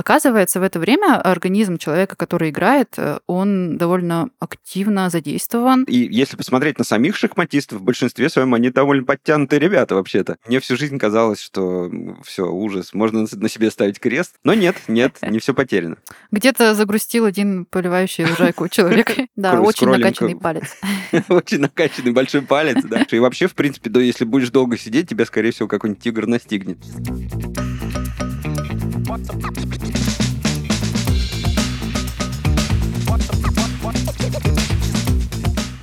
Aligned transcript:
Оказывается, 0.00 0.60
в 0.60 0.62
это 0.62 0.78
время 0.78 1.20
организм 1.20 1.76
человека, 1.76 2.16
который 2.16 2.48
играет, 2.48 2.94
э, 2.96 3.18
он 3.26 3.76
довольно 3.76 4.30
активно 4.38 5.10
задействован. 5.10 5.84
И 5.84 6.08
если 6.10 6.38
посмотреть 6.38 6.78
на 6.78 6.84
самих 6.84 7.16
шахматистов, 7.16 7.80
в 7.80 7.82
большинстве 7.82 8.30
своем 8.30 8.54
они 8.54 8.70
довольно 8.70 9.04
подтянутые 9.04 9.60
ребята 9.60 9.94
вообще-то. 9.94 10.38
Мне 10.46 10.58
всю 10.60 10.78
жизнь 10.78 10.96
казалось, 10.98 11.38
что 11.38 11.90
все, 12.24 12.50
ужас, 12.50 12.94
можно 12.94 13.26
на 13.30 13.48
себе 13.50 13.70
ставить 13.70 14.00
крест. 14.00 14.36
Но 14.42 14.54
нет, 14.54 14.76
нет, 14.88 15.18
не 15.22 15.38
все 15.38 15.52
потеряно. 15.52 15.98
Где-то 16.30 16.74
загрустил 16.74 17.26
один 17.26 17.66
поливающий 17.66 18.24
лужайку 18.24 18.68
человек. 18.70 19.14
Да, 19.36 19.60
очень 19.60 19.86
накачанный 19.86 20.34
палец. 20.34 20.78
Очень 21.28 21.58
накачанный 21.58 22.12
большой 22.12 22.40
палец, 22.40 22.82
да. 22.84 23.02
И 23.02 23.18
вообще, 23.18 23.48
в 23.48 23.54
принципе, 23.54 23.90
если 24.00 24.24
будешь 24.24 24.48
долго 24.48 24.78
сидеть, 24.78 25.10
тебя, 25.10 25.26
скорее 25.26 25.50
всего, 25.50 25.68
какой-нибудь 25.68 26.02
тигр 26.02 26.26
настигнет. 26.26 26.78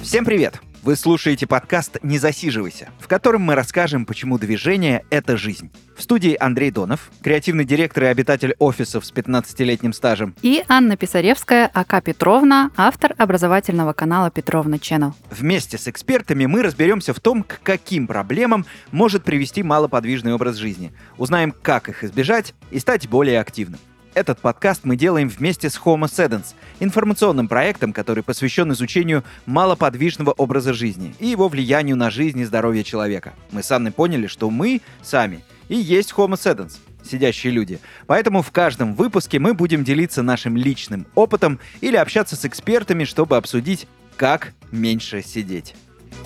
Всем 0.01 0.23
привет! 0.23 0.61
Вы 0.87 0.95
слушаете 0.95 1.47
подкаст 1.47 1.97
«Не 2.01 2.17
засиживайся», 2.17 2.87
в 2.97 3.09
котором 3.09 3.41
мы 3.41 3.55
расскажем, 3.55 4.05
почему 4.05 4.37
движение— 4.37 5.03
это 5.09 5.35
жизнь. 5.35 5.69
В 5.97 6.01
студии 6.01 6.37
Андрей 6.39 6.71
Донов, 6.71 7.11
креативный 7.21 7.65
директор 7.65 8.05
и 8.05 8.07
обитатель 8.07 8.55
офисов 8.57 9.05
с 9.05 9.11
15-летним 9.11 9.91
стажем. 9.91 10.33
И 10.41 10.63
Анна 10.69 10.95
Писаревская, 10.95 11.69
АК 11.73 12.01
Петровна, 12.01 12.71
автор 12.77 13.13
образовательного 13.17 13.91
канала 13.91 14.31
Петровна 14.31 14.77
Channel. 14.77 15.11
Вместе 15.29 15.77
с 15.77 15.89
экспертами 15.89 16.45
мы 16.45 16.63
разберемся 16.63 17.13
в 17.13 17.19
том, 17.19 17.43
к 17.43 17.59
каким 17.63 18.07
проблемам 18.07 18.65
может 18.93 19.25
привести 19.25 19.63
малоподвижный 19.63 20.35
образ 20.35 20.55
жизни. 20.55 20.93
Узнаем, 21.17 21.51
как 21.51 21.89
их 21.89 22.05
избежать 22.05 22.53
и 22.71 22.79
стать 22.79 23.09
более 23.09 23.41
активным. 23.41 23.81
Этот 24.17 24.39
подкаст 24.39 24.81
мы 24.83 24.95
делаем 24.95 25.29
вместе 25.29 25.69
с 25.69 25.77
Homo 25.77 26.05
Sedens, 26.05 26.55
информационным 26.79 27.47
проектом, 27.47 27.93
который 27.93 28.23
посвящен 28.23 28.71
изучению 28.71 29.23
малоподвижного 29.45 30.31
образа 30.31 30.73
жизни 30.73 31.13
и 31.19 31.27
его 31.27 31.47
влиянию 31.47 31.95
на 31.95 32.09
жизнь 32.09 32.39
и 32.39 32.43
здоровье 32.43 32.83
человека. 32.83 33.35
Мы 33.51 33.61
с 33.61 33.71
Анной 33.71 33.91
поняли, 33.91 34.25
что 34.25 34.49
мы 34.49 34.81
сами 35.03 35.45
и 35.69 35.75
есть 35.75 36.13
Homo 36.17 36.33
Sedens, 36.33 36.79
сидящие 37.03 37.53
люди. 37.53 37.77
Поэтому 38.07 38.41
в 38.41 38.49
каждом 38.49 38.95
выпуске 38.95 39.37
мы 39.37 39.53
будем 39.53 39.83
делиться 39.83 40.23
нашим 40.23 40.57
личным 40.57 41.05
опытом 41.13 41.59
или 41.81 41.95
общаться 41.95 42.35
с 42.35 42.43
экспертами, 42.43 43.03
чтобы 43.03 43.37
обсудить, 43.37 43.87
как 44.15 44.53
меньше 44.71 45.21
сидеть. 45.21 45.75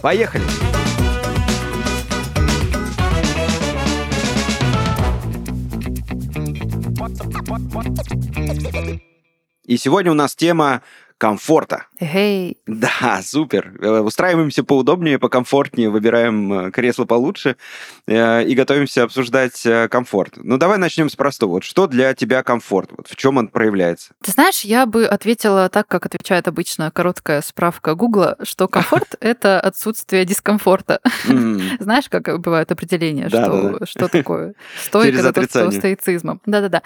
Поехали! 0.02 0.46
Поехали! 0.46 0.91
И 9.66 9.78
сегодня 9.78 10.12
у 10.12 10.16
нас 10.16 10.36
тема 10.36 10.82
комфорта. 11.18 11.88
Эй. 12.02 12.58
Да, 12.66 13.22
супер. 13.24 13.74
Э, 13.80 14.00
устраиваемся 14.00 14.64
поудобнее, 14.64 15.20
покомфортнее, 15.20 15.90
выбираем 15.90 16.52
э, 16.52 16.72
кресло 16.72 17.06
получше 17.06 17.58
э, 18.08 18.44
и 18.44 18.56
готовимся 18.56 19.04
обсуждать 19.04 19.66
комфорт. 19.90 20.34
Ну, 20.38 20.58
давай 20.58 20.80
начнем 20.80 21.10
с 21.10 21.16
простого. 21.16 21.52
Вот 21.52 21.64
что 21.64 21.86
для 21.86 22.14
тебя 22.16 22.42
комфорт? 22.42 22.90
Вот 22.98 23.08
в 23.08 23.16
чем 23.16 23.38
он 23.38 23.50
проявляется? 23.50 24.14
Ты 24.24 24.32
знаешь, 24.32 24.62
я 24.62 24.86
бы 24.88 25.06
ответила 25.06 25.70
так, 25.70 25.88
как 25.88 26.08
отвечает 26.08 26.48
обычно 26.48 26.90
короткая 26.90 27.42
справка 27.42 27.94
Гугла, 27.94 28.36
что 28.44 28.68
комфорт— 28.68 29.16
это 29.20 29.60
отсутствие 29.60 30.26
дискомфорта. 30.26 31.02
Знаешь, 31.80 32.10
как 32.10 32.40
бывают 32.40 32.72
определения, 32.72 33.30
что 33.30 34.08
такое 34.08 34.56
стойка 34.84 35.22
за 35.22 35.72
стоицизмом. 35.72 36.42
Да-да-да. 36.48 36.82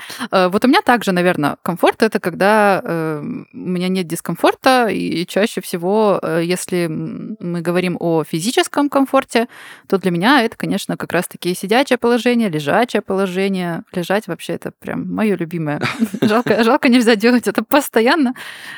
Вот 0.50 0.66
у 0.66 0.68
меня 0.68 0.82
также, 0.82 1.14
наверное, 1.14 1.56
комфорт— 1.62 2.04
это 2.04 2.20
когда 2.20 2.82
у 2.84 3.58
меня 3.58 3.88
нет 3.88 4.08
дискомфорта, 4.08 4.26
дискомфорта, 4.26 4.88
и 5.08 5.26
чаще 5.26 5.62
всего, 5.62 6.20
э, 6.22 6.42
если 6.44 6.88
мы 6.88 7.62
говорим 7.62 7.98
о 8.00 8.24
физическом 8.24 8.90
комфорте, 8.90 9.48
то 9.88 9.98
для 9.98 10.12
меня 10.12 10.44
это, 10.44 10.58
конечно, 10.58 10.98
как 10.98 11.14
раз-таки 11.14 11.54
сидячее 11.56 11.98
положение, 11.98 12.50
лежачее 12.50 13.02
положение. 13.02 13.84
Лежать 13.94 14.28
вообще 14.28 14.54
это 14.54 14.72
прям 14.72 15.14
мое 15.14 15.36
любимое. 15.36 15.82
Жалко, 16.22 16.64
жалко 16.64 16.90
нельзя 16.90 17.16
делать 17.16 17.48
это 17.48 17.64
постоянно. 17.64 18.34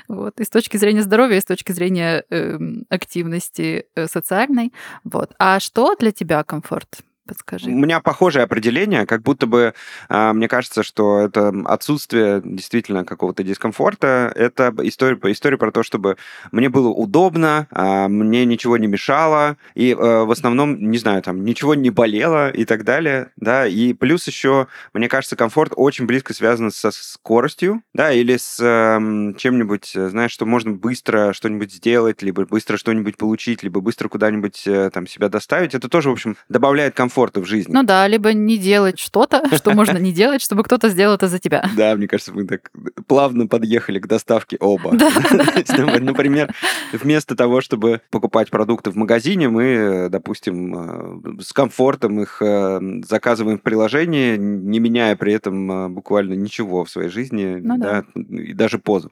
Вот, 0.08 0.40
и 0.40 0.44
с 0.44 0.50
точки 0.50 0.78
зрения 0.78 1.02
здоровья, 1.02 1.38
и 1.38 1.42
с 1.42 1.46
точки 1.46 1.72
зрения 1.72 2.24
э, 2.30 2.58
активности 2.90 3.86
социальной. 4.08 4.74
Вот. 5.04 5.32
А 5.40 5.60
что 5.60 5.96
для 5.96 6.12
тебя 6.12 6.44
комфорт? 6.44 7.04
Подскажи. 7.28 7.70
У 7.70 7.74
меня 7.74 8.00
похожее 8.00 8.44
определение, 8.44 9.06
как 9.06 9.22
будто 9.22 9.48
бы 9.48 9.74
э, 10.10 10.34
мне 10.34 10.48
кажется, 10.48 10.84
что 10.84 11.20
это 11.20 11.54
отсутствие 11.66 12.42
действительно 12.44 13.04
какого-то 13.04 13.44
дискомфорта. 13.44 14.32
Это 14.36 14.74
история, 14.84 15.20
история 15.26 15.58
про 15.58 15.72
то, 15.72 15.84
чтобы 15.84 16.18
мне 16.52 16.70
было 16.70 16.88
удобно, 16.88 17.68
э, 17.72 18.08
мне 18.08 18.46
ничего 18.46 18.78
не 18.78 18.88
мешало, 18.88 19.58
и 19.76 19.92
э, 19.92 19.96
в 19.96 20.32
основном, 20.32 20.90
не 20.90 20.98
знаю, 20.98 21.22
там 21.22 21.44
ничего 21.44 21.76
не 21.76 21.90
болело 21.90 22.50
и 22.50 22.64
так 22.64 22.86
далее, 22.86 23.32
да. 23.36 23.68
И 23.68 23.94
плюс 23.94 24.26
еще, 24.28 24.68
мне 24.94 25.10
кажется, 25.10 25.36
комфорт 25.36 25.74
очень 25.76 26.06
близко 26.06 26.34
связан 26.34 26.72
со 26.72 26.92
скоростью, 26.92 27.84
да, 27.94 28.12
или 28.14 28.38
с 28.38 28.58
э, 28.62 29.34
чем-нибудь, 29.38 29.92
знаешь, 29.94 30.32
что 30.32 30.46
можно 30.46 30.72
быстро 30.72 31.34
что-нибудь 31.34 31.74
сделать, 31.74 32.22
либо 32.22 32.46
быстро 32.46 32.78
что-нибудь 32.78 33.18
получить, 33.18 33.64
либо 33.64 33.82
быстро 33.82 34.08
куда-нибудь 34.08 34.66
э, 34.66 34.90
там 34.94 35.08
себя 35.08 35.28
доставить. 35.28 35.76
Это 35.76 35.90
тоже, 35.90 36.10
в 36.10 36.14
общем, 36.14 36.38
добавляет 36.48 36.96
комфорт 36.96 37.17
комфорта 37.18 37.42
в 37.42 37.46
жизни. 37.46 37.74
Ну 37.74 37.84
да, 37.84 38.08
либо 38.08 38.34
не 38.34 38.58
делать 38.58 39.00
что-то, 39.00 39.44
что 39.56 39.72
можно 39.72 39.98
не 39.98 40.12
делать, 40.12 40.42
чтобы 40.42 40.64
кто-то 40.64 40.90
сделал 40.90 41.16
это 41.16 41.28
за 41.28 41.40
тебя. 41.40 41.68
Да, 41.76 41.96
мне 41.96 42.08
кажется, 42.08 42.32
мы 42.32 42.46
так 42.46 42.72
плавно 43.08 43.48
подъехали 43.48 44.00
к 44.00 44.08
доставке 44.08 44.58
оба. 44.60 44.92
Например, 46.00 46.54
вместо 46.94 47.36
того, 47.36 47.62
чтобы 47.62 48.02
покупать 48.12 48.52
продукты 48.52 48.92
в 48.92 48.96
магазине, 48.96 49.50
мы, 49.50 50.10
допустим, 50.12 51.40
э, 51.40 51.42
с 51.42 51.54
комфортом 51.54 52.22
их 52.22 52.40
э, 52.42 52.80
заказываем 53.04 53.58
в 53.58 53.64
приложении, 53.64 54.38
не 54.38 54.80
меняя 54.80 55.16
при 55.16 55.34
этом 55.34 55.72
э, 55.72 55.90
буквально 55.90 56.34
ничего 56.34 56.86
в 56.86 56.90
своей 56.90 57.10
жизни, 57.10 57.60
ну, 57.64 57.78
да, 57.78 58.04
да. 58.14 58.22
и 58.22 58.54
даже 58.54 58.78
позу. 58.78 59.12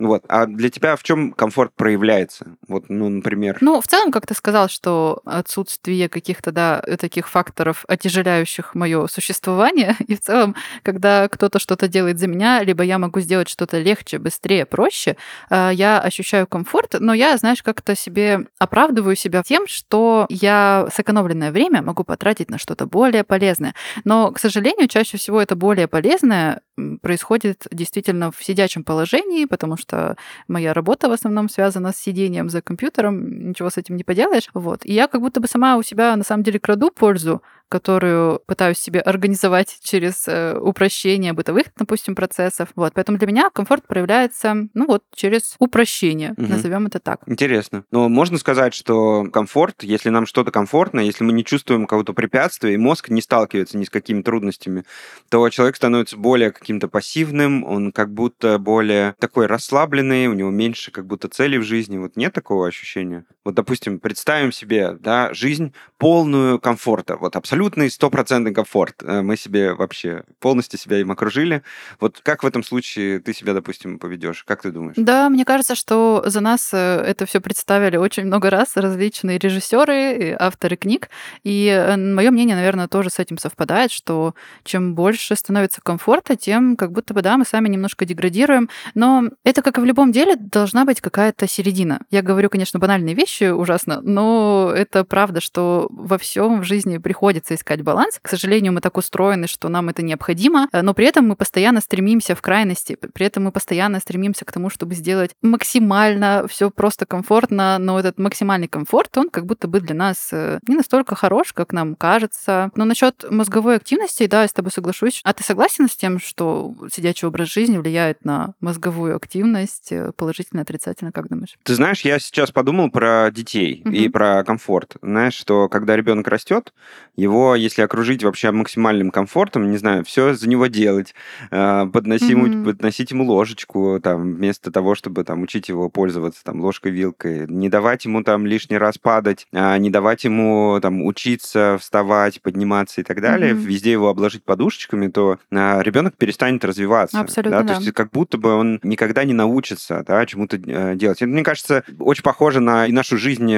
Вот. 0.00 0.24
А 0.28 0.46
для 0.46 0.68
тебя 0.68 0.96
в 0.96 1.02
чем 1.02 1.32
комфорт 1.32 1.72
проявляется? 1.76 2.56
Вот, 2.66 2.86
ну, 2.88 3.08
например. 3.08 3.58
Ну, 3.60 3.80
в 3.80 3.86
целом, 3.86 4.10
как 4.10 4.26
ты 4.26 4.34
сказал, 4.34 4.68
что 4.68 5.22
отсутствие 5.24 6.08
каких-то, 6.08 6.50
да, 6.50 6.82
таких 7.04 7.28
факторов, 7.28 7.84
отяжеляющих 7.86 8.74
мое 8.74 9.06
существование. 9.08 9.94
И 10.08 10.16
в 10.16 10.20
целом, 10.20 10.56
когда 10.82 11.28
кто-то 11.28 11.58
что-то 11.58 11.86
делает 11.86 12.18
за 12.18 12.26
меня, 12.26 12.62
либо 12.62 12.82
я 12.82 12.98
могу 12.98 13.20
сделать 13.20 13.50
что-то 13.50 13.78
легче, 13.78 14.18
быстрее, 14.18 14.64
проще, 14.64 15.18
э, 15.50 15.70
я 15.74 16.00
ощущаю 16.00 16.46
комфорт, 16.46 16.96
но 16.98 17.12
я, 17.12 17.36
знаешь, 17.36 17.62
как-то 17.62 17.94
себе 17.94 18.46
оправдываю 18.58 19.16
себя 19.16 19.42
тем, 19.42 19.66
что 19.66 20.24
я 20.30 20.88
сэкономленное 20.94 21.52
время 21.52 21.82
могу 21.82 22.04
потратить 22.04 22.50
на 22.50 22.56
что-то 22.56 22.86
более 22.86 23.22
полезное. 23.22 23.74
Но, 24.04 24.32
к 24.32 24.38
сожалению, 24.38 24.88
чаще 24.88 25.18
всего 25.18 25.42
это 25.42 25.56
более 25.56 25.88
полезное 25.88 26.62
происходит 27.02 27.66
действительно 27.70 28.30
в 28.30 28.42
сидячем 28.42 28.84
положении, 28.84 29.44
потому 29.44 29.76
что 29.76 30.16
моя 30.48 30.72
работа 30.74 31.08
в 31.08 31.12
основном 31.12 31.48
связана 31.48 31.92
с 31.92 31.96
сидением 31.96 32.50
за 32.50 32.62
компьютером, 32.62 33.48
ничего 33.50 33.70
с 33.70 33.76
этим 33.76 33.96
не 33.96 34.04
поделаешь. 34.04 34.48
Вот. 34.54 34.84
И 34.84 34.92
я 34.92 35.06
как 35.06 35.20
будто 35.20 35.40
бы 35.40 35.46
сама 35.46 35.76
у 35.76 35.82
себя 35.82 36.16
на 36.16 36.24
самом 36.24 36.42
деле 36.42 36.58
краду 36.58 36.90
porzo. 36.94 37.42
Которую 37.74 38.40
пытаюсь 38.46 38.78
себе 38.78 39.00
организовать 39.00 39.78
через 39.82 40.28
э, 40.28 40.56
упрощение 40.56 41.32
бытовых, 41.32 41.66
допустим, 41.76 42.14
процессов. 42.14 42.68
Вот, 42.76 42.92
поэтому 42.94 43.18
для 43.18 43.26
меня 43.26 43.50
комфорт 43.50 43.84
проявляется, 43.88 44.68
ну 44.74 44.86
вот, 44.86 45.02
через 45.12 45.56
упрощение, 45.58 46.34
угу. 46.36 46.46
назовем 46.46 46.86
это 46.86 47.00
так. 47.00 47.22
Интересно. 47.26 47.82
Но 47.90 48.08
можно 48.08 48.38
сказать, 48.38 48.74
что 48.74 49.24
комфорт, 49.24 49.82
если 49.82 50.10
нам 50.10 50.24
что-то 50.24 50.52
комфортно, 50.52 51.00
если 51.00 51.24
мы 51.24 51.32
не 51.32 51.44
чувствуем 51.44 51.88
какого-то 51.88 52.12
препятствия, 52.12 52.74
и 52.74 52.76
мозг 52.76 53.08
не 53.08 53.20
сталкивается 53.20 53.76
ни 53.76 53.82
с 53.82 53.90
какими 53.90 54.22
трудностями, 54.22 54.84
то 55.28 55.48
человек 55.48 55.74
становится 55.74 56.16
более 56.16 56.52
каким-то 56.52 56.86
пассивным, 56.86 57.64
он 57.64 57.90
как 57.90 58.14
будто 58.14 58.60
более 58.60 59.16
такой 59.18 59.46
расслабленный, 59.46 60.28
у 60.28 60.34
него 60.34 60.50
меньше 60.50 60.92
как 60.92 61.08
будто 61.08 61.26
целей 61.26 61.58
в 61.58 61.64
жизни. 61.64 61.98
Вот 61.98 62.14
нет 62.14 62.32
такого 62.32 62.68
ощущения? 62.68 63.24
Вот, 63.44 63.56
допустим, 63.56 63.98
представим 63.98 64.52
себе, 64.52 64.92
да, 65.00 65.34
жизнь 65.34 65.74
полную 65.98 66.60
комфорта, 66.60 67.16
вот 67.16 67.34
абсолютно 67.34 67.63
абсолютный 67.64 67.90
стопроцентный 67.90 68.52
комфорт. 68.52 69.02
Э, 69.02 69.22
мы 69.22 69.36
себе 69.36 69.72
вообще 69.72 70.24
полностью 70.38 70.78
себя 70.78 70.98
им 70.98 71.10
окружили. 71.10 71.62
Вот 71.98 72.20
как 72.22 72.42
в 72.42 72.46
этом 72.46 72.62
случае 72.62 73.20
ты 73.20 73.32
себя, 73.32 73.54
допустим, 73.54 73.98
поведешь? 73.98 74.44
Как 74.44 74.62
ты 74.62 74.70
думаешь? 74.70 74.96
Да, 74.98 75.30
мне 75.30 75.44
кажется, 75.44 75.74
что 75.74 76.22
за 76.26 76.40
нас 76.40 76.70
э, 76.74 76.76
это 76.76 77.24
все 77.24 77.40
представили 77.40 77.96
очень 77.96 78.24
много 78.24 78.50
раз 78.50 78.76
различные 78.76 79.38
режиссеры, 79.38 80.36
авторы 80.38 80.76
книг. 80.76 81.08
И 81.42 81.68
э, 81.68 81.96
мое 81.96 82.30
мнение, 82.30 82.54
наверное, 82.54 82.86
тоже 82.86 83.08
с 83.08 83.18
этим 83.18 83.38
совпадает, 83.38 83.90
что 83.90 84.34
чем 84.64 84.94
больше 84.94 85.34
становится 85.34 85.80
комфорта, 85.80 86.36
тем 86.36 86.76
как 86.76 86.92
будто 86.92 87.14
бы, 87.14 87.22
да, 87.22 87.38
мы 87.38 87.46
сами 87.46 87.68
немножко 87.68 88.04
деградируем. 88.04 88.68
Но 88.94 89.30
это, 89.42 89.62
как 89.62 89.78
и 89.78 89.80
в 89.80 89.84
любом 89.84 90.12
деле, 90.12 90.36
должна 90.36 90.84
быть 90.84 91.00
какая-то 91.00 91.48
середина. 91.48 92.00
Я 92.10 92.20
говорю, 92.20 92.50
конечно, 92.50 92.78
банальные 92.78 93.14
вещи 93.14 93.44
ужасно, 93.44 94.02
но 94.02 94.70
это 94.74 95.04
правда, 95.04 95.40
что 95.40 95.88
во 95.90 96.18
всем 96.18 96.60
в 96.60 96.64
жизни 96.64 96.98
приходит 96.98 97.43
приходится 97.44 97.54
искать 97.54 97.82
баланс. 97.82 98.18
К 98.22 98.28
сожалению, 98.28 98.72
мы 98.72 98.80
так 98.80 98.96
устроены, 98.96 99.46
что 99.46 99.68
нам 99.68 99.88
это 99.88 100.02
необходимо, 100.02 100.68
э, 100.72 100.82
но 100.82 100.94
при 100.94 101.06
этом 101.06 101.28
мы 101.28 101.36
постоянно 101.36 101.80
стремимся 101.80 102.34
в 102.34 102.42
крайности, 102.42 102.96
при 102.96 103.26
этом 103.26 103.44
мы 103.44 103.52
постоянно 103.52 104.00
стремимся 104.00 104.44
к 104.44 104.52
тому, 104.52 104.70
чтобы 104.70 104.94
сделать 104.94 105.30
максимально 105.42 106.46
все 106.48 106.70
просто 106.70 107.06
комфортно, 107.06 107.78
но 107.78 107.98
этот 107.98 108.18
максимальный 108.18 108.68
комфорт, 108.68 109.16
он 109.18 109.28
как 109.30 109.46
будто 109.46 109.68
бы 109.68 109.80
для 109.80 109.94
нас 109.94 110.30
э, 110.32 110.58
не 110.68 110.76
настолько 110.76 111.14
хорош, 111.14 111.52
как 111.52 111.72
нам 111.72 111.94
кажется. 111.94 112.70
Но 112.76 112.84
насчет 112.84 113.24
мозговой 113.30 113.76
активности, 113.76 114.26
да, 114.26 114.42
я 114.42 114.48
с 114.48 114.52
тобой 114.52 114.72
соглашусь. 114.72 115.20
А 115.24 115.32
ты 115.32 115.44
согласен 115.44 115.88
с 115.88 115.96
тем, 115.96 116.18
что 116.18 116.74
сидячий 116.92 117.28
образ 117.28 117.52
жизни 117.52 117.78
влияет 117.78 118.24
на 118.24 118.54
мозговую 118.60 119.16
активность 119.16 119.92
э, 119.92 120.12
положительно, 120.16 120.62
отрицательно, 120.62 121.12
как 121.12 121.28
думаешь? 121.28 121.56
Ты 121.62 121.74
знаешь, 121.74 122.00
я 122.02 122.18
сейчас 122.18 122.50
подумал 122.50 122.90
про 122.90 123.30
детей 123.30 123.82
угу. 123.84 123.94
и 123.94 124.08
про 124.08 124.44
комфорт. 124.44 124.96
Знаешь, 125.02 125.34
что 125.34 125.68
когда 125.68 125.96
ребенок 125.96 126.28
растет, 126.28 126.72
его, 127.16 127.33
если 127.56 127.82
окружить 127.82 128.24
вообще 128.24 128.50
максимальным 128.50 129.10
комфортом, 129.10 129.70
не 129.70 129.76
знаю, 129.76 130.04
все 130.04 130.34
за 130.34 130.48
него 130.48 130.66
делать, 130.66 131.14
э, 131.50 131.86
подносить, 131.92 132.30
ему, 132.30 132.64
подносить 132.64 133.10
ему 133.10 133.24
ложечку, 133.24 134.00
там, 134.02 134.34
вместо 134.34 134.70
того, 134.70 134.94
чтобы 134.94 135.24
там 135.24 135.42
учить 135.42 135.68
его 135.68 135.88
пользоваться 135.88 136.42
там 136.44 136.60
ложкой, 136.60 136.92
вилкой, 136.92 137.46
не 137.48 137.68
давать 137.68 138.04
ему 138.04 138.22
там 138.22 138.46
лишний 138.46 138.78
раз 138.78 138.98
падать, 138.98 139.46
а 139.52 139.76
не 139.78 139.90
давать 139.90 140.24
ему 140.24 140.78
там 140.80 141.02
учиться, 141.04 141.76
вставать, 141.80 142.40
подниматься 142.42 143.00
и 143.00 143.04
так 143.04 143.20
далее, 143.20 143.54
угу. 143.54 143.62
везде 143.62 143.92
его 143.92 144.08
обложить 144.08 144.44
подушечками, 144.44 145.08
то 145.08 145.38
а, 145.50 145.82
ребенок 145.82 146.16
перестанет 146.16 146.64
развиваться. 146.64 147.20
Абсолютно, 147.20 147.58
да? 147.58 147.62
да. 147.62 147.74
То 147.74 147.80
есть 147.80 147.92
как 147.92 148.10
будто 148.10 148.38
бы 148.38 148.54
он 148.54 148.80
никогда 148.82 149.24
не 149.24 149.32
научится 149.32 150.04
да, 150.06 150.24
чему-то 150.26 150.56
э, 150.56 150.94
делать. 150.96 151.18
Это, 151.18 151.26
мне 151.26 151.42
кажется, 151.42 151.84
очень 151.98 152.22
похоже 152.22 152.60
на 152.60 152.86
и 152.86 152.92
нашу 152.92 153.18
жизнь 153.18 153.52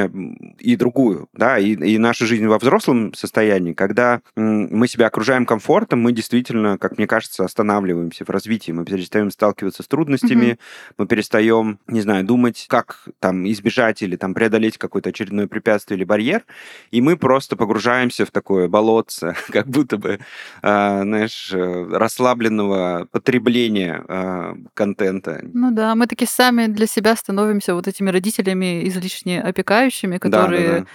и 0.58 0.76
другую, 0.76 1.28
да, 1.32 1.58
и, 1.58 1.74
и 1.74 1.98
нашу 1.98 2.26
жизнь 2.26 2.46
во 2.46 2.58
взрослом 2.58 3.14
состоянии, 3.14 3.65
когда 3.74 4.20
мы 4.34 4.88
себя 4.88 5.06
окружаем 5.06 5.46
комфортом, 5.46 6.00
мы 6.00 6.12
действительно, 6.12 6.78
как 6.78 6.98
мне 6.98 7.06
кажется, 7.06 7.44
останавливаемся 7.44 8.24
в 8.24 8.30
развитии, 8.30 8.72
мы 8.72 8.84
перестаем 8.84 9.30
сталкиваться 9.30 9.82
с 9.82 9.88
трудностями, 9.88 10.52
угу. 10.52 10.58
мы 10.98 11.06
перестаем, 11.06 11.78
не 11.86 12.00
знаю, 12.00 12.24
думать, 12.24 12.66
как 12.68 13.08
там 13.20 13.46
избежать 13.50 14.02
или 14.02 14.16
там 14.16 14.34
преодолеть 14.34 14.78
какое-то 14.78 15.10
очередное 15.10 15.46
препятствие 15.46 15.96
или 15.96 16.04
барьер, 16.04 16.44
и 16.90 17.00
мы 17.00 17.16
просто 17.16 17.56
погружаемся 17.56 18.26
в 18.26 18.30
такое 18.30 18.68
болотце, 18.68 19.34
как 19.50 19.66
будто 19.66 19.98
бы, 19.98 20.18
э, 20.62 21.02
знаешь, 21.02 21.52
расслабленного 21.52 23.08
потребления 23.10 24.04
э, 24.08 24.54
контента. 24.74 25.40
Ну 25.52 25.70
да, 25.70 25.94
мы 25.94 26.06
таки 26.06 26.26
сами 26.26 26.66
для 26.66 26.86
себя 26.86 27.16
становимся 27.16 27.74
вот 27.74 27.88
этими 27.88 28.10
родителями 28.10 28.86
излишне 28.88 29.40
опекающими, 29.42 30.18
которые 30.18 30.68
да, 30.68 30.72
да, 30.72 30.80
да 30.80 30.86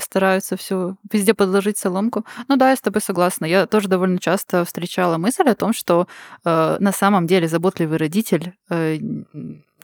стараются 0.00 0.56
все 0.56 0.96
везде 1.12 1.34
подложить 1.34 1.78
соломку. 1.78 2.24
Ну 2.48 2.56
да, 2.56 2.70
я 2.70 2.76
с 2.76 2.80
тобой 2.80 3.00
согласна. 3.00 3.44
Я 3.46 3.66
тоже 3.66 3.88
довольно 3.88 4.18
часто 4.18 4.64
встречала 4.64 5.18
мысль 5.18 5.48
о 5.48 5.54
том, 5.54 5.72
что 5.72 6.06
э, 6.44 6.76
на 6.80 6.92
самом 6.92 7.26
деле 7.26 7.48
заботливый 7.48 7.98
родитель 7.98 8.54
э, 8.70 8.98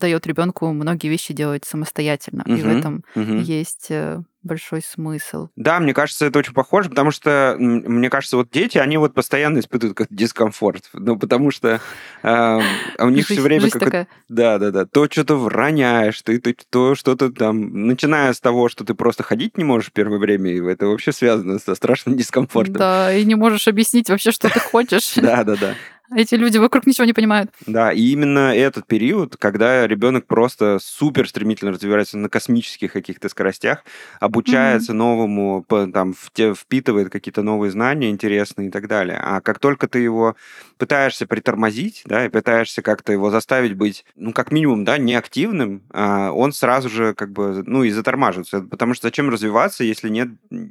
дает 0.00 0.26
ребенку 0.26 0.72
многие 0.72 1.08
вещи 1.08 1.32
делать 1.34 1.64
самостоятельно. 1.64 2.44
Угу, 2.46 2.54
и 2.54 2.62
в 2.62 2.68
этом 2.68 3.04
угу. 3.14 3.34
есть 3.36 3.86
э, 3.90 4.22
большой 4.44 4.82
смысл. 4.82 5.48
Да, 5.56 5.80
мне 5.80 5.94
кажется, 5.94 6.26
это 6.26 6.38
очень 6.38 6.52
похоже, 6.52 6.90
потому 6.90 7.10
что, 7.10 7.56
мне 7.58 8.10
кажется, 8.10 8.36
вот 8.36 8.50
дети, 8.50 8.78
они 8.78 8.98
вот 8.98 9.14
постоянно 9.14 9.58
испытывают 9.58 9.96
как 9.96 10.08
дискомфорт. 10.10 10.84
Ну, 11.04 11.18
потому 11.18 11.50
что 11.50 11.80
э, 12.22 12.60
у 12.98 13.08
них 13.10 13.26
все 13.26 13.40
время... 13.40 13.68
Как 13.70 14.08
да, 14.28 14.58
да, 14.58 14.70
да. 14.70 14.86
То 14.86 15.06
что-то 15.10 15.36
вроняешь, 15.36 16.20
ты, 16.22 16.40
ты 16.40 16.56
то 16.70 16.94
что-то 16.94 17.30
там... 17.30 17.86
Начиная 17.86 18.32
с 18.32 18.40
того, 18.40 18.70
что 18.70 18.84
ты 18.84 18.94
просто 18.94 19.22
ходить 19.22 19.58
не 19.58 19.64
можешь 19.64 19.90
в 19.90 19.92
первое 19.92 20.18
время, 20.18 20.50
и 20.50 20.62
это 20.64 20.86
вообще 20.86 21.12
связано 21.12 21.58
со 21.58 21.74
страшным 21.74 22.16
дискомфортом. 22.16 22.76
Да, 22.76 23.12
и 23.12 23.24
не 23.24 23.34
можешь 23.34 23.68
объяснить 23.68 24.08
вообще, 24.08 24.30
что 24.30 24.48
ты 24.48 24.60
хочешь. 24.72 25.14
Да, 25.16 25.44
да, 25.44 25.56
да. 25.56 25.74
Эти 26.10 26.34
люди 26.34 26.58
вокруг 26.58 26.86
ничего 26.86 27.06
не 27.06 27.12
понимают. 27.12 27.50
Да, 27.66 27.90
и 27.92 28.00
именно 28.12 28.54
этот 28.54 28.86
период, 28.86 29.36
когда 29.36 29.86
ребенок 29.86 30.26
просто 30.26 30.78
супер 30.80 31.28
стремительно 31.28 31.72
развивается 31.72 32.18
на 32.18 32.28
космических 32.28 32.92
каких-то 32.92 33.28
скоростях, 33.28 33.84
обучается 34.20 34.92
mm-hmm. 34.92 34.96
новому, 34.96 35.66
там, 35.68 36.14
впитывает 36.14 37.10
какие-то 37.10 37.42
новые 37.42 37.70
знания 37.70 38.10
интересные 38.10 38.68
и 38.68 38.70
так 38.70 38.86
далее. 38.86 39.18
А 39.22 39.40
как 39.40 39.58
только 39.58 39.88
ты 39.88 40.00
его 40.00 40.36
пытаешься 40.76 41.26
притормозить, 41.26 42.02
да, 42.04 42.26
и 42.26 42.28
пытаешься 42.28 42.82
как-то 42.82 43.12
его 43.12 43.30
заставить 43.30 43.74
быть, 43.74 44.04
ну, 44.14 44.32
как 44.32 44.52
минимум, 44.52 44.84
да, 44.84 44.98
неактивным, 44.98 45.82
а, 45.90 46.32
он 46.32 46.52
сразу 46.52 46.90
же 46.90 47.14
как 47.14 47.32
бы, 47.32 47.62
ну, 47.66 47.82
и 47.82 47.90
затормаживается. 47.90 48.60
Потому 48.60 48.94
что 48.94 49.06
зачем 49.06 49.30
развиваться, 49.30 49.84
если 49.84 50.08
нет, 50.08 50.28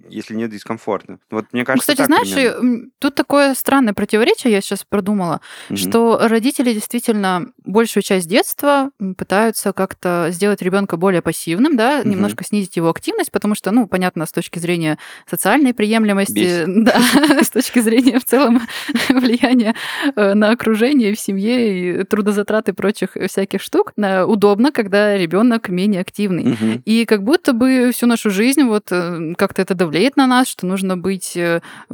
если 0.09 0.35
нет 0.35 0.51
дискомфорта? 0.51 1.19
Вот 1.31 1.45
мне 1.53 1.65
кажется, 1.65 1.91
Кстати, 1.91 2.05
знаешь, 2.05 2.31
примерно. 2.31 2.89
тут 2.99 3.15
такое 3.15 3.55
странное 3.55 3.93
противоречие, 3.93 4.53
я 4.53 4.61
сейчас 4.61 4.83
продумала, 4.83 5.22
mm-hmm. 5.23 5.75
что 5.75 6.19
родители 6.21 6.73
действительно 6.73 7.47
большую 7.65 8.03
часть 8.03 8.27
детства 8.27 8.91
пытаются 9.17 9.73
как-то 9.73 10.27
сделать 10.31 10.61
ребенка 10.61 10.97
более 10.97 11.21
пассивным, 11.21 11.75
да, 11.77 11.99
mm-hmm. 11.99 12.07
немножко 12.07 12.43
снизить 12.43 12.75
его 12.75 12.89
активность, 12.89 13.31
потому 13.31 13.55
что, 13.55 13.71
ну, 13.71 13.87
понятно, 13.87 14.25
с 14.25 14.31
точки 14.31 14.59
зрения 14.59 14.97
социальной 15.29 15.73
приемлемости, 15.73 16.33
Бесит. 16.33 16.83
да, 16.83 16.99
с 17.41 17.49
точки 17.49 17.79
зрения 17.79 18.19
в 18.19 18.25
целом 18.25 18.61
влияния 19.09 19.75
Э, 20.15 20.33
на 20.33 20.51
окружение 20.51 21.13
в 21.13 21.19
семье 21.19 22.01
и 22.01 22.03
трудозатраты 22.03 22.73
прочих 22.73 23.15
всяких 23.27 23.61
штук, 23.61 23.93
э, 23.97 24.23
удобно, 24.23 24.71
когда 24.71 25.17
ребенок 25.17 25.69
менее 25.69 26.01
активный. 26.01 26.53
Угу. 26.53 26.81
И 26.85 27.05
как 27.05 27.23
будто 27.23 27.53
бы 27.53 27.91
всю 27.93 28.07
нашу 28.07 28.29
жизнь 28.29 28.63
вот 28.63 28.87
э, 28.91 29.33
как-то 29.37 29.61
это 29.61 29.75
давлеет 29.75 30.17
на 30.17 30.27
нас, 30.27 30.47
что 30.47 30.65
нужно 30.65 30.97
быть 30.97 31.37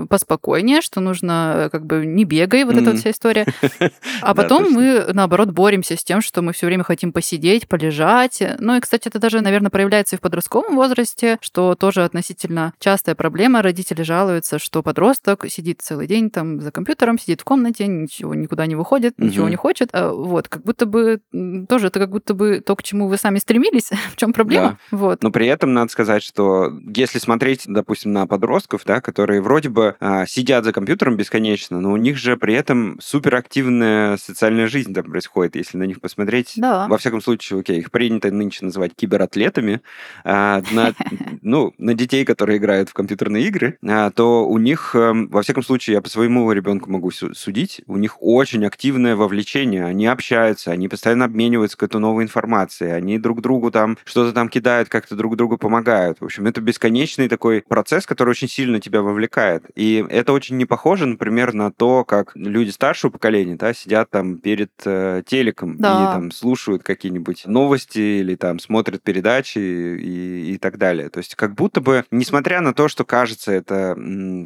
поспокойнее, 0.10 0.82
что 0.82 1.00
нужно 1.00 1.70
как 1.72 1.86
бы 1.86 2.06
не 2.06 2.26
бегай, 2.26 2.64
вот 2.64 2.76
эта 2.76 2.92
вот 2.92 3.00
вся 3.00 3.10
история. 3.20 3.46
А 4.22 4.34
потом 4.34 4.72
мы, 4.72 5.08
наоборот, 5.14 5.50
боремся 5.50 5.96
с 5.96 6.04
тем, 6.04 6.22
что 6.22 6.42
мы 6.42 6.54
все 6.54 6.68
время 6.68 6.84
хотим 6.84 7.14
посидеть, 7.14 7.68
полежать. 7.68 8.44
Ну 8.60 8.76
и, 8.76 8.80
кстати, 8.80 9.08
это 9.08 9.18
даже, 9.18 9.42
наверное, 9.42 9.70
проявляется 9.70 10.16
и 10.16 10.20
в 10.20 10.22
подростковом 10.22 10.76
возрасте, 10.76 11.38
что 11.42 11.76
тоже 11.76 12.04
относительно 12.04 12.74
частая 12.80 13.16
проблема. 13.16 13.62
Родители 13.62 14.04
жалуются, 14.04 14.60
что 14.60 14.84
подросток 14.84 15.46
сидит 15.50 15.82
целый 15.82 16.06
день 16.06 16.30
там 16.30 16.62
за 16.62 16.72
компьютером, 16.72 17.18
сидит 17.18 17.42
в 17.42 17.44
комнате, 17.44 17.88
ничего 17.88 18.36
никуда 18.36 18.66
не 18.66 18.76
выходит, 18.76 19.18
ничего 19.18 19.48
не 19.50 19.56
хочет. 19.56 19.90
А, 19.94 20.12
вот, 20.12 20.48
как 20.48 20.64
будто 20.64 20.86
бы 20.86 21.22
тоже 21.68 21.88
это 21.88 22.00
как 22.00 22.10
будто 22.10 22.34
бы 22.34 22.62
то, 22.66 22.76
к 22.76 22.84
чему 22.84 23.08
вы 23.08 23.18
сами 23.18 23.40
стремились. 23.40 23.90
в 24.12 24.16
чем 24.18 24.34
проблема? 24.34 24.78
Да. 24.92 24.98
Вот. 24.98 25.24
Но 25.24 25.32
при 25.32 25.48
этом 25.48 25.74
надо 25.74 25.92
сказать, 25.92 26.24
что 26.24 26.72
если 26.94 27.20
смотреть, 27.20 27.64
допустим, 27.68 28.12
на 28.12 28.28
подростков, 28.28 28.84
да, 28.86 29.02
которые 29.02 29.42
вроде 29.42 29.70
бы 29.70 29.96
а, 30.00 30.26
сидят 30.26 30.66
за 30.66 30.74
компьютером 30.74 31.16
бесконечно, 31.16 31.80
но 31.80 31.92
у 31.92 31.98
них 31.98 32.18
же 32.18 32.38
при 32.38 32.54
этом 32.54 33.00
суперактивная 33.10 34.18
социальная 34.18 34.68
жизнь 34.68 34.94
там 34.94 35.06
происходит, 35.06 35.56
если 35.56 35.78
на 35.78 35.84
них 35.84 36.00
посмотреть. 36.00 36.54
Да. 36.58 36.88
Во 36.88 37.00
всяком 37.00 37.22
случае, 37.22 37.60
окей, 37.60 37.80
их 37.80 37.90
принято 37.90 38.30
нынче 38.30 38.66
называть 38.66 38.92
кибератлетами. 38.96 39.82
А, 40.24 40.62
на, 40.72 40.94
ну, 41.42 41.74
на 41.80 41.96
детей, 41.96 42.24
которые 42.24 42.60
играют 42.60 42.90
в 42.90 42.94
компьютерные 42.94 43.48
игры, 43.48 43.80
а, 43.84 44.12
то 44.12 44.48
у 44.48 44.60
них, 44.60 44.92
а, 44.94 45.14
во 45.14 45.42
всяком 45.42 45.64
случае, 45.64 45.96
я 45.96 46.02
по 46.02 46.10
своему 46.10 46.52
ребенку 46.52 46.92
могу 46.92 47.10
судить, 47.10 47.82
у 47.88 47.98
них 47.98 48.18
очень 48.22 48.64
активное 48.66 49.16
вовлечение, 49.16 49.86
они 49.86 50.06
общаются, 50.06 50.72
они 50.72 50.88
постоянно 50.88 51.26
обмениваются 51.26 51.78
какой-то 51.78 51.98
новой 51.98 52.24
информацией, 52.24 52.92
они 52.92 53.18
друг 53.18 53.42
другу 53.42 53.72
там 53.72 53.98
что-то 54.06 54.34
там 54.34 54.50
кидают, 54.50 54.88
как-то 54.88 55.16
друг 55.16 55.36
другу 55.36 55.58
помогают. 55.58 56.22
В 56.22 56.26
общем, 56.26 56.46
это 56.46 56.62
бесконечный 56.62 57.28
такой 57.28 57.64
процесс, 57.68 58.06
который 58.06 58.30
очень 58.30 58.48
сильно 58.48 58.80
тебя 58.80 59.02
вовлекает. 59.02 59.64
И 59.74 60.06
это 60.10 60.32
очень 60.32 60.58
не 60.58 60.66
похоже, 60.66 61.08
например, 61.08 61.54
на 61.54 61.72
то, 61.72 62.06
как 62.06 62.34
люди 62.36 62.70
старшего 63.00 63.12
поколения, 63.12 63.56
да, 63.56 63.74
сидят 63.74 64.10
там 64.10 64.38
перед 64.38 64.72
э, 64.86 65.24
телеком 65.26 65.78
да. 65.78 66.04
и 66.04 66.06
там 66.14 66.32
слушают 66.32 66.84
какие-нибудь 66.84 67.46
новости 67.46 68.20
или 68.20 68.36
там 68.36 68.60
смотрят 68.60 69.02
передачи 69.02 69.58
и, 69.58 70.54
и 70.54 70.58
так 70.58 70.78
далее. 70.78 71.10
То 71.10 71.20
есть 71.20 71.36
как 71.36 71.56
будто 71.56 71.80
бы, 71.80 72.04
несмотря 72.12 72.60
на 72.60 72.74
то, 72.74 72.90
что 72.90 73.06
кажется 73.06 73.54
это, 73.54 73.98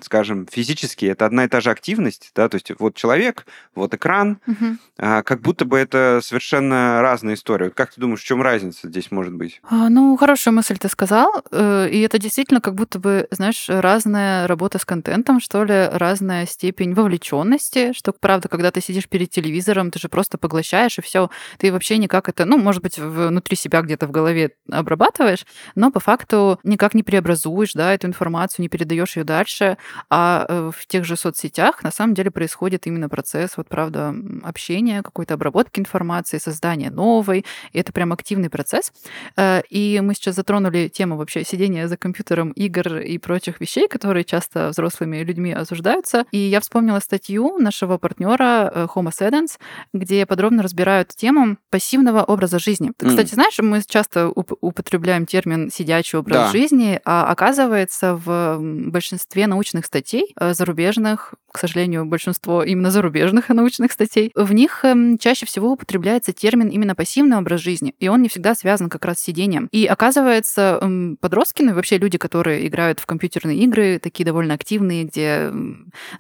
скажем, 0.04 0.48
физически, 0.52 1.06
это 1.06 1.26
одна 1.26 1.46
и 1.46 1.48
та 1.48 1.62
же 1.62 1.72
активность, 1.72 2.32
да, 2.36 2.48
то 2.48 2.56
есть 2.56 2.72
вот 2.78 2.96
человек 2.96 3.46
вот 3.74 3.94
экран, 3.96 4.38
угу. 4.46 4.78
а, 4.98 5.24
как 5.24 5.42
будто 5.42 5.66
бы 5.66 5.80
это 5.80 6.20
совершенно 6.24 7.02
разная 7.02 7.34
история. 7.34 7.66
Вот 7.66 7.74
как 7.74 7.94
ты 7.94 8.02
думаешь, 8.02 8.22
в 8.22 8.26
чем 8.26 8.42
разница 8.42 8.88
здесь 8.88 9.10
может 9.10 9.34
быть? 9.34 9.62
А, 9.64 9.90
ну, 9.90 10.16
хорошая 10.18 10.54
мысль 10.54 10.78
ты 10.78 10.90
сказал, 10.90 11.44
э, 11.52 11.90
и 11.90 12.02
это 12.02 12.20
действительно 12.20 12.62
как 12.62 12.76
будто 12.76 13.00
бы, 13.00 13.28
знаешь, 13.32 13.66
разная 13.68 14.46
работа 14.48 14.78
с 14.78 14.86
контентом, 14.86 15.40
что 15.40 15.64
ли, 15.64 15.90
разная 15.92 16.46
степень 16.46 16.94
вовлеченности, 16.94 17.94
что, 17.94 18.14
правда, 18.14 18.43
это 18.44 18.50
когда 18.50 18.72
ты 18.72 18.82
сидишь 18.82 19.08
перед 19.08 19.30
телевизором, 19.30 19.90
ты 19.90 20.00
же 20.00 20.10
просто 20.10 20.38
поглощаешь, 20.38 20.98
и 20.98 21.02
все. 21.02 21.30
Ты 21.58 21.72
вообще 21.72 21.98
никак 21.98 22.28
это, 22.28 22.44
ну, 22.44 22.58
может 22.58 22.84
быть, 22.84 23.00
внутри 23.00 23.56
себя 23.56 23.82
где-то 23.82 24.06
в 24.06 24.12
голове 24.12 24.52
обрабатываешь, 24.70 25.46
но 25.76 25.92
по 25.92 26.02
факту 26.02 26.60
никак 26.64 26.94
не 26.94 27.04
преобразуешь, 27.04 27.74
да, 27.74 27.94
эту 27.94 28.08
информацию, 28.08 28.64
не 28.64 28.68
передаешь 28.68 29.16
ее 29.16 29.24
дальше. 29.24 29.78
А 30.10 30.46
э, 30.50 30.72
в 30.76 30.86
тех 30.88 31.06
же 31.06 31.16
соцсетях 31.16 31.84
на 31.84 31.92
самом 31.92 32.16
деле 32.16 32.32
происходит 32.32 32.86
именно 32.86 33.08
процесс, 33.08 33.56
вот 33.56 33.70
правда, 33.70 34.14
общения, 34.44 35.02
какой-то 35.02 35.36
обработки 35.36 35.80
информации, 35.80 36.38
создания 36.38 36.92
новой. 36.92 37.46
И 37.72 37.80
это 37.80 37.94
прям 37.94 38.12
активный 38.12 38.50
процесс. 38.50 38.92
Э, 39.38 39.62
и 39.70 40.02
мы 40.04 40.16
сейчас 40.16 40.36
затронули 40.36 40.90
тему 40.90 41.16
вообще 41.16 41.46
сидения 41.46 41.88
за 41.88 41.96
компьютером, 41.96 42.52
игр 42.52 42.98
и 42.98 43.18
прочих 43.20 43.62
вещей, 43.62 43.88
которые 43.88 44.26
часто 44.26 44.70
взрослыми 44.70 45.24
людьми 45.24 45.54
осуждаются. 45.54 46.26
И 46.32 46.38
я 46.38 46.60
вспомнила 46.60 47.00
статью 47.00 47.58
нашего 47.58 47.98
партнера 47.98 48.33
э, 48.42 48.88
Homo 48.94 49.12
Sedens, 49.12 49.58
где 49.94 50.26
подробно 50.26 50.64
разбирают 50.64 51.10
тему 51.10 51.58
пассивного 51.70 52.24
образа 52.24 52.60
жизни. 52.60 52.92
Ты, 52.98 53.08
кстати, 53.08 53.34
знаешь, 53.34 53.58
мы 53.60 53.82
часто 53.88 54.30
употребляем 54.30 55.26
термин 55.26 55.70
«сидячий 55.72 56.20
образ 56.20 56.38
да. 56.38 56.52
жизни», 56.52 57.00
а 57.06 57.26
оказывается 57.26 58.16
в 58.16 58.58
большинстве 58.60 59.48
научных 59.48 59.86
статей 59.86 60.34
э, 60.40 60.54
зарубежных, 60.54 61.34
к 61.52 61.58
сожалению, 61.60 62.06
большинство 62.06 62.64
именно 62.64 62.92
зарубежных 62.92 63.50
научных 63.54 63.92
статей, 63.92 64.32
в 64.36 64.54
них 64.54 64.84
эм, 64.86 65.18
чаще 65.18 65.46
всего 65.46 65.72
употребляется 65.72 66.34
термин 66.34 66.70
именно 66.70 66.96
пассивный 66.96 67.38
образ 67.38 67.62
жизни, 67.62 67.94
и 68.00 68.08
он 68.08 68.22
не 68.22 68.30
всегда 68.30 68.56
связан 68.56 68.90
как 68.90 69.06
раз 69.06 69.20
с 69.20 69.24
сидением. 69.24 69.68
И 69.72 69.86
оказывается, 69.86 70.80
подростки, 71.22 71.62
ну 71.62 71.72
и 71.72 71.74
вообще 71.74 71.98
люди, 71.98 72.18
которые 72.18 72.68
играют 72.68 73.00
в 73.00 73.06
компьютерные 73.06 73.58
игры, 73.60 74.00
такие 74.00 74.26
довольно 74.26 74.54
активные, 74.54 75.04
где 75.04 75.52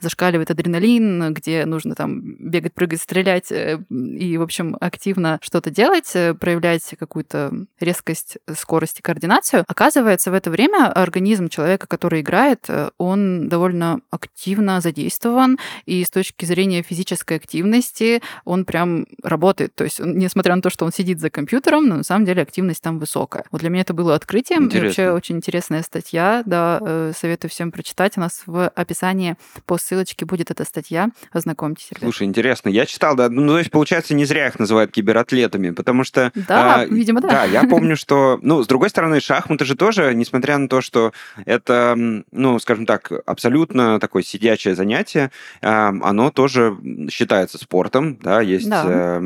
зашкаливает 0.01 0.51
адреналин, 0.51 1.34
где 1.34 1.65
нужно 1.65 1.96
там 1.96 2.03
бегать, 2.08 2.74
прыгать, 2.74 3.02
стрелять 3.02 3.52
э, 3.52 3.80
и, 3.90 4.38
в 4.38 4.42
общем, 4.42 4.78
активно 4.80 5.40
что-то 5.42 5.70
делать, 5.70 6.12
э, 6.14 6.34
проявлять 6.34 6.96
какую-то 7.00 7.52
резкость, 7.80 8.38
скорость 8.56 9.00
и 9.00 9.02
координацию, 9.02 9.64
оказывается, 9.68 10.32
в 10.32 10.34
это 10.34 10.50
время 10.50 10.92
организм 10.92 11.50
человека, 11.50 11.88
который 11.88 12.22
играет, 12.22 12.66
э, 12.68 12.90
он 12.98 13.50
довольно 13.50 14.02
активно 14.12 14.82
задействован, 14.82 15.58
и 15.86 16.04
с 16.04 16.10
точки 16.10 16.46
зрения 16.46 16.82
физической 16.82 17.38
активности 17.38 18.22
он 18.46 18.66
прям 18.66 19.06
работает. 19.24 19.76
То 19.76 19.84
есть, 19.84 20.00
несмотря 20.00 20.56
на 20.56 20.62
то, 20.62 20.70
что 20.70 20.86
он 20.86 20.92
сидит 20.92 21.20
за 21.20 21.30
компьютером, 21.30 21.88
но 21.88 21.98
на 21.98 22.04
самом 22.04 22.26
деле 22.26 22.42
активность 22.42 22.82
там 22.82 23.00
высокая. 23.00 23.46
Вот 23.52 23.62
для 23.62 23.70
меня 23.70 23.82
это 23.82 23.94
было 23.94 24.16
открытием. 24.16 24.66
Интересно. 24.66 24.86
И 24.86 24.88
вообще 24.88 25.12
очень 25.12 25.38
интересная 25.38 25.84
статья, 25.84 26.44
да, 26.46 27.14
советую 27.18 27.52
всем 27.52 27.72
прочитать. 27.72 28.18
У 28.18 28.22
нас 28.22 28.44
в 28.46 28.68
описании 28.68 29.36
по 29.66 29.78
ссылочке 29.78 30.26
будет 30.26 30.52
эта 30.52 30.64
статья. 30.66 31.10
Ознакомьтесь. 31.32 31.90
Ребят. 31.94 32.04
Слушай, 32.04 32.28
интересно. 32.28 32.70
Я 32.70 32.86
читал, 32.86 33.16
да, 33.16 33.30
ну, 33.30 33.48
то 33.54 33.60
есть, 33.60 33.72
получается, 33.72 34.14
не 34.14 34.26
зря 34.26 34.48
их 34.48 34.60
называют 34.60 34.92
кибератлетами, 34.92 35.72
потому 35.72 36.04
что... 36.04 36.32
Да, 36.36 36.76
а, 36.76 36.86
видимо, 36.86 37.22
да. 37.22 37.30
Да, 37.30 37.44
я 37.46 37.64
помню, 37.64 37.96
что, 37.96 38.40
ну, 38.42 38.64
с 38.64 38.68
другой 38.68 38.90
стороны, 38.90 39.20
шахматы 39.20 39.66
же 39.66 39.76
тоже, 39.76 40.14
несмотря 40.14 40.58
на 40.58 40.68
то, 40.68 40.82
что 40.82 41.14
это, 41.46 41.96
ну, 42.32 42.60
скажем 42.60 42.86
так, 42.86 43.12
абсолютно 43.26 44.00
такое 44.00 44.24
сидячее 44.24 44.76
занятие, 44.76 45.32
а, 45.62 45.90
оно 45.90 46.32
тоже 46.32 46.78
считается 47.10 47.58
спортом, 47.58 48.18
да, 48.22 48.42
есть 48.42 48.70
да. 48.70 48.84
Э, 48.88 49.22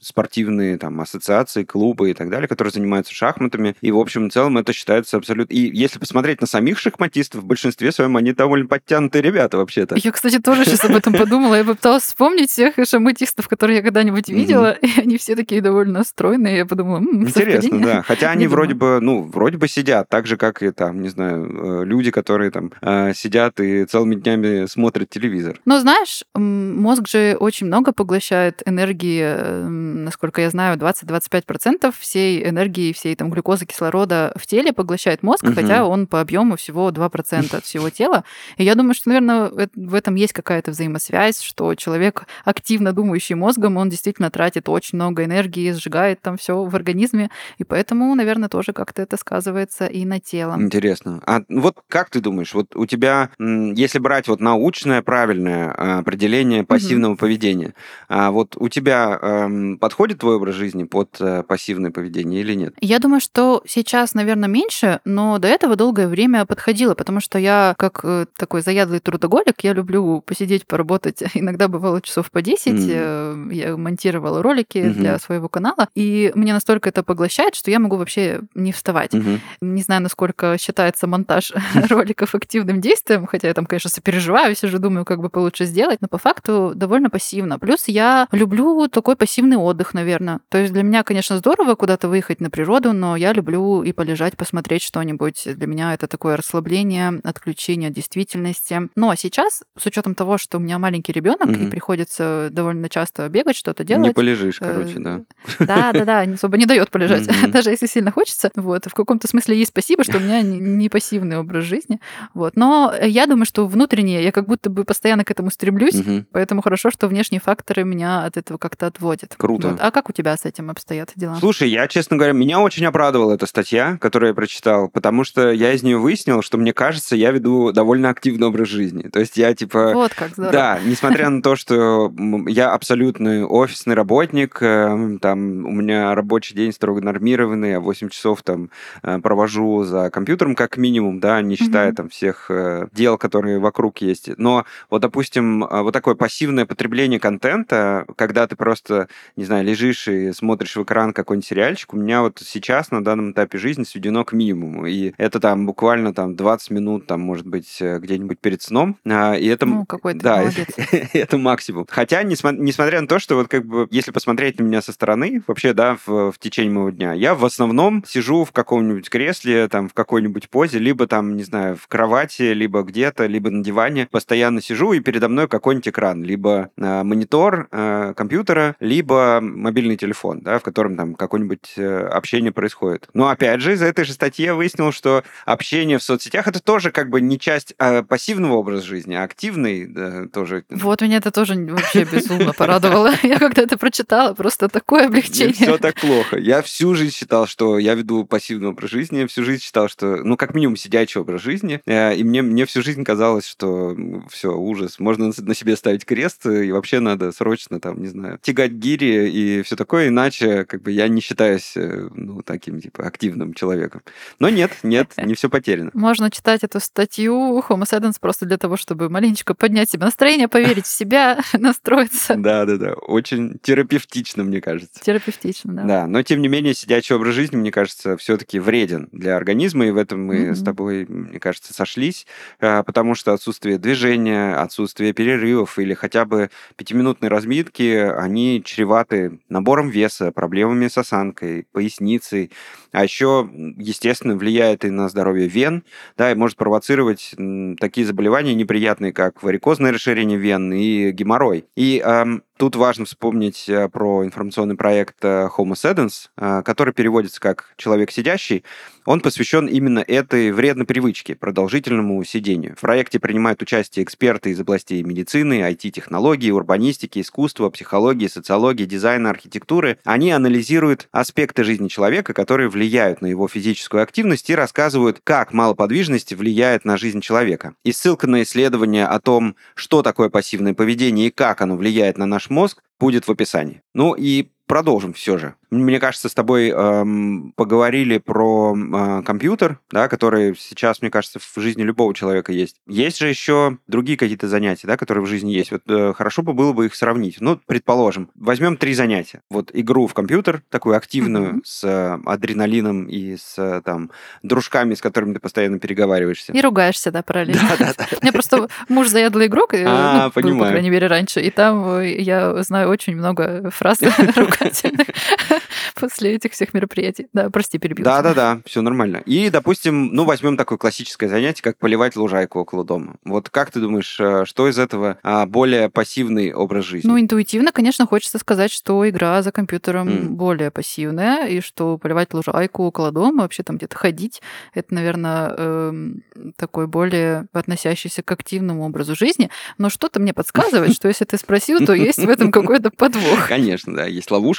спортивные 0.00 0.78
там 0.78 1.00
ассоциации, 1.00 1.64
клубы 1.64 2.10
и 2.10 2.14
так 2.14 2.30
далее, 2.30 2.48
которые 2.48 2.72
занимаются 2.72 3.14
шахматами, 3.14 3.76
и, 3.80 3.90
в 3.90 3.98
общем, 3.98 4.28
в 4.28 4.32
целом 4.32 4.58
это 4.58 4.72
считается 4.72 5.16
абсолютно... 5.16 5.52
И 5.52 5.76
если 5.76 5.98
посмотреть 5.98 6.40
на 6.40 6.46
самих 6.46 6.78
шахматистов, 6.78 7.42
в 7.42 7.44
большинстве 7.44 7.92
своем 7.92 8.16
они 8.16 8.32
довольно 8.32 8.66
подтянутые 8.66 9.22
ребята 9.22 9.58
вообще-то. 9.58 9.96
Я, 10.02 10.12
кстати, 10.12 10.38
тоже 10.38 10.64
сейчас 10.64 10.84
об 10.84 10.96
этом 10.96 11.12
подумала. 11.12 11.54
Я 11.54 11.64
попыталась 11.82 12.04
вспомнить 12.04 12.50
всех 12.50 12.74
шахматистов, 12.88 13.48
которые 13.48 13.78
я 13.78 13.82
когда-нибудь 13.82 14.28
видела, 14.28 14.70
и 14.80 15.00
они 15.00 15.18
все 15.18 15.34
такие 15.34 15.60
довольно 15.60 16.04
стройные. 16.04 16.58
Я 16.58 16.66
подумала, 16.66 17.00
Интересно, 17.00 17.80
да. 17.82 18.02
Хотя 18.02 18.30
они 18.36 18.46
вроде 18.46 18.74
бы, 18.74 19.00
ну, 19.00 19.22
вроде 19.22 19.58
бы 19.58 19.66
сидят, 19.66 20.08
так 20.08 20.26
же, 20.26 20.36
как 20.36 20.62
и 20.62 20.70
там, 20.70 21.02
не 21.02 21.08
знаю, 21.08 21.82
э, 21.82 21.84
люди, 21.84 22.12
которые 22.12 22.52
там 22.52 22.70
э, 22.82 23.12
сидят 23.14 23.58
и 23.58 23.84
целыми 23.84 24.14
днями 24.14 24.66
смотрят 24.66 25.10
телевизор. 25.10 25.60
Но 25.64 25.80
знаешь, 25.80 26.22
мозг 26.34 27.08
же 27.08 27.36
очень 27.40 27.66
много 27.66 27.92
поглощает 27.92 28.62
энергии, 28.64 29.66
насколько 29.66 30.40
я 30.40 30.50
знаю, 30.50 30.78
20-25% 30.78 31.92
всей 31.98 32.48
энергии, 32.48 32.92
всей 32.92 33.16
там 33.16 33.28
глюкозы, 33.30 33.66
кислорода 33.66 34.32
в 34.36 34.46
теле 34.46 34.72
поглощает 34.72 35.24
мозг, 35.24 35.44
угу. 35.44 35.54
хотя 35.54 35.84
он 35.84 36.06
по 36.06 36.20
объему 36.20 36.56
всего 36.56 36.90
2% 36.90 37.56
от 37.56 37.64
всего 37.64 37.90
тела. 37.90 38.22
И 38.56 38.62
я 38.62 38.76
думаю, 38.76 38.94
что, 38.94 39.08
наверное, 39.08 39.50
в 39.74 39.94
этом 39.94 40.14
есть 40.14 40.32
какая-то 40.32 40.70
взаимосвязь, 40.70 41.40
что 41.40 41.61
человек, 41.76 42.26
активно 42.44 42.92
думающий 42.92 43.34
мозгом, 43.34 43.76
он 43.76 43.88
действительно 43.88 44.30
тратит 44.30 44.68
очень 44.68 44.96
много 44.96 45.24
энергии, 45.24 45.72
сжигает 45.72 46.20
там 46.20 46.36
все 46.36 46.64
в 46.64 46.74
организме, 46.74 47.30
и 47.58 47.64
поэтому, 47.64 48.14
наверное, 48.14 48.48
тоже 48.48 48.72
как-то 48.72 49.02
это 49.02 49.16
сказывается 49.16 49.86
и 49.86 50.04
на 50.04 50.20
тело. 50.20 50.56
Интересно. 50.60 51.22
А 51.26 51.42
вот 51.48 51.76
как 51.88 52.10
ты 52.10 52.20
думаешь, 52.20 52.54
вот 52.54 52.74
у 52.74 52.86
тебя, 52.86 53.30
если 53.38 53.98
брать 53.98 54.28
вот 54.28 54.40
научное 54.40 55.02
правильное 55.02 55.74
а, 55.76 55.98
определение 55.98 56.64
пассивного 56.64 57.12
угу. 57.12 57.20
поведения, 57.20 57.74
а 58.08 58.30
вот 58.30 58.56
у 58.56 58.68
тебя 58.68 59.18
эм, 59.20 59.78
подходит 59.78 60.18
твой 60.18 60.36
образ 60.36 60.54
жизни 60.54 60.84
под 60.84 61.16
э, 61.20 61.42
пассивное 61.42 61.90
поведение 61.90 62.40
или 62.40 62.54
нет? 62.54 62.74
Я 62.80 62.98
думаю, 62.98 63.20
что 63.20 63.62
сейчас, 63.66 64.14
наверное, 64.14 64.48
меньше, 64.48 65.00
но 65.04 65.38
до 65.38 65.48
этого 65.48 65.76
долгое 65.76 66.08
время 66.08 66.46
подходило, 66.46 66.94
потому 66.94 67.20
что 67.20 67.38
я 67.38 67.74
как 67.78 68.00
э, 68.04 68.26
такой 68.36 68.62
заядлый 68.62 69.00
трудоголик, 69.00 69.62
я 69.62 69.72
люблю 69.72 70.20
посидеть, 70.20 70.66
поработать. 70.66 71.22
Иногда 71.34 71.51
бывало 71.68 72.00
часов 72.00 72.30
по 72.30 72.42
10. 72.42 72.72
Mm. 72.72 73.54
Я 73.54 73.76
монтировала 73.76 74.42
ролики 74.42 74.78
mm-hmm. 74.78 74.92
для 74.92 75.18
своего 75.18 75.48
канала, 75.48 75.88
и 75.94 76.32
мне 76.34 76.52
настолько 76.52 76.88
это 76.88 77.02
поглощает, 77.02 77.54
что 77.54 77.70
я 77.70 77.78
могу 77.78 77.96
вообще 77.96 78.40
не 78.54 78.72
вставать. 78.72 79.14
Mm-hmm. 79.14 79.40
Не 79.60 79.82
знаю, 79.82 80.02
насколько 80.02 80.56
считается 80.58 81.06
монтаж 81.06 81.52
роликов 81.90 82.34
активным 82.34 82.80
действием, 82.80 83.26
хотя 83.26 83.48
я 83.48 83.54
там, 83.54 83.66
конечно, 83.66 83.90
сопереживаю, 83.90 84.54
сижу, 84.54 84.78
думаю, 84.78 85.04
как 85.04 85.20
бы 85.20 85.28
получше 85.28 85.64
сделать, 85.64 86.00
но 86.00 86.08
по 86.08 86.18
факту 86.18 86.72
довольно 86.74 87.10
пассивно. 87.10 87.58
Плюс 87.58 87.88
я 87.88 88.28
люблю 88.32 88.88
такой 88.88 89.16
пассивный 89.16 89.56
отдых, 89.56 89.94
наверное. 89.94 90.40
То 90.48 90.58
есть 90.58 90.72
для 90.72 90.82
меня, 90.82 91.02
конечно, 91.02 91.36
здорово 91.36 91.74
куда-то 91.74 92.08
выехать 92.08 92.40
на 92.40 92.50
природу, 92.50 92.92
но 92.92 93.16
я 93.16 93.32
люблю 93.32 93.82
и 93.82 93.92
полежать, 93.92 94.36
посмотреть 94.36 94.82
что-нибудь. 94.82 95.42
Для 95.44 95.66
меня 95.66 95.94
это 95.94 96.06
такое 96.06 96.36
расслабление, 96.36 97.20
отключение 97.24 97.88
от 97.88 97.94
действительности. 97.94 98.88
Но 98.96 99.14
сейчас, 99.14 99.62
с 99.78 99.86
учетом 99.86 100.14
того, 100.14 100.38
что 100.38 100.58
у 100.58 100.60
меня 100.60 100.78
маленький 100.78 101.12
ребенок 101.12 101.41
mm-hmm. 101.44 101.68
и 101.68 101.70
приходится 101.70 102.48
довольно 102.50 102.88
часто 102.88 103.28
бегать, 103.28 103.56
что-то 103.56 103.84
делать. 103.84 104.08
Не 104.08 104.14
полежишь, 104.14 104.58
э, 104.60 104.64
короче, 104.64 104.98
да. 104.98 105.20
Да, 105.58 105.92
да, 105.92 106.04
да, 106.04 106.20
особо 106.20 106.56
не 106.56 106.66
дает 106.66 106.90
полежать, 106.90 107.26
mm-hmm. 107.26 107.48
даже 107.52 107.70
если 107.70 107.86
сильно 107.86 108.10
хочется. 108.10 108.50
Вот, 108.54 108.86
в 108.86 108.94
каком-то 108.94 109.28
смысле 109.28 109.58
есть 109.58 109.70
спасибо, 109.70 110.04
что 110.04 110.18
у 110.18 110.20
меня 110.20 110.42
не 110.42 110.88
пассивный 110.88 111.38
образ 111.38 111.64
жизни. 111.64 112.00
Вот, 112.34 112.56
но 112.56 112.92
я 113.02 113.26
думаю, 113.26 113.46
что 113.46 113.66
внутренне 113.66 114.22
я 114.22 114.32
как 114.32 114.46
будто 114.46 114.70
бы 114.70 114.84
постоянно 114.84 115.24
к 115.24 115.30
этому 115.30 115.50
стремлюсь, 115.50 115.94
mm-hmm. 115.94 116.26
поэтому 116.32 116.62
хорошо, 116.62 116.90
что 116.90 117.08
внешние 117.08 117.40
факторы 117.40 117.84
меня 117.84 118.24
от 118.24 118.36
этого 118.36 118.58
как-то 118.58 118.86
отводят. 118.86 119.34
Круто. 119.36 119.68
Вот. 119.68 119.80
А 119.80 119.90
как 119.90 120.08
у 120.08 120.12
тебя 120.12 120.36
с 120.36 120.44
этим 120.44 120.70
обстоят 120.70 121.12
дела? 121.16 121.36
Слушай, 121.40 121.68
я, 121.70 121.88
честно 121.88 122.16
говоря, 122.16 122.32
меня 122.32 122.60
очень 122.60 122.84
обрадовала 122.86 123.34
эта 123.34 123.46
статья, 123.46 123.96
которую 124.00 124.28
я 124.28 124.34
прочитал, 124.34 124.88
потому 124.88 125.24
что 125.24 125.50
я 125.50 125.72
из 125.72 125.82
нее 125.82 125.98
выяснил, 125.98 126.42
что 126.42 126.58
мне 126.58 126.72
кажется, 126.72 127.16
я 127.16 127.30
веду 127.30 127.72
довольно 127.72 128.10
активный 128.10 128.46
образ 128.46 128.68
жизни. 128.68 129.02
То 129.08 129.20
есть 129.20 129.36
я 129.36 129.54
типа... 129.54 129.92
Вот 129.94 130.14
как 130.14 130.32
здорово. 130.32 130.52
Да, 130.52 130.80
несмотря 130.84 131.28
на 131.32 131.42
то, 131.42 131.56
что 131.56 132.12
я 132.46 132.72
абсолютный 132.72 133.44
офисный 133.44 133.94
работник, 133.94 134.58
э, 134.62 135.18
там 135.20 135.66
у 135.66 135.70
меня 135.70 136.14
рабочий 136.14 136.54
день 136.54 136.72
строго 136.72 137.00
нормированный, 137.00 137.70
я 137.70 137.80
8 137.80 138.08
часов 138.08 138.42
там 138.42 138.70
э, 139.02 139.18
провожу 139.18 139.84
за 139.84 140.10
компьютером 140.10 140.54
как 140.54 140.76
минимум, 140.76 141.20
да, 141.20 141.40
не 141.42 141.56
считая 141.56 141.90
mm-hmm. 141.90 141.94
там 141.94 142.08
всех 142.08 142.50
э, 142.50 142.88
дел, 142.92 143.18
которые 143.18 143.58
вокруг 143.58 143.98
есть. 143.98 144.30
Но 144.38 144.64
вот, 144.90 145.02
допустим, 145.02 145.66
вот 145.68 145.92
такое 145.92 146.14
пассивное 146.14 146.66
потребление 146.66 147.20
контента, 147.20 148.06
когда 148.16 148.46
ты 148.46 148.56
просто, 148.56 149.08
не 149.36 149.44
знаю, 149.44 149.64
лежишь 149.64 150.08
и 150.08 150.32
смотришь 150.32 150.76
в 150.76 150.82
экран 150.82 151.12
какой-нибудь 151.12 151.46
сериальчик, 151.46 151.94
у 151.94 151.96
меня 151.96 152.22
вот 152.22 152.40
сейчас 152.44 152.90
на 152.90 153.02
данном 153.02 153.32
этапе 153.32 153.58
жизни 153.58 153.84
сведено 153.84 154.24
к 154.24 154.32
минимуму. 154.32 154.86
И 154.86 155.12
это 155.18 155.40
там 155.40 155.66
буквально 155.66 156.14
там 156.14 156.36
20 156.36 156.70
минут, 156.70 157.06
там, 157.06 157.20
может 157.20 157.46
быть, 157.46 157.78
где-нибудь 157.80 158.38
перед 158.38 158.62
сном. 158.62 158.98
А, 159.06 159.34
и 159.34 159.46
это... 159.46 159.66
Ну, 159.66 159.84
какой-то 159.86 160.20
да, 160.20 160.42
это 161.22 161.38
максимум. 161.38 161.86
Хотя, 161.88 162.22
несмотря 162.24 163.00
на 163.00 163.06
то, 163.06 163.18
что 163.18 163.36
вот 163.36 163.48
как 163.48 163.64
бы, 163.64 163.86
если 163.90 164.10
посмотреть 164.10 164.58
на 164.58 164.64
меня 164.64 164.82
со 164.82 164.92
стороны, 164.92 165.42
вообще, 165.46 165.72
да, 165.72 165.96
в, 166.04 166.32
в 166.32 166.38
течение 166.38 166.72
моего 166.72 166.90
дня, 166.90 167.12
я 167.12 167.34
в 167.34 167.44
основном 167.44 168.04
сижу 168.06 168.44
в 168.44 168.50
каком-нибудь 168.50 169.08
кресле, 169.08 169.68
там, 169.68 169.88
в 169.88 169.94
какой-нибудь 169.94 170.50
позе, 170.50 170.78
либо 170.78 171.06
там, 171.06 171.36
не 171.36 171.44
знаю, 171.44 171.76
в 171.76 171.86
кровати, 171.86 172.52
либо 172.52 172.82
где-то, 172.82 173.26
либо 173.26 173.50
на 173.50 173.62
диване, 173.62 174.08
постоянно 174.10 174.60
сижу, 174.60 174.92
и 174.92 175.00
передо 175.00 175.28
мной 175.28 175.46
какой-нибудь 175.46 175.88
экран, 175.88 176.24
либо 176.24 176.70
э, 176.76 177.02
монитор 177.02 177.68
э, 177.70 178.14
компьютера, 178.16 178.74
либо 178.80 179.38
мобильный 179.40 179.96
телефон, 179.96 180.40
да, 180.40 180.58
в 180.58 180.62
котором 180.62 180.96
там 180.96 181.14
какое-нибудь 181.14 181.74
э, 181.76 182.06
общение 182.06 182.50
происходит. 182.50 183.08
Но, 183.14 183.28
опять 183.28 183.60
же, 183.60 183.74
из 183.74 183.82
этой 183.82 184.04
же 184.04 184.12
статьи 184.12 184.46
я 184.46 184.54
выяснил, 184.54 184.90
что 184.90 185.22
общение 185.46 185.98
в 185.98 186.02
соцсетях— 186.02 186.46
это 186.48 186.60
тоже 186.60 186.90
как 186.90 187.10
бы 187.10 187.20
не 187.20 187.38
часть 187.38 187.74
э, 187.78 188.02
пассивного 188.02 188.54
образа 188.54 188.84
жизни, 188.84 189.14
а 189.14 189.22
активный 189.22 189.86
да, 189.86 190.26
тоже. 190.26 190.64
Вот, 190.68 191.00
меня 191.11 191.11
Меня 191.12 191.18
это 191.18 191.30
тоже 191.30 191.56
вообще 191.56 192.04
безумно 192.04 192.54
порадовало. 192.54 193.12
Я 193.22 193.38
когда 193.38 193.60
это 193.60 193.76
прочитала, 193.76 194.32
просто 194.32 194.70
такое 194.70 195.08
облегчение. 195.08 195.52
Все 195.52 195.76
так 195.76 196.00
плохо. 196.00 196.38
Я 196.38 196.62
всю 196.62 196.94
жизнь 196.94 197.14
считал, 197.14 197.46
что 197.46 197.78
я 197.78 197.92
веду 197.92 198.24
пассивный 198.24 198.68
образ 198.68 198.88
жизни, 198.88 199.26
всю 199.26 199.44
жизнь 199.44 199.62
считал, 199.62 199.90
что, 199.90 200.16
ну, 200.24 200.38
как 200.38 200.54
минимум, 200.54 200.76
сидячий 200.76 201.20
образ 201.20 201.42
жизни. 201.42 201.82
Э, 201.84 202.16
и 202.16 202.24
мне, 202.24 202.40
мне 202.40 202.64
всю 202.64 202.80
жизнь 202.80 203.04
казалось, 203.04 203.46
что 203.46 203.94
все, 204.30 204.56
ужас, 204.56 204.98
можно 204.98 205.32
на 205.36 205.54
себе 205.54 205.76
ставить 205.76 206.06
крест, 206.06 206.46
и 206.46 206.72
вообще 206.72 207.00
надо 207.00 207.30
срочно, 207.32 207.78
там, 207.78 208.00
не 208.00 208.08
знаю, 208.08 208.38
тягать 208.40 208.72
гири 208.72 209.30
и 209.30 209.62
все 209.64 209.76
такое, 209.76 210.08
иначе, 210.08 210.64
как 210.64 210.80
бы, 210.80 210.92
я 210.92 211.08
не 211.08 211.20
считаюсь, 211.20 211.74
э, 211.76 212.08
ну, 212.14 212.40
таким, 212.40 212.80
типа, 212.80 213.06
активным 213.06 213.52
человеком. 213.52 214.00
Но 214.38 214.48
нет, 214.48 214.72
нет, 214.82 215.12
не 215.22 215.34
все 215.34 215.50
потеряно. 215.50 215.90
Можно 215.92 216.30
читать 216.30 216.64
эту 216.64 216.80
статью 216.80 217.62
Homo 217.68 217.82
sapiens 217.82 218.14
просто 218.18 218.46
для 218.46 218.56
того, 218.56 218.78
чтобы 218.78 219.10
маленечко 219.10 219.52
поднять 219.52 219.90
себе 219.90 220.06
настроение, 220.06 220.48
поверить 220.48 220.86
в 220.86 221.01
себя, 221.02 221.40
настроиться. 221.58 222.34
Да, 222.36 222.64
да, 222.64 222.76
да. 222.76 222.92
Очень 222.94 223.58
терапевтично, 223.62 224.44
мне 224.44 224.60
кажется. 224.60 225.00
Терапевтично, 225.00 225.72
да. 225.72 225.82
Да, 225.84 226.06
но 226.06 226.22
тем 226.22 226.40
не 226.40 226.48
менее, 226.48 226.74
сидячий 226.74 227.14
образ 227.14 227.34
жизни, 227.34 227.56
мне 227.56 227.70
кажется, 227.70 228.16
все-таки 228.16 228.58
вреден 228.58 229.08
для 229.12 229.36
организма, 229.36 229.86
и 229.86 229.90
в 229.90 229.96
этом 229.96 230.24
мы 230.24 230.36
mm-hmm. 230.36 230.54
с 230.54 230.62
тобой, 230.62 231.06
мне 231.06 231.38
кажется, 231.38 231.74
сошлись, 231.74 232.26
а, 232.60 232.82
потому 232.82 233.14
что 233.14 233.32
отсутствие 233.32 233.78
движения, 233.78 234.54
отсутствие 234.54 235.12
перерывов 235.12 235.78
или 235.78 235.94
хотя 235.94 236.24
бы 236.24 236.50
пятиминутной 236.76 237.28
разминки, 237.28 237.96
они 237.96 238.62
чреваты 238.64 239.40
набором 239.48 239.90
веса, 239.90 240.32
проблемами 240.32 240.88
с 240.88 240.98
осанкой, 240.98 241.66
поясницей, 241.72 242.50
а 242.92 243.02
еще, 243.02 243.48
естественно, 243.76 244.36
влияет 244.36 244.84
и 244.84 244.90
на 244.90 245.08
здоровье 245.08 245.48
вен, 245.48 245.82
да, 246.16 246.30
и 246.30 246.34
может 246.34 246.56
провоцировать 246.56 247.34
такие 247.80 248.06
заболевания 248.06 248.54
неприятные, 248.54 249.12
как 249.12 249.42
варикозное 249.42 249.92
расширение 249.92 250.38
вен 250.38 250.72
и 250.72 250.91
геморрой. 251.12 251.64
И 251.76 252.02
эм, 252.04 252.42
Тут 252.62 252.76
важно 252.76 253.06
вспомнить 253.06 253.68
э, 253.68 253.88
про 253.88 254.24
информационный 254.24 254.76
проект 254.76 255.16
э, 255.24 255.48
Homo 255.48 255.72
Sedens, 255.72 256.28
э, 256.36 256.62
который 256.64 256.94
переводится 256.94 257.40
как 257.40 257.74
«человек 257.76 258.12
сидящий». 258.12 258.62
Он 259.04 259.20
посвящен 259.20 259.66
именно 259.66 259.98
этой 259.98 260.52
вредной 260.52 260.86
привычке, 260.86 261.34
продолжительному 261.34 262.22
сидению. 262.22 262.76
В 262.76 262.80
проекте 262.82 263.18
принимают 263.18 263.60
участие 263.62 264.04
эксперты 264.04 264.50
из 264.50 264.60
областей 264.60 265.02
медицины, 265.02 265.54
IT-технологий, 265.54 266.52
урбанистики, 266.52 267.18
искусства, 267.18 267.68
психологии, 267.68 268.28
социологии, 268.28 268.84
дизайна, 268.84 269.30
архитектуры. 269.30 269.98
Они 270.04 270.30
анализируют 270.30 271.08
аспекты 271.10 271.64
жизни 271.64 271.88
человека, 271.88 272.32
которые 272.32 272.68
влияют 272.68 273.22
на 273.22 273.26
его 273.26 273.48
физическую 273.48 274.04
активность 274.04 274.48
и 274.50 274.54
рассказывают, 274.54 275.20
как 275.24 275.52
малоподвижность 275.52 276.32
влияет 276.32 276.84
на 276.84 276.96
жизнь 276.96 277.22
человека. 277.22 277.74
И 277.82 277.90
ссылка 277.90 278.28
на 278.28 278.44
исследование 278.44 279.06
о 279.06 279.18
том, 279.18 279.56
что 279.74 280.02
такое 280.02 280.28
пассивное 280.28 280.71
поведение 280.74 281.28
и 281.28 281.30
как 281.30 281.60
оно 281.60 281.76
влияет 281.76 282.18
на 282.18 282.26
наш 282.26 282.50
мозг, 282.50 282.82
будет 282.98 283.26
в 283.26 283.30
описании. 283.30 283.82
Ну 283.94 284.14
и 284.14 284.50
продолжим 284.72 285.12
все 285.12 285.36
же. 285.36 285.54
Мне 285.70 286.00
кажется, 286.00 286.30
с 286.30 286.34
тобой 286.34 286.70
эм, 286.70 287.52
поговорили 287.56 288.16
про 288.16 288.74
э, 288.74 289.22
компьютер, 289.22 289.78
да, 289.90 290.08
который 290.08 290.56
сейчас, 290.58 291.02
мне 291.02 291.10
кажется, 291.10 291.38
в 291.40 291.60
жизни 291.60 291.82
любого 291.82 292.14
человека 292.14 292.52
есть. 292.52 292.76
Есть 292.86 293.18
же 293.18 293.28
еще 293.28 293.76
другие 293.86 294.16
какие-то 294.16 294.48
занятия, 294.48 294.86
да, 294.86 294.96
которые 294.96 295.24
в 295.24 295.26
жизни 295.26 295.50
есть. 295.50 295.72
Вот 295.72 295.82
э, 295.88 296.14
хорошо 296.16 296.40
бы 296.42 296.54
было 296.54 296.72
бы 296.72 296.86
их 296.86 296.94
сравнить. 296.94 297.36
Ну, 297.40 297.60
предположим, 297.66 298.30
возьмем 298.34 298.78
три 298.78 298.94
занятия. 298.94 299.42
Вот 299.50 299.70
игру 299.74 300.06
в 300.06 300.14
компьютер, 300.14 300.62
такую 300.70 300.96
активную, 300.96 301.56
mm-hmm. 301.56 301.60
с 301.64 301.84
э, 301.84 302.18
адреналином 302.24 303.04
и 303.04 303.36
с 303.36 303.58
э, 303.58 303.82
там 303.84 304.10
дружками, 304.42 304.94
с 304.94 305.02
которыми 305.02 305.34
ты 305.34 305.40
постоянно 305.40 305.78
переговариваешься. 305.78 306.52
И 306.52 306.60
ругаешься, 306.62 307.10
да, 307.10 307.22
параллельно. 307.22 307.62
Да-да-да. 307.78 308.06
У 308.18 308.22
меня 308.22 308.32
просто 308.32 308.68
муж 308.88 309.08
заядлый 309.08 309.48
игрок, 309.48 309.74
а, 309.74 310.30
ну, 310.34 310.58
по 310.58 310.66
крайней 310.68 310.90
мере, 310.90 311.08
раньше, 311.08 311.40
и 311.42 311.50
там 311.50 311.98
э, 311.98 312.16
я 312.22 312.62
знаю 312.62 312.88
очень 312.88 313.16
много 313.16 313.70
фраз 313.70 314.00
ругательных. 314.62 315.08
после 315.94 316.34
этих 316.34 316.52
всех 316.52 316.74
мероприятий. 316.74 317.28
Да, 317.32 317.50
прости, 317.50 317.78
перебил. 317.78 318.04
Да-да-да, 318.04 318.60
все 318.66 318.82
нормально. 318.82 319.18
И, 319.26 319.50
допустим, 319.50 320.08
ну, 320.12 320.24
возьмем 320.24 320.56
такое 320.56 320.78
классическое 320.78 321.28
занятие, 321.28 321.62
как 321.62 321.78
поливать 321.78 322.16
лужайку 322.16 322.60
около 322.60 322.84
дома. 322.84 323.16
Вот 323.24 323.50
как 323.50 323.70
ты 323.70 323.80
думаешь, 323.80 324.18
э, 324.18 324.44
что 324.44 324.68
из 324.68 324.78
этого 324.78 325.18
а, 325.22 325.46
более 325.46 325.90
пассивный 325.90 326.52
образ 326.52 326.84
жизни? 326.86 327.08
Ну, 327.08 327.20
интуитивно, 327.20 327.72
конечно, 327.72 328.06
хочется 328.06 328.38
сказать, 328.38 328.70
что 328.70 329.08
игра 329.08 329.42
за 329.42 329.52
компьютером 329.52 330.08
mm. 330.08 330.28
более 330.28 330.70
пассивная, 330.70 331.46
и 331.46 331.60
что 331.60 331.98
поливать 331.98 332.34
лужайку 332.34 332.84
около 332.84 333.12
дома, 333.12 333.42
вообще 333.42 333.62
там 333.62 333.76
где-то 333.76 333.96
ходить, 333.96 334.42
это, 334.74 334.94
наверное, 334.94 335.54
эм, 335.56 336.22
такой 336.56 336.86
более 336.86 337.46
относящийся 337.52 338.22
к 338.22 338.32
активному 338.32 338.84
образу 338.84 339.14
жизни. 339.14 339.50
Но 339.78 339.90
что-то 339.90 340.20
мне 340.20 340.32
подсказывает, 340.32 340.92
что 340.96 341.08
если 341.08 341.24
ты 341.24 341.36
спросил, 341.36 341.84
то 341.84 341.94
есть 341.94 342.18
в 342.18 342.28
этом 342.28 342.50
какой-то 342.50 342.90
подвох. 342.90 343.48
Конечно, 343.48 343.94
да, 343.94 344.06
есть 344.06 344.30
ловушка. 344.30 344.51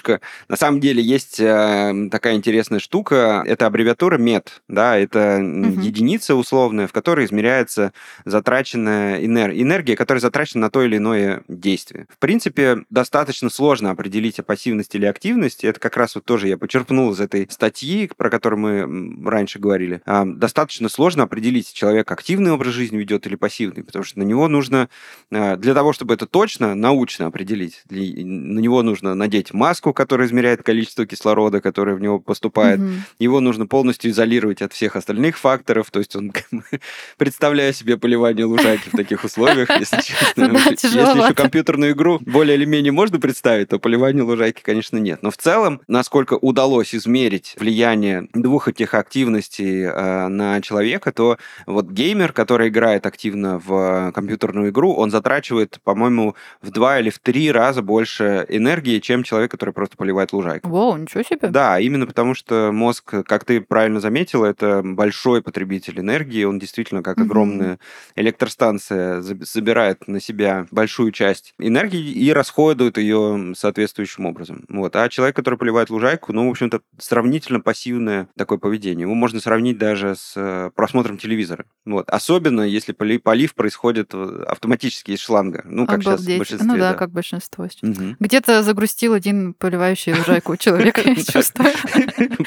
На 0.47 0.57
самом 0.57 0.79
деле 0.79 1.01
есть 1.01 1.39
э, 1.39 2.09
такая 2.11 2.35
интересная 2.35 2.79
штука, 2.79 3.43
это 3.45 3.65
аббревиатура 3.65 4.17
МЕД, 4.17 4.61
да, 4.67 4.97
это 4.97 5.37
угу. 5.37 5.81
единица 5.81 6.35
условная, 6.35 6.87
в 6.87 6.91
которой 6.91 7.25
измеряется 7.25 7.93
затраченная 8.25 9.23
энергия, 9.23 9.61
энергия, 9.61 9.95
которая 9.95 10.21
затрачена 10.21 10.61
на 10.61 10.69
то 10.69 10.83
или 10.83 10.97
иное 10.97 11.43
действие. 11.47 12.07
В 12.09 12.17
принципе, 12.17 12.85
достаточно 12.89 13.49
сложно 13.49 13.91
определить 13.91 14.39
пассивность 14.45 14.95
или 14.95 15.05
активность, 15.05 15.63
это 15.63 15.79
как 15.79 15.97
раз 15.97 16.15
вот 16.15 16.25
тоже 16.25 16.47
я 16.47 16.57
почерпнул 16.57 17.11
из 17.11 17.19
этой 17.19 17.47
статьи, 17.49 18.09
про 18.15 18.29
которую 18.29 18.87
мы 18.87 19.29
раньше 19.29 19.59
говорили. 19.59 20.01
А, 20.05 20.25
достаточно 20.25 20.89
сложно 20.89 21.23
определить, 21.23 21.73
человек 21.73 22.11
активный 22.11 22.51
образ 22.51 22.73
жизни 22.73 22.97
ведет 22.97 23.27
или 23.27 23.35
пассивный, 23.35 23.83
потому 23.83 24.03
что 24.03 24.19
на 24.19 24.23
него 24.23 24.47
нужно, 24.47 24.89
э, 25.31 25.57
для 25.57 25.73
того, 25.73 25.93
чтобы 25.93 26.13
это 26.13 26.25
точно, 26.25 26.75
научно 26.75 27.27
определить, 27.27 27.83
на 27.89 28.59
него 28.59 28.83
нужно 28.83 29.15
надеть 29.15 29.53
маску, 29.53 29.72
которая 29.81 30.27
измеряет 30.27 30.63
количество 30.63 31.05
кислорода, 31.05 31.61
который 31.61 31.95
в 31.95 32.01
него 32.01 32.19
поступает. 32.19 32.79
Угу. 32.79 32.89
Его 33.19 33.39
нужно 33.39 33.65
полностью 33.65 34.11
изолировать 34.11 34.61
от 34.61 34.73
всех 34.73 34.95
остальных 34.95 35.37
факторов. 35.37 35.89
То 35.91 35.99
есть 35.99 36.15
он, 36.15 36.33
представляя 37.17 37.73
себе 37.73 37.97
поливание 37.97 38.45
лужайки 38.45 38.89
в 38.89 38.97
таких 38.97 39.23
условиях, 39.23 39.69
если 39.79 39.97
честно. 40.01 40.51
Если 40.69 40.87
еще 40.87 41.33
компьютерную 41.33 41.93
игру 41.93 42.19
более 42.21 42.55
или 42.55 42.65
менее 42.65 42.91
можно 42.91 43.19
представить, 43.19 43.69
то 43.69 43.79
поливание 43.79 44.23
лужайки, 44.23 44.61
конечно, 44.61 44.97
нет. 44.97 45.23
Но 45.23 45.31
в 45.31 45.37
целом, 45.37 45.81
насколько 45.87 46.33
удалось 46.35 46.93
измерить 46.95 47.55
влияние 47.59 48.27
двух 48.33 48.67
этих 48.67 48.93
активностей 48.93 49.83
э, 49.83 50.27
на 50.27 50.61
человека, 50.61 51.11
то 51.11 51.37
вот 51.65 51.89
геймер, 51.89 52.33
который 52.33 52.69
играет 52.69 53.05
активно 53.05 53.59
в 53.59 54.11
компьютерную 54.13 54.69
игру, 54.69 54.93
он 54.93 55.11
затрачивает, 55.11 55.79
по-моему, 55.83 56.35
в 56.61 56.71
два 56.71 56.99
или 56.99 57.09
в 57.09 57.19
три 57.19 57.51
раза 57.51 57.81
больше 57.81 58.45
энергии, 58.49 58.99
чем 58.99 59.23
человек, 59.23 59.51
который 59.51 59.62
просто 59.71 59.97
поливает 59.97 60.33
лужайку. 60.33 60.69
Воу, 60.69 60.97
ничего 60.97 61.23
себе. 61.23 61.49
Да, 61.49 61.79
именно 61.79 62.05
потому 62.05 62.33
что 62.35 62.71
мозг, 62.71 63.13
как 63.25 63.45
ты 63.45 63.61
правильно 63.61 63.99
заметила, 63.99 64.45
это 64.45 64.81
большой 64.83 65.41
потребитель 65.41 65.99
энергии. 65.99 66.43
Он 66.43 66.59
действительно, 66.59 67.01
как 67.03 67.17
угу. 67.17 67.25
огромная 67.25 67.79
электростанция, 68.15 69.21
забирает 69.21 70.07
на 70.07 70.19
себя 70.19 70.67
большую 70.71 71.11
часть 71.11 71.53
энергии 71.59 72.11
и 72.11 72.31
расходует 72.31 72.97
ее 72.97 73.53
соответствующим 73.55 74.25
образом. 74.25 74.65
Вот. 74.69 74.95
А 74.95 75.09
человек, 75.09 75.35
который 75.35 75.57
поливает 75.57 75.89
лужайку, 75.89 76.33
ну, 76.33 76.47
в 76.47 76.51
общем-то, 76.51 76.81
сравнительно 76.97 77.59
пассивное 77.59 78.27
такое 78.37 78.57
поведение. 78.57 79.03
Его 79.03 79.13
можно 79.13 79.39
сравнить 79.39 79.77
даже 79.77 80.15
с 80.15 80.33
э, 80.35 80.71
просмотром 80.75 81.17
телевизора. 81.17 81.65
Вот. 81.85 82.09
Особенно, 82.09 82.61
если 82.61 82.91
полив 82.91 83.55
происходит 83.55 84.11
э, 84.13 84.45
автоматически 84.47 85.11
из 85.11 85.19
шланга. 85.19 85.61
Ну, 85.65 85.85
как 85.85 85.99
Обалдеть. 85.99 86.25
сейчас 86.25 86.35
в 86.35 86.37
большинстве. 86.37 86.67
Ну 86.67 86.77
да, 86.77 86.91
да. 86.91 86.97
как 86.97 87.11
большинство. 87.11 87.63
Угу. 87.63 88.15
Где-то 88.19 88.63
загрустил 88.63 89.13
один 89.13 89.52
поливающий 89.57 90.13
лужайку 90.13 90.57
человек, 90.57 90.97
я 91.05 91.15
чувствую. 91.31 91.71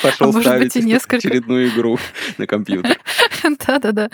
Пошел 0.03 0.37
а 0.37 0.41
ставить 0.41 0.77
очередную 0.77 1.69
игру 1.69 1.99
на 2.39 2.47
компьютер. 2.47 2.99
Да-да-да. 3.67 4.11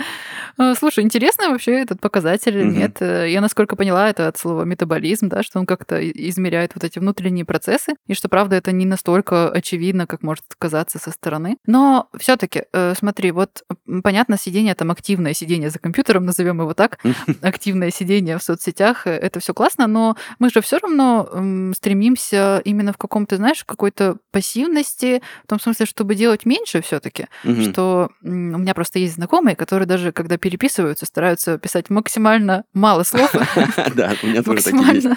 А, 0.58 0.74
слушай, 0.74 1.04
интересно 1.04 1.50
вообще 1.50 1.80
этот 1.80 2.00
показатель 2.00 2.56
или 2.56 2.64
нет? 2.64 3.00
Э, 3.00 3.26
я, 3.28 3.40
насколько 3.40 3.76
поняла, 3.76 4.08
это 4.08 4.28
от 4.28 4.36
слова 4.38 4.64
метаболизм, 4.64 5.28
да, 5.28 5.42
что 5.42 5.58
он 5.58 5.66
как-то 5.66 5.98
измеряет 6.10 6.72
вот 6.74 6.84
эти 6.84 6.98
внутренние 6.98 7.44
процессы, 7.44 7.94
и 8.06 8.14
что, 8.14 8.28
правда, 8.28 8.56
это 8.56 8.72
не 8.72 8.86
настолько 8.86 9.50
очевидно, 9.50 10.06
как 10.06 10.22
может 10.22 10.44
казаться 10.58 10.98
со 10.98 11.10
стороны. 11.10 11.56
Но 11.66 12.08
все 12.18 12.36
таки 12.36 12.64
э, 12.72 12.94
смотри, 12.96 13.30
вот 13.30 13.62
понятно, 14.02 14.38
сидение 14.38 14.74
там 14.74 14.90
активное 14.90 15.34
сидение 15.34 15.70
за 15.70 15.78
компьютером, 15.78 16.24
назовем 16.24 16.60
его 16.60 16.74
так, 16.74 16.98
активное 17.42 17.90
сидение 17.90 18.38
в 18.38 18.42
соцсетях, 18.42 19.06
э, 19.06 19.10
это 19.10 19.40
все 19.40 19.54
классно, 19.54 19.86
но 19.86 20.16
мы 20.38 20.50
же 20.50 20.60
все 20.60 20.78
равно 20.78 21.72
стремимся 21.74 22.60
именно 22.64 22.92
в 22.92 22.98
каком-то, 22.98 23.36
знаешь, 23.36 23.64
какой-то 23.64 24.16
пассивности, 24.30 25.22
в 25.44 25.48
том 25.48 25.60
смысле, 25.60 25.86
чтобы 25.86 26.14
делать 26.14 26.44
меньше 26.44 26.82
все-таки, 26.82 27.26
угу. 27.44 27.62
что 27.62 28.10
у 28.22 28.28
меня 28.28 28.74
просто 28.74 28.98
есть 28.98 29.14
знакомые, 29.22 29.54
которые 29.54 29.86
даже 29.86 30.10
когда 30.10 30.36
переписываются, 30.36 31.06
стараются 31.06 31.56
писать 31.56 31.90
максимально 31.90 32.64
мало 32.74 33.04
слов, 33.04 33.32
да, 33.94 34.14
у 34.20 34.26
меня 34.26 34.42
тоже 34.42 34.64
такие 34.64 34.94
есть. 34.94 35.08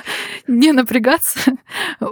не 0.45 0.71
напрягаться, 0.73 1.39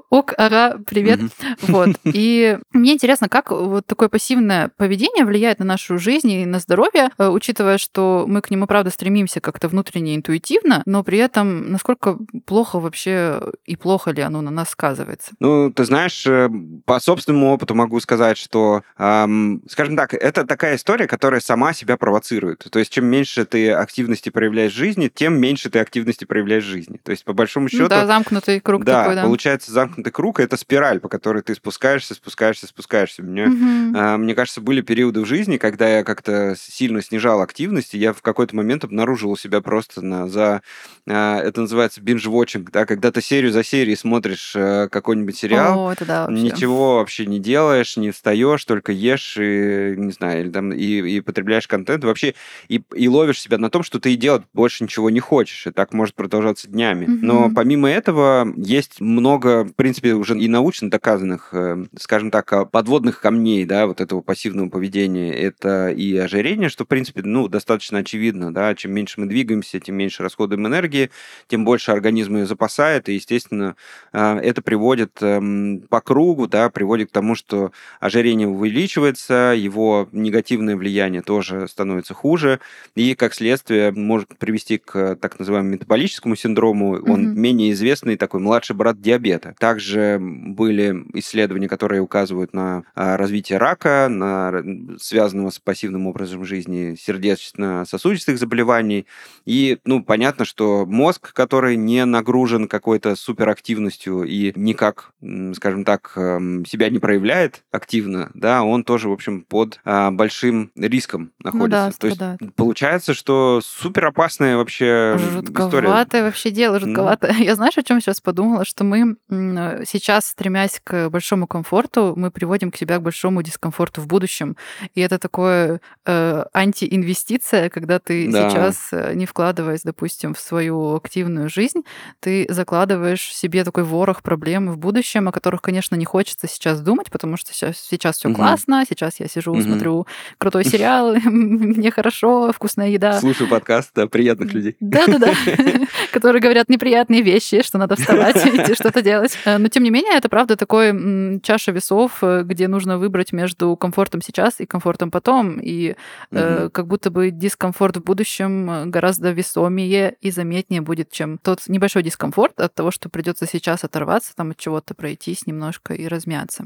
ок, 0.10 0.34
ага, 0.36 0.79
привет. 0.88 1.19
Вот. 1.62 1.89
И 2.03 2.58
мне 2.71 2.93
интересно, 2.93 3.29
как 3.29 3.51
вот 3.51 3.86
такое 3.86 4.10
пассивное 4.10 4.71
поведение 4.75 5.23
влияет 5.23 5.60
на 5.60 5.65
нашу 5.65 5.99
жизнь 5.99 6.32
и 6.32 6.45
на 6.47 6.58
здоровье, 6.58 7.12
э, 7.19 7.27
учитывая, 7.27 7.77
что 7.77 8.25
мы 8.27 8.41
к 8.41 8.49
нему, 8.49 8.65
правда, 8.65 8.89
стремимся 8.89 9.39
как-то 9.39 9.67
внутренне 9.67 10.15
интуитивно, 10.15 10.82
но 10.88 11.03
при 11.03 11.19
этом 11.19 11.71
насколько 11.71 12.17
плохо 12.45 12.79
вообще 12.79 13.39
и 13.65 13.75
плохо 13.75 14.10
ли 14.10 14.23
оно 14.23 14.41
на 14.41 14.49
нас 14.49 14.69
сказывается? 14.69 15.32
Ну, 15.39 15.71
ты 15.71 15.86
знаешь, 15.86 16.25
э, 16.25 16.49
по 16.86 16.99
собственному 16.99 17.53
опыту 17.53 17.75
могу 17.75 17.99
сказать, 17.99 18.39
что, 18.39 18.82
эм, 18.97 19.62
скажем 19.69 19.95
так, 19.95 20.15
это 20.15 20.43
такая 20.47 20.75
история, 20.77 21.06
которая 21.06 21.39
сама 21.39 21.71
себя 21.84 21.98
провоцирует. 21.98 22.65
То 22.69 22.80
есть, 22.80 22.91
чем 22.91 23.06
меньше 23.06 23.46
ты 23.46 23.72
активности 23.72 24.30
проявляешь 24.30 24.74
в 24.74 24.76
жизни, 24.76 25.12
тем 25.13 25.39
меньше 25.39 25.69
ты 25.69 25.80
активности 25.80 26.26
проявляешь 26.26 26.63
в 26.63 26.67
жизни. 26.67 27.00
То 27.04 27.12
есть, 27.12 27.24
по 27.24 27.34
большому 27.34 27.69
счету... 27.69 27.84
Ну, 27.84 27.89
да, 27.89 28.06
замкнутый 28.06 28.60
круг 28.60 28.84
да, 28.84 29.02
такой, 29.02 29.15
да. 29.15 29.24
получается 29.24 29.72
замкнутый 29.72 30.12
круг, 30.12 30.39
это 30.39 30.58
спираль, 30.58 31.00
по 31.00 31.10
которой 31.10 31.41
ты 31.43 31.56
спускаешься, 31.56 32.13
спускаешься, 32.13 32.67
спускаешься. 32.67 33.22
Мне, 33.24 33.46
угу. 33.46 33.98
э, 33.98 34.17
мне 34.17 34.36
кажется, 34.36 34.62
были 34.62 34.82
периоды 34.82 35.22
в 35.22 35.26
жизни, 35.26 35.58
когда 35.58 35.89
я 35.89 36.04
как-то 36.04 36.56
сильно 36.58 37.02
снижал 37.02 37.41
активность, 37.41 37.93
и 37.93 37.98
я 37.98 38.13
в 38.13 38.22
какой-то 38.22 38.56
момент 38.56 38.84
обнаружил 38.84 39.32
у 39.32 39.38
себя 39.38 39.62
просто 39.62 40.02
на, 40.02 40.28
за... 40.28 40.62
Э, 41.06 41.38
это 41.38 41.62
называется 41.62 42.02
binge-watching, 42.02 42.69
да, 42.72 42.86
когда 42.86 43.12
ты 43.12 43.22
серию 43.22 43.52
за 43.52 43.63
серией 43.63 43.98
смотришь 43.98 44.54
э, 44.56 44.88
какой-нибудь 44.89 45.38
сериал, 45.38 45.88
О, 45.88 45.91
это 45.91 46.06
да, 46.06 46.28
вообще. 46.28 46.41
ничего 46.41 46.96
вообще 46.98 47.26
не 47.26 47.39
делаешь, 47.39 47.98
не 47.98 48.12
встаешь, 48.12 48.63
только 48.65 48.91
ешь 48.91 49.38
и, 49.38 49.96
не 49.98 50.12
знаю, 50.12 50.41
или 50.41 50.50
там, 50.50 50.72
и, 50.72 50.86
и 50.86 51.22
потребляешь 51.22 51.67
контент, 51.74 52.04
вообще 52.04 52.36
и, 52.68 52.82
и 52.96 53.08
ловишь 53.08 53.42
себя 53.42 53.58
на 53.58 53.72
том, 53.72 53.82
что 53.82 54.00
ты 54.00 54.14
и 54.14 54.16
делать 54.16 54.44
больше 54.54 54.84
ничего 54.84 55.10
не 55.10 55.20
хочешь, 55.20 55.66
и 55.66 55.72
так 55.72 55.92
может 55.94 56.14
продолжаться 56.14 56.68
днями. 56.68 57.06
Угу. 57.06 57.26
Но 57.26 57.50
помимо 57.50 57.90
этого 57.90 58.54
есть 58.58 59.02
много, 59.02 59.64
в 59.64 59.74
принципе, 59.74 60.14
уже 60.14 60.38
и 60.38 60.48
научно 60.48 60.92
доказанных, 60.92 61.50
э, 61.54 61.86
скажем 61.98 62.30
так, 62.30 62.70
подводных 62.70 63.22
камней, 63.22 63.66
да, 63.66 63.88
вот 63.88 64.02
этого 64.02 64.22
пассивного 64.22 64.70
поведения. 64.70 65.34
Это 65.34 65.90
и 65.90 66.16
ожирение, 66.16 66.70
что, 66.70 66.86
в 66.86 66.88
принципе, 66.88 67.22
ну, 67.24 67.48
достаточно 67.48 68.00
очевидно, 68.00 68.54
да, 68.54 68.76
чем 68.76 68.92
меньше 68.92 69.20
мы 69.20 69.26
двигаемся, 69.26 69.80
тем 69.80 69.96
меньше 69.96 70.22
расходуем 70.22 70.68
энергии, 70.68 71.10
тем 71.48 71.66
больше 71.66 71.92
организм 71.92 72.38
ее 72.38 72.46
запасает, 72.46 73.10
и, 73.10 73.16
естественно, 73.16 73.76
э, 74.12 74.38
это 74.44 74.62
приводит 74.62 75.18
эм, 75.22 75.82
по 75.90 76.02
кругу, 76.02 76.48
да, 76.48 76.70
приводит 76.70 77.10
к 77.10 77.14
тому, 77.14 77.34
что 77.36 77.72
ожирение 78.00 78.48
увеличивается, 78.48 79.56
его 79.58 80.08
негативное 80.12 80.76
влияние 80.76 81.22
тоже 81.22 81.53
становится 81.68 82.13
хуже, 82.13 82.60
и, 82.96 83.16
как 83.16 83.34
следствие, 83.34 83.92
может 83.92 84.38
привести 84.38 84.78
к 84.78 85.16
так 85.16 85.39
называемому 85.39 85.74
метаболическому 85.74 86.36
синдрому. 86.36 86.94
Он 86.94 87.28
mm-hmm. 87.28 87.36
менее 87.36 87.72
известный 87.72 88.18
такой 88.18 88.39
младший 88.39 88.76
брат 88.76 89.02
диабета. 89.02 89.56
Также 89.60 90.18
были 90.20 91.04
исследования, 91.13 91.68
которые 91.68 92.02
указывают 92.02 92.54
на 92.54 92.84
а, 92.96 93.18
развитие 93.18 93.58
рака, 93.58 94.08
на 94.10 94.63
связанного 95.00 95.50
с 95.50 95.60
пассивным 95.60 96.08
образом 96.08 96.46
жизни 96.46 96.96
сердечно-сосудистых 97.00 98.38
заболеваний. 98.38 99.06
И, 99.46 99.80
ну, 99.86 100.04
понятно, 100.04 100.46
что 100.46 100.86
мозг, 100.86 101.34
который 101.34 101.76
не 101.76 102.06
нагружен 102.06 102.68
какой-то 102.68 103.16
суперактивностью 103.16 104.24
и 104.24 104.54
никак, 104.56 105.13
скажем 105.56 105.86
так, 105.86 106.13
эм, 106.16 106.66
себя 106.66 106.89
не 106.89 107.00
проявляет 107.00 107.63
активно, 107.72 108.32
да, 108.34 108.63
он 108.63 108.84
тоже, 108.84 109.10
в 109.10 109.13
общем, 109.13 109.42
под 109.42 109.80
большим 109.84 110.72
риском 110.76 111.32
находится. 111.43 111.93
Ну 112.01 112.15
да, 112.15 112.38
То 112.38 112.43
есть 112.43 112.56
получается, 112.56 113.13
что 113.13 113.62
супер 113.63 114.06
опасная 114.06 114.58
вообще 114.58 115.17
Жутковатое 115.17 116.08
история. 116.08 116.23
вообще 116.23 116.51
дело, 116.51 116.79
жутковатое. 116.79 117.32
Mm. 117.32 117.43
Я 117.43 117.56
знаешь, 117.56 117.77
о 117.77 117.84
чем 117.84 118.01
сейчас 118.01 118.21
подумала? 118.21 118.65
Что 118.65 118.84
мы 118.84 119.15
сейчас, 119.29 120.27
стремясь 120.27 120.82
к 120.84 121.10
большому 121.10 121.47
комфорту, 121.47 122.13
мы 122.15 122.32
приводим 122.32 122.71
к 122.71 122.77
себя 122.77 122.97
к 122.97 123.01
большому 123.01 123.41
дискомфорту 123.41 124.01
в 124.01 124.08
будущем. 124.08 124.56
И 124.95 125.01
это 125.01 125.19
такое 125.19 125.82
э, 126.06 126.45
антиинвестиция, 126.53 127.69
когда 127.69 127.99
ты 127.99 128.32
да. 128.32 128.49
сейчас, 128.49 128.89
э, 128.91 129.13
не 129.15 129.25
вкладываясь, 129.25 129.82
допустим, 129.84 130.34
в 130.34 130.39
свою 130.39 130.95
активную 130.95 131.49
жизнь, 131.49 131.82
ты 132.19 132.45
закладываешь 132.49 133.21
себе 133.34 133.63
такой 133.63 133.84
ворох 133.84 134.21
проблем 134.23 134.69
в 134.69 134.77
будущем, 134.77 135.27
о 135.27 135.32
которых, 135.32 135.62
конечно, 135.62 135.95
не 135.95 136.06
хочется 136.06 136.47
сейчас 136.47 136.82
думать, 136.82 137.12
потому 137.12 137.38
что 137.38 137.53
сейчас, 137.53 137.77
сейчас 137.77 138.17
все 138.17 138.29
угу. 138.29 138.38
классно, 138.38 138.84
сейчас 138.88 139.19
я 139.19 139.27
сижу, 139.27 139.51
угу. 139.51 139.62
смотрю 139.62 140.08
крутой 140.38 140.65
сериал, 140.65 141.15
мне 141.34 141.91
хорошо, 141.91 142.52
вкусная 142.52 142.89
еда. 142.89 143.19
Слушаю 143.19 143.50
подкаст 143.50 143.91
да, 143.96 144.08
приятных 144.08 144.54
людей. 144.54 144.76
Да-да-да, 144.80 145.34
которые 146.12 146.41
говорят 146.41 146.69
неприятные 146.69 147.22
вещи, 147.22 147.63
что 147.63 147.78
надо 147.78 147.96
вставать, 147.96 148.38
идти 148.46 148.76
что-то 148.76 149.02
делать. 149.02 149.38
Э, 149.46 149.58
но, 149.58 149.67
тем 149.67 149.84
не 149.84 149.89
менее, 149.89 150.13
это, 150.15 150.30
правда, 150.30 150.56
такой 150.56 151.39
чаша 151.41 151.72
весов, 151.72 152.19
э, 152.22 152.43
где 152.43 152.67
нужно 152.67 152.98
выбрать 152.98 153.34
между 153.34 153.76
комфортом 153.76 154.22
сейчас 154.22 154.60
и 154.60 154.65
комфортом 154.65 155.12
потом. 155.12 155.60
И 155.60 155.96
э, 156.32 156.69
как 156.72 156.88
будто 156.88 157.10
бы 157.10 157.32
дискомфорт 157.32 157.98
в 157.98 158.04
будущем 158.04 158.91
гораздо 158.91 159.32
весомее 159.32 160.15
и 160.22 160.32
заметнее 160.32 160.82
будет, 160.82 161.12
чем 161.12 161.38
тот 161.39 161.62
небольшой 161.67 162.04
дискомфорт 162.04 162.60
от 162.60 162.74
того, 162.74 162.91
что 162.91 163.10
придется 163.10 163.48
сейчас 163.48 163.84
оторваться, 163.84 164.36
там 164.36 164.52
от 164.52 164.58
чего-то 164.58 164.93
пройтись 164.93 165.48
немножко 165.48 165.93
и 165.93 166.08
размяться. 166.08 166.63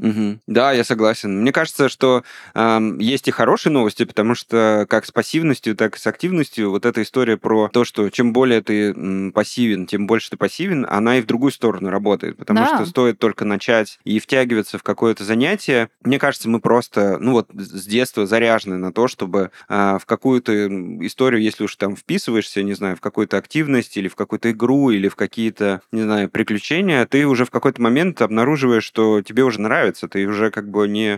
Да, 0.48 0.72
я 0.74 0.84
согласен. 0.84 1.42
Мне 1.42 1.52
кажется, 1.52 1.90
что 1.90 2.24
э, 2.54 2.80
есть 3.00 3.28
и 3.28 3.32
хорошие 3.32 3.72
новости, 3.72 4.04
потому 4.04 4.36
что 4.36 4.57
как 4.90 5.06
с 5.06 5.12
пассивностью, 5.12 5.76
так 5.76 5.96
и 5.96 6.00
с 6.00 6.08
активностью. 6.08 6.72
Вот 6.72 6.86
эта 6.86 7.02
история 7.02 7.38
про 7.38 7.70
то, 7.70 7.84
что 7.84 8.10
чем 8.10 8.34
более 8.34 8.62
ты 8.62 9.32
пассивен, 9.32 9.86
тем 9.86 10.08
больше 10.08 10.32
ты 10.32 10.38
пассивен, 10.38 10.86
она 10.90 11.18
и 11.18 11.22
в 11.22 11.26
другую 11.26 11.52
сторону 11.52 11.90
работает, 11.90 12.38
потому 12.38 12.60
да. 12.60 12.76
что 12.76 12.86
стоит 12.86 13.20
только 13.20 13.46
начать 13.46 14.00
и 14.04 14.20
втягиваться 14.20 14.78
в 14.78 14.84
какое-то 14.84 15.24
занятие, 15.24 15.90
мне 16.04 16.20
кажется, 16.20 16.50
мы 16.50 16.60
просто, 16.60 17.18
ну 17.20 17.34
вот 17.34 17.50
с 17.54 17.86
детства 17.86 18.26
заряжены 18.26 18.78
на 18.78 18.92
то, 18.92 19.08
чтобы 19.08 19.52
э, 19.70 19.98
в 20.02 20.06
какую-то 20.06 20.68
историю, 21.06 21.42
если 21.42 21.64
уж 21.64 21.76
там 21.76 21.96
вписываешься, 21.96 22.64
не 22.64 22.74
знаю, 22.74 22.96
в 22.96 23.02
какую-то 23.02 23.38
активность 23.38 23.98
или 23.98 24.08
в 24.08 24.16
какую-то 24.16 24.52
игру 24.52 24.90
или 24.90 25.08
в 25.08 25.16
какие-то, 25.16 25.82
не 25.92 26.02
знаю, 26.02 26.30
приключения, 26.30 27.06
ты 27.06 27.26
уже 27.26 27.46
в 27.46 27.52
какой-то 27.52 27.82
момент 27.82 28.22
обнаруживаешь, 28.22 28.84
что 28.84 29.22
тебе 29.22 29.44
уже 29.44 29.62
нравится, 29.62 30.08
ты 30.08 30.26
уже 30.26 30.52
как 30.52 30.70
бы 30.70 30.88
не 30.88 31.18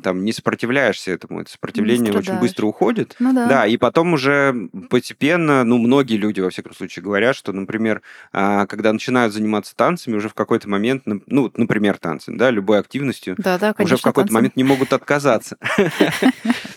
там 0.00 0.24
не 0.24 0.32
сопротивляешься 0.32 1.12
этому, 1.12 1.40
это 1.40 1.50
сопротивление 1.50 2.12
очень 2.12 2.38
быстро 2.38 2.51
уходит, 2.60 3.16
ну, 3.18 3.32
да. 3.32 3.46
да, 3.46 3.66
и 3.66 3.76
потом 3.76 4.14
уже 4.14 4.68
постепенно, 4.90 5.64
ну 5.64 5.78
многие 5.78 6.16
люди 6.16 6.40
во 6.40 6.50
всяком 6.50 6.74
случае 6.74 7.02
говорят, 7.02 7.36
что, 7.36 7.52
например, 7.52 8.02
а, 8.32 8.66
когда 8.66 8.92
начинают 8.92 9.32
заниматься 9.32 9.74
танцами, 9.74 10.16
уже 10.16 10.28
в 10.28 10.34
какой-то 10.34 10.68
момент, 10.68 11.04
ну, 11.06 11.50
например, 11.56 11.98
танцами, 11.98 12.36
да, 12.36 12.50
любой 12.50 12.78
активностью, 12.78 13.34
да, 13.38 13.58
да, 13.58 13.72
конечно, 13.72 13.94
уже 13.94 14.00
в 14.00 14.02
какой-то 14.02 14.32
момент 14.32 14.56
не 14.56 14.64
могут 14.64 14.92
отказаться. 14.92 15.56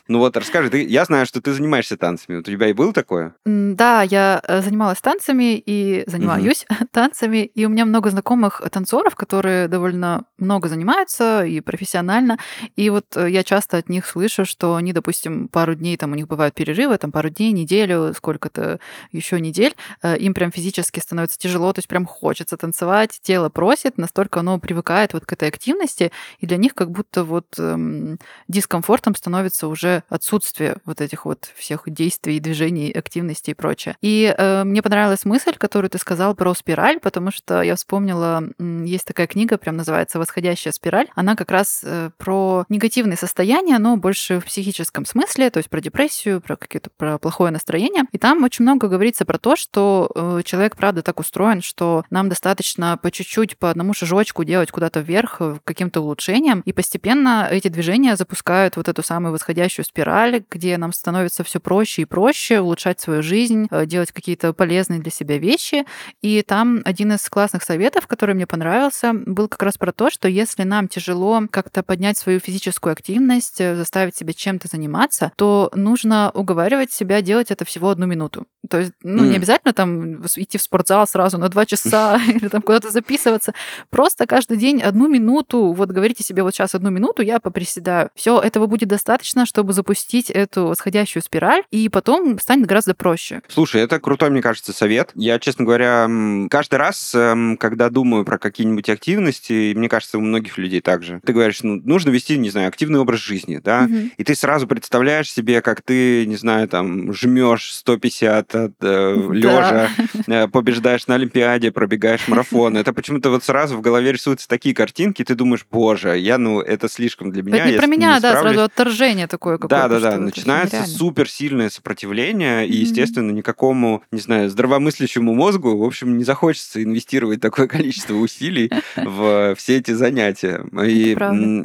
Ну 0.07 0.19
вот, 0.19 0.37
расскажи, 0.37 0.69
ты, 0.69 0.85
я 0.85 1.03
знаю, 1.05 1.25
что 1.25 1.41
ты 1.41 1.51
занимаешься 1.51 1.97
танцами. 1.97 2.37
У 2.37 2.43
тебя 2.43 2.67
и 2.67 2.73
было 2.73 2.93
такое? 2.93 3.33
Да, 3.43 4.03
я 4.03 4.39
э, 4.47 4.61
занималась 4.61 5.01
танцами 5.01 5.57
и 5.57 6.03
занимаюсь 6.05 6.65
танцами, 6.91 7.39
и 7.39 7.65
у 7.65 7.69
меня 7.69 7.85
много 7.85 8.11
знакомых 8.11 8.61
танцоров, 8.71 9.15
которые 9.15 9.67
довольно 9.67 10.25
много 10.37 10.69
занимаются 10.69 11.43
и 11.43 11.59
профессионально, 11.59 12.37
и 12.75 12.91
вот 12.91 13.17
э, 13.17 13.31
я 13.31 13.43
часто 13.43 13.77
от 13.77 13.89
них 13.89 14.05
слышу, 14.05 14.45
что 14.45 14.75
они, 14.75 14.93
допустим, 14.93 15.47
пару 15.47 15.64
дней, 15.73 15.97
там 15.97 16.11
у 16.11 16.15
них 16.15 16.27
бывают 16.27 16.53
перерывы, 16.53 16.97
там 16.97 17.11
пару 17.11 17.29
дней, 17.29 17.51
неделю, 17.51 18.13
сколько-то 18.13 18.79
еще 19.11 19.39
недель, 19.39 19.75
э, 20.03 20.17
им 20.17 20.33
прям 20.35 20.51
физически 20.51 20.99
становится 20.99 21.39
тяжело, 21.39 21.73
то 21.73 21.79
есть 21.79 21.87
прям 21.87 22.05
хочется 22.05 22.57
танцевать, 22.57 23.19
тело 23.21 23.49
просит, 23.49 23.97
настолько 23.97 24.41
оно 24.41 24.59
привыкает 24.59 25.13
вот 25.13 25.25
к 25.25 25.33
этой 25.33 25.47
активности, 25.47 26.11
и 26.39 26.45
для 26.45 26.57
них 26.57 26.75
как 26.75 26.91
будто 26.91 27.23
вот 27.23 27.47
эм, 27.57 28.19
дискомфортом 28.47 29.15
становится 29.15 29.67
уже 29.67 30.03
отсутствие 30.09 30.77
вот 30.85 31.01
этих 31.01 31.25
вот 31.25 31.49
всех 31.55 31.83
действий, 31.87 32.39
движений, 32.39 32.91
активности 32.91 33.51
и 33.51 33.53
прочее. 33.53 33.95
И 34.01 34.33
э, 34.37 34.63
мне 34.63 34.81
понравилась 34.81 35.25
мысль, 35.25 35.53
которую 35.57 35.89
ты 35.89 35.97
сказал 35.97 36.35
про 36.35 36.53
спираль, 36.53 36.99
потому 36.99 37.31
что 37.31 37.61
я 37.61 37.75
вспомнила, 37.75 38.43
есть 38.59 39.05
такая 39.05 39.27
книга, 39.27 39.57
прям 39.57 39.77
называется 39.77 40.19
«Восходящая 40.19 40.73
спираль». 40.73 41.07
Она 41.15 41.35
как 41.35 41.51
раз 41.51 41.81
э, 41.83 42.09
про 42.17 42.65
негативные 42.69 43.17
состояния, 43.17 43.77
но 43.79 43.97
больше 43.97 44.39
в 44.39 44.45
психическом 44.45 45.05
смысле, 45.05 45.49
то 45.55 45.59
есть 45.59 45.69
про 45.69 45.79
депрессию, 45.79 46.41
про 46.41 46.57
какие-то 46.57 46.89
про 46.89 47.17
плохое 47.17 47.49
настроение. 47.49 48.03
И 48.11 48.17
там 48.17 48.43
очень 48.43 48.63
много 48.63 48.89
говорится 48.89 49.23
про 49.23 49.37
то, 49.37 49.55
что 49.55 50.11
э, 50.13 50.41
человек, 50.43 50.75
правда, 50.75 51.01
так 51.01 51.17
устроен, 51.21 51.61
что 51.61 52.03
нам 52.09 52.27
достаточно 52.27 52.97
по 53.01 53.09
чуть-чуть, 53.09 53.57
по 53.57 53.69
одному 53.69 53.93
шажочку 53.93 54.43
делать 54.43 54.69
куда-то 54.69 54.99
вверх, 54.99 55.37
э, 55.39 55.55
каким-то 55.63 56.01
улучшением, 56.01 56.59
и 56.65 56.73
постепенно 56.73 57.47
эти 57.49 57.69
движения 57.69 58.17
запускают 58.17 58.75
вот 58.75 58.89
эту 58.89 59.01
самую 59.01 59.31
восходящую 59.31 59.85
спираль, 59.85 60.43
где 60.51 60.75
нам 60.75 60.91
становится 60.91 61.45
все 61.45 61.61
проще 61.61 62.01
и 62.01 62.05
проще 62.05 62.59
улучшать 62.59 62.99
свою 62.99 63.23
жизнь, 63.23 63.69
э, 63.71 63.85
делать 63.85 64.11
какие-то 64.11 64.51
полезные 64.51 64.99
для 64.99 65.11
себя 65.11 65.37
вещи. 65.37 65.85
И 66.21 66.41
там 66.41 66.81
один 66.83 67.13
из 67.13 67.29
классных 67.29 67.63
советов, 67.63 68.07
который 68.07 68.35
мне 68.35 68.45
понравился, 68.45 69.13
был 69.13 69.47
как 69.47 69.63
раз 69.63 69.77
про 69.77 69.93
то, 69.93 70.09
что 70.09 70.27
если 70.27 70.63
нам 70.63 70.89
тяжело 70.89 71.43
как-то 71.49 71.81
поднять 71.81 72.17
свою 72.17 72.41
физическую 72.41 72.91
активность, 72.91 73.59
заставить 73.59 74.17
себя 74.17 74.33
чем-то 74.33 74.67
заниматься, 74.67 75.31
то 75.37 75.44
нужно 75.73 76.31
уговаривать 76.33 76.91
себя 76.91 77.21
делать 77.21 77.51
это 77.51 77.65
всего 77.65 77.89
одну 77.89 78.05
минуту. 78.05 78.45
То 78.69 78.79
есть, 78.79 78.93
ну, 79.03 79.23
mm. 79.23 79.27
не 79.27 79.35
обязательно 79.35 79.73
там 79.73 80.21
идти 80.35 80.57
в 80.57 80.61
спортзал 80.61 81.07
сразу 81.07 81.37
на 81.37 81.49
два 81.49 81.65
часа 81.65 82.19
или 82.27 82.47
там 82.47 82.61
куда-то 82.61 82.91
записываться. 82.91 83.53
Просто 83.89 84.25
каждый 84.25 84.57
день 84.57 84.81
одну 84.81 85.07
минуту, 85.07 85.73
вот 85.73 85.89
говорите 85.89 86.23
себе, 86.23 86.43
вот 86.43 86.53
сейчас 86.53 86.75
одну 86.75 86.89
минуту 86.89 87.21
я 87.21 87.39
поприседаю. 87.39 88.09
Все, 88.15 88.39
этого 88.39 88.67
будет 88.67 88.89
достаточно, 88.89 89.45
чтобы 89.45 89.73
запустить 89.73 90.29
эту 90.29 90.67
восходящую 90.67 91.23
спираль, 91.23 91.63
и 91.71 91.89
потом 91.89 92.39
станет 92.39 92.67
гораздо 92.67 92.93
проще. 92.95 93.41
Слушай, 93.47 93.81
это 93.81 93.99
крутой, 93.99 94.29
мне 94.29 94.41
кажется, 94.41 94.73
совет. 94.73 95.11
Я, 95.15 95.39
честно 95.39 95.65
говоря, 95.65 96.09
каждый 96.49 96.75
раз, 96.75 97.13
эм, 97.15 97.57
когда 97.57 97.89
думаю 97.89 98.25
про 98.25 98.37
какие-нибудь 98.37 98.89
активности, 98.89 99.73
мне 99.75 99.89
кажется, 99.89 100.17
у 100.17 100.21
многих 100.21 100.57
людей 100.57 100.81
также, 100.81 101.19
ты 101.25 101.33
говоришь, 101.33 101.63
ну, 101.63 101.75
нужно 101.83 102.09
вести, 102.09 102.37
не 102.37 102.49
знаю, 102.49 102.67
активный 102.67 102.99
образ 102.99 103.19
жизни, 103.19 103.59
да, 103.63 103.83
угу. 103.85 104.09
и 104.17 104.23
ты 104.23 104.35
сразу 104.35 104.67
представляешь 104.67 105.24
себе, 105.29 105.61
как 105.61 105.81
ты, 105.81 106.25
не 106.25 106.35
знаю, 106.35 106.67
там, 106.67 107.13
жмешь 107.13 107.73
150 107.73 108.55
от 108.55 108.73
э, 108.81 109.29
лежа. 109.31 109.89
Э, 110.27 110.47
побеждаешь 110.47 111.05
на 111.07 111.15
Олимпиаде, 111.15 111.71
пробегаешь 111.71 112.27
марафон. 112.27 112.77
Это 112.77 112.93
почему-то 112.93 113.29
вот 113.29 113.43
сразу 113.43 113.77
в 113.77 113.81
голове 113.81 114.11
рисуются 114.11 114.47
такие 114.47 114.73
картинки, 114.73 115.23
ты 115.23 115.35
думаешь, 115.35 115.65
боже, 115.69 116.17
я, 116.17 116.37
ну, 116.37 116.61
это 116.61 116.89
слишком 116.89 117.31
для 117.31 117.43
меня. 117.43 117.57
Это 117.57 117.71
не 117.71 117.77
про 117.77 117.87
меня, 117.87 118.19
да, 118.19 118.41
сразу 118.41 118.63
отторжение 118.63 119.27
такое 119.27 119.57
какое-то. 119.57 119.89
Да, 119.89 119.99
да, 119.99 120.11
да. 120.11 120.17
Начинается 120.17 120.85
суперсильное 120.85 121.69
сопротивление, 121.69 122.67
и, 122.67 122.75
естественно, 122.75 123.31
никакому, 123.31 124.03
не 124.11 124.19
знаю, 124.19 124.49
здравомыслящему 124.49 125.33
мозгу, 125.33 125.77
в 125.77 125.83
общем, 125.83 126.17
не 126.17 126.23
захочется 126.23 126.83
инвестировать 126.83 127.41
такое 127.41 127.67
количество 127.75 128.15
усилий 128.15 128.71
в 128.95 129.55
все 129.55 129.77
эти 129.77 129.91
занятия. 129.91 130.65
И, 130.85 131.15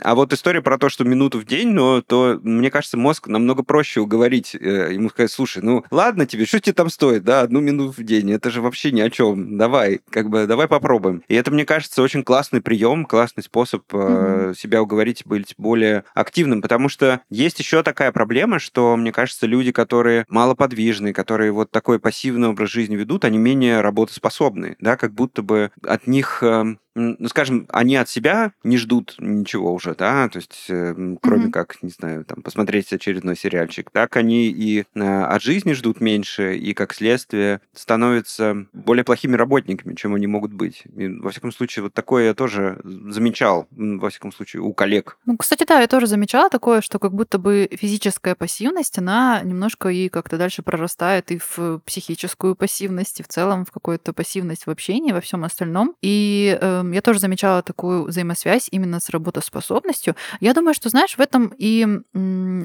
а 0.02 0.14
вот 0.14 0.32
история 0.32 0.62
про 0.62 0.78
то, 0.78 0.88
что 0.88 1.04
минуту 1.04 1.38
в 1.38 1.44
день, 1.44 1.68
но 1.68 2.02
то, 2.02 2.38
мне 2.42 2.70
кажется, 2.70 2.96
мозг 2.96 3.28
намного 3.28 3.49
проще 3.54 4.00
уговорить, 4.00 4.54
э, 4.54 4.92
ему 4.92 5.10
сказать, 5.10 5.30
слушай, 5.30 5.62
ну 5.62 5.84
ладно 5.90 6.26
тебе, 6.26 6.46
что 6.46 6.60
тебе 6.60 6.74
там 6.74 6.90
стоит, 6.90 7.24
да, 7.24 7.40
одну 7.40 7.60
минуту 7.60 7.92
в 7.96 8.04
день, 8.04 8.32
это 8.32 8.50
же 8.50 8.60
вообще 8.60 8.92
ни 8.92 9.00
о 9.00 9.10
чем, 9.10 9.58
давай, 9.58 10.00
как 10.10 10.28
бы, 10.28 10.46
давай 10.46 10.68
попробуем. 10.68 11.22
И 11.28 11.34
это, 11.34 11.50
мне 11.50 11.64
кажется, 11.64 12.02
очень 12.02 12.22
классный 12.22 12.60
прием, 12.60 13.04
классный 13.04 13.42
способ 13.42 13.82
mm-hmm. 13.92 14.54
себя 14.54 14.82
уговорить 14.82 15.22
быть 15.24 15.54
более 15.58 16.04
активным, 16.14 16.62
потому 16.62 16.88
что 16.88 17.20
есть 17.30 17.58
еще 17.58 17.82
такая 17.82 18.12
проблема, 18.12 18.58
что, 18.58 18.96
мне 18.96 19.12
кажется, 19.12 19.46
люди, 19.46 19.72
которые 19.72 20.24
малоподвижные, 20.28 21.12
которые 21.12 21.52
вот 21.52 21.70
такой 21.70 21.98
пассивный 21.98 22.48
образ 22.48 22.70
жизни 22.70 22.96
ведут, 22.96 23.24
они 23.24 23.38
менее 23.38 23.80
работоспособны, 23.80 24.76
да, 24.80 24.96
как 24.96 25.12
будто 25.12 25.42
бы 25.42 25.70
от 25.82 26.06
них 26.06 26.42
эм, 26.42 26.78
ну, 26.94 27.28
скажем, 27.28 27.66
они 27.70 27.96
от 27.96 28.08
себя 28.08 28.52
не 28.64 28.76
ждут 28.76 29.14
ничего 29.18 29.72
уже, 29.72 29.94
да, 29.94 30.28
то 30.28 30.38
есть, 30.38 30.66
э, 30.68 30.94
кроме 31.22 31.46
mm-hmm. 31.46 31.50
как, 31.50 31.82
не 31.82 31.90
знаю, 31.90 32.24
там, 32.24 32.42
посмотреть 32.42 32.92
очередной 32.92 33.36
сериальчик, 33.36 33.90
так 33.90 34.16
они 34.16 34.48
и 34.48 34.84
э, 34.94 35.22
от 35.22 35.42
жизни 35.42 35.72
ждут 35.72 36.00
меньше, 36.00 36.56
и, 36.56 36.74
как 36.74 36.92
следствие, 36.92 37.60
становятся 37.74 38.66
более 38.72 39.04
плохими 39.04 39.36
работниками, 39.36 39.94
чем 39.94 40.14
они 40.14 40.26
могут 40.26 40.52
быть. 40.52 40.82
И, 40.96 41.08
во 41.08 41.30
всяком 41.30 41.52
случае, 41.52 41.84
вот 41.84 41.94
такое 41.94 42.26
я 42.26 42.34
тоже 42.34 42.80
замечал, 42.84 43.68
во 43.70 44.10
всяком 44.10 44.32
случае, 44.32 44.62
у 44.62 44.72
коллег. 44.72 45.18
Ну, 45.26 45.36
кстати, 45.36 45.64
да, 45.66 45.80
я 45.80 45.86
тоже 45.86 46.06
замечала 46.06 46.50
такое, 46.50 46.80
что 46.80 46.98
как 46.98 47.14
будто 47.14 47.38
бы 47.38 47.68
физическая 47.72 48.34
пассивность, 48.34 48.98
она 48.98 49.40
немножко 49.44 49.88
и 49.88 50.08
как-то 50.08 50.38
дальше 50.38 50.62
прорастает 50.62 51.30
и 51.30 51.38
в 51.38 51.80
психическую 51.84 52.56
пассивность, 52.56 53.20
и 53.20 53.22
в 53.22 53.28
целом 53.28 53.64
в 53.64 53.70
какую-то 53.70 54.12
пассивность 54.12 54.66
в 54.66 54.70
общении, 54.70 55.12
во 55.12 55.20
всем 55.20 55.44
остальном. 55.44 55.94
И 56.02 56.58
э, 56.60 56.79
я 56.92 57.02
тоже 57.02 57.18
замечала 57.18 57.62
такую 57.62 58.04
взаимосвязь 58.04 58.68
именно 58.70 59.00
с 59.00 59.10
работоспособностью. 59.10 60.16
Я 60.40 60.54
думаю, 60.54 60.74
что, 60.74 60.88
знаешь, 60.88 61.16
в 61.16 61.20
этом 61.20 61.52
и 61.56 61.86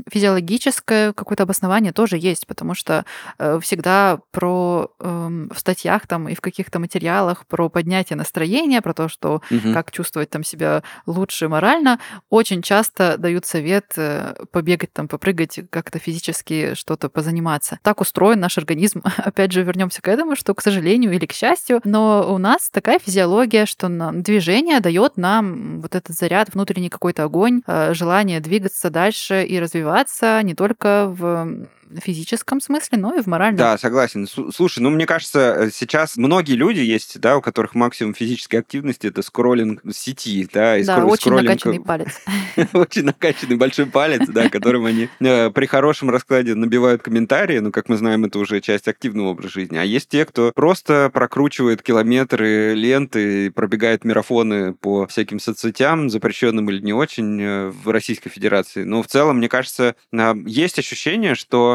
физиологическое 0.10 1.14
какое-то 1.14 1.44
обоснование 1.44 1.92
тоже 1.92 2.18
есть, 2.18 2.48
потому 2.48 2.74
что 2.74 3.06
э, 3.38 3.60
всегда 3.62 4.20
про 4.32 4.92
эм, 5.00 5.50
в 5.54 5.60
статьях 5.60 6.08
там 6.08 6.30
и 6.30 6.36
в 6.36 6.42
каких-то 6.42 6.80
материалах 6.80 7.46
про 7.48 7.70
поднятие 7.70 8.18
настроения, 8.18 8.82
про 8.82 8.94
то, 8.94 9.08
что 9.08 9.42
угу. 9.50 9.74
как 9.74 9.92
чувствовать 9.92 10.30
там 10.30 10.44
себя 10.44 10.84
лучше 11.06 11.48
морально, 11.48 12.00
очень 12.30 12.62
часто 12.62 13.18
дают 13.18 13.46
совет 13.46 13.94
э, 13.98 14.36
побегать 14.52 14.94
там, 14.94 15.08
попрыгать, 15.08 15.60
как-то 15.70 16.00
физически 16.00 16.74
что-то 16.76 17.10
позаниматься. 17.10 17.80
Так 17.82 18.02
устроен 18.02 18.40
наш 18.40 18.58
организм. 18.58 19.02
Опять 19.18 19.52
же, 19.52 19.64
вернемся 19.64 20.02
к 20.02 20.08
этому, 20.08 20.36
что, 20.36 20.54
к 20.54 20.62
сожалению 20.62 21.14
или 21.14 21.26
к 21.26 21.34
счастью, 21.34 21.82
но 21.84 22.34
у 22.34 22.38
нас 22.38 22.70
такая 22.70 23.00
физиология, 23.00 23.66
что 23.66 23.88
на 23.88 24.05
движение 24.14 24.80
дает 24.80 25.18
нам 25.18 25.82
вот 25.82 25.96
этот 25.96 26.16
заряд, 26.16 26.54
внутренний 26.54 26.90
какой-то 26.90 27.24
огонь, 27.24 27.62
э, 27.68 27.94
желание 27.94 28.40
двигаться 28.40 28.90
дальше 28.90 29.44
и 29.44 29.60
развиваться 29.60 30.42
не 30.44 30.54
только 30.56 31.08
в 31.08 31.68
физическом 32.02 32.62
смысле, 32.62 32.98
но 32.98 33.16
и 33.16 33.22
в 33.22 33.28
моральном. 33.28 33.58
Да, 33.58 33.78
согласен. 33.78 34.28
Слушай, 34.28 34.80
ну 34.80 34.90
мне 34.90 35.06
кажется, 35.06 35.56
э, 35.58 35.70
сейчас 35.72 36.18
многие 36.18 36.54
люди 36.54 36.80
есть, 36.80 37.20
да, 37.20 37.38
у 37.38 37.42
которых 37.42 37.76
максимум 37.76 38.14
физической 38.14 38.58
активности 38.58 39.08
это 39.08 39.22
скроллинг 39.22 39.82
сети, 39.94 40.48
да, 40.52 40.78
и 40.78 40.84
да, 40.84 41.00
скро- 41.00 41.06
очень 41.06 41.22
скроллинг... 41.22 41.50
накачанный 41.50 41.80
палец. 41.82 42.22
Очень 42.74 43.04
накачанный 43.04 43.58
большой 43.58 43.86
палец, 43.86 44.28
да, 44.28 44.50
которым 44.50 44.86
они 44.86 45.10
э, 45.20 45.50
при 45.50 45.66
хорошем 45.66 46.10
раскладе 46.10 46.56
набивают 46.56 47.02
комментарии, 47.02 47.60
ну, 47.60 47.72
как 47.72 47.90
мы 47.90 47.98
знаем, 47.98 48.26
это 48.26 48.40
уже 48.40 48.62
часть 48.62 48.88
активного 48.88 49.30
образа 49.30 49.50
жизни. 49.50 49.78
А 49.78 49.84
есть 49.84 50.10
те, 50.10 50.26
кто 50.26 50.52
просто 50.56 51.10
прокручивает 51.14 51.82
километры 51.82 52.74
ленты, 52.74 53.52
пробегает 53.52 54.06
марафоны 54.06 54.74
по 54.74 55.08
всяким 55.08 55.40
соцсетям, 55.40 56.10
запрещенным 56.10 56.70
или 56.70 56.82
не 56.82 56.94
очень 56.94 57.42
э, 57.42 57.70
в 57.70 57.90
Российской 57.90 58.30
Федерации. 58.30 58.84
Но 58.84 59.04
в 59.04 59.08
целом, 59.08 59.38
мне 59.38 59.50
кажется, 59.50 59.96
есть 60.46 60.80
ощущение, 60.80 61.36
что 61.36 61.75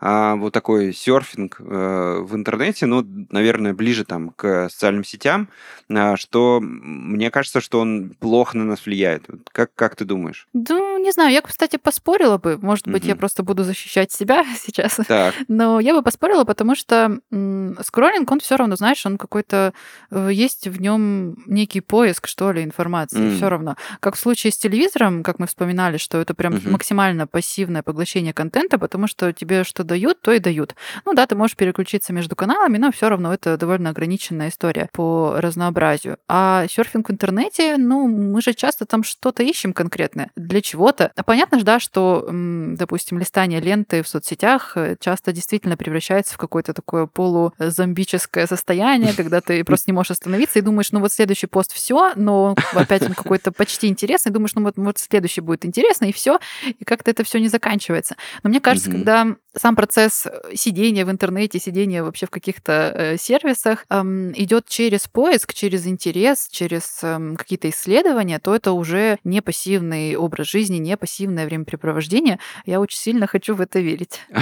а, 0.00 0.36
вот 0.36 0.52
такой 0.52 0.94
серфинг 0.94 1.60
а, 1.60 2.20
в 2.22 2.34
интернете, 2.34 2.86
ну, 2.86 3.04
наверное, 3.30 3.74
ближе 3.74 4.04
там 4.04 4.30
к 4.30 4.68
социальным 4.70 5.04
сетям, 5.04 5.48
а, 5.90 6.16
что 6.16 6.60
мне 6.60 7.30
кажется, 7.30 7.60
что 7.60 7.80
он 7.80 8.14
плохо 8.18 8.56
на 8.56 8.64
нас 8.64 8.86
влияет. 8.86 9.26
Как, 9.52 9.74
как 9.74 9.96
ты 9.96 10.04
думаешь? 10.04 10.48
Ну, 10.54 10.98
не 10.98 11.12
знаю, 11.12 11.32
я, 11.32 11.42
кстати, 11.42 11.76
поспорила 11.76 12.38
бы. 12.38 12.56
Может 12.56 12.88
быть, 12.88 13.02
угу. 13.02 13.08
я 13.08 13.16
просто 13.16 13.42
буду 13.42 13.62
защищать 13.64 14.10
себя 14.10 14.44
сейчас. 14.58 14.98
Так. 15.06 15.34
Но 15.48 15.80
я 15.80 15.94
бы 15.94 16.02
поспорила, 16.02 16.44
потому 16.44 16.74
что 16.74 17.20
м- 17.30 17.76
скроллинг, 17.84 18.30
он 18.30 18.40
все 18.40 18.56
равно, 18.56 18.76
знаешь, 18.76 19.04
он 19.04 19.18
какой-то 19.18 19.74
э, 20.10 20.30
есть 20.32 20.66
в 20.66 20.80
нем 20.80 21.36
некий 21.46 21.80
поиск, 21.80 22.26
что 22.26 22.52
ли, 22.52 22.62
информации. 22.62 23.20
Mm. 23.20 23.36
Все 23.36 23.48
равно. 23.50 23.76
Как 24.00 24.14
в 24.14 24.18
случае 24.18 24.52
с 24.52 24.56
телевизором, 24.56 25.22
как 25.22 25.38
мы 25.38 25.46
вспоминали, 25.46 25.98
что 25.98 26.18
это 26.18 26.32
прям 26.32 26.54
угу. 26.54 26.70
максимально 26.70 27.26
пассивное 27.26 27.82
поглощение 27.82 28.32
контента, 28.32 28.78
потому 28.78 29.06
что 29.06 29.32
тебе 29.32 29.64
что 29.64 29.84
дают, 29.90 30.22
то 30.22 30.32
и 30.32 30.38
дают. 30.38 30.76
Ну 31.04 31.14
да, 31.14 31.26
ты 31.26 31.34
можешь 31.34 31.56
переключиться 31.56 32.12
между 32.12 32.36
каналами, 32.36 32.78
но 32.78 32.92
все 32.92 33.08
равно 33.08 33.34
это 33.34 33.56
довольно 33.56 33.90
ограниченная 33.90 34.48
история 34.48 34.88
по 34.92 35.34
разнообразию. 35.38 36.16
А 36.28 36.66
серфинг 36.70 37.08
в 37.08 37.12
интернете, 37.12 37.76
ну, 37.76 38.06
мы 38.06 38.40
же 38.40 38.54
часто 38.54 38.86
там 38.86 39.02
что-то 39.02 39.42
ищем 39.42 39.72
конкретное 39.72 40.30
для 40.36 40.60
чего-то. 40.60 41.10
А 41.16 41.22
понятно 41.24 41.58
же, 41.58 41.64
да, 41.64 41.80
что, 41.80 42.24
допустим, 42.30 43.18
листание 43.18 43.60
ленты 43.60 44.02
в 44.02 44.08
соцсетях 44.08 44.76
э, 44.76 44.96
часто 45.00 45.32
действительно 45.32 45.76
превращается 45.76 46.34
в 46.34 46.38
какое-то 46.38 46.72
такое 46.72 47.06
полузомбическое 47.06 48.46
состояние, 48.46 49.12
когда 49.16 49.40
ты 49.40 49.64
просто 49.64 49.90
не 49.90 49.94
можешь 49.94 50.12
остановиться 50.12 50.60
и 50.60 50.62
думаешь, 50.62 50.92
ну 50.92 51.00
вот 51.00 51.12
следующий 51.12 51.48
пост 51.48 51.72
все, 51.72 52.12
но 52.14 52.54
опять 52.74 53.02
он 53.02 53.14
какой-то 53.14 53.50
почти 53.50 53.88
интересный, 53.88 54.30
думаешь, 54.30 54.54
ну 54.54 54.62
вот, 54.62 54.74
вот 54.76 54.98
следующий 54.98 55.40
будет 55.40 55.66
интересный, 55.66 56.10
и 56.10 56.12
все, 56.12 56.38
и 56.64 56.84
как-то 56.84 57.10
это 57.10 57.24
все 57.24 57.40
не 57.40 57.48
заканчивается. 57.48 58.14
Но 58.44 58.50
мне 58.50 58.60
кажется, 58.60 58.90
когда 58.90 59.26
сам 59.56 59.74
процесс 59.80 60.26
э, 60.26 60.54
сидения 60.54 61.06
в 61.06 61.10
интернете, 61.10 61.58
сидения 61.58 62.02
вообще 62.02 62.26
в 62.26 62.30
каких-то 62.30 62.92
э, 62.94 63.16
сервисах 63.16 63.86
идет 63.88 64.66
через 64.68 65.08
поиск, 65.08 65.54
через 65.54 65.86
интерес, 65.86 66.48
через 66.50 67.02
эм, 67.02 67.34
какие-то 67.36 67.70
исследования, 67.70 68.38
то 68.40 68.54
это 68.54 68.72
уже 68.72 69.18
не 69.24 69.40
пассивный 69.40 70.16
образ 70.16 70.48
жизни, 70.48 70.76
не 70.76 70.98
пассивное 70.98 71.46
времяпрепровождение. 71.46 72.38
Я 72.66 72.78
очень 72.78 72.98
сильно 72.98 73.26
хочу 73.26 73.54
в 73.54 73.62
это 73.62 73.80
верить. 73.80 74.20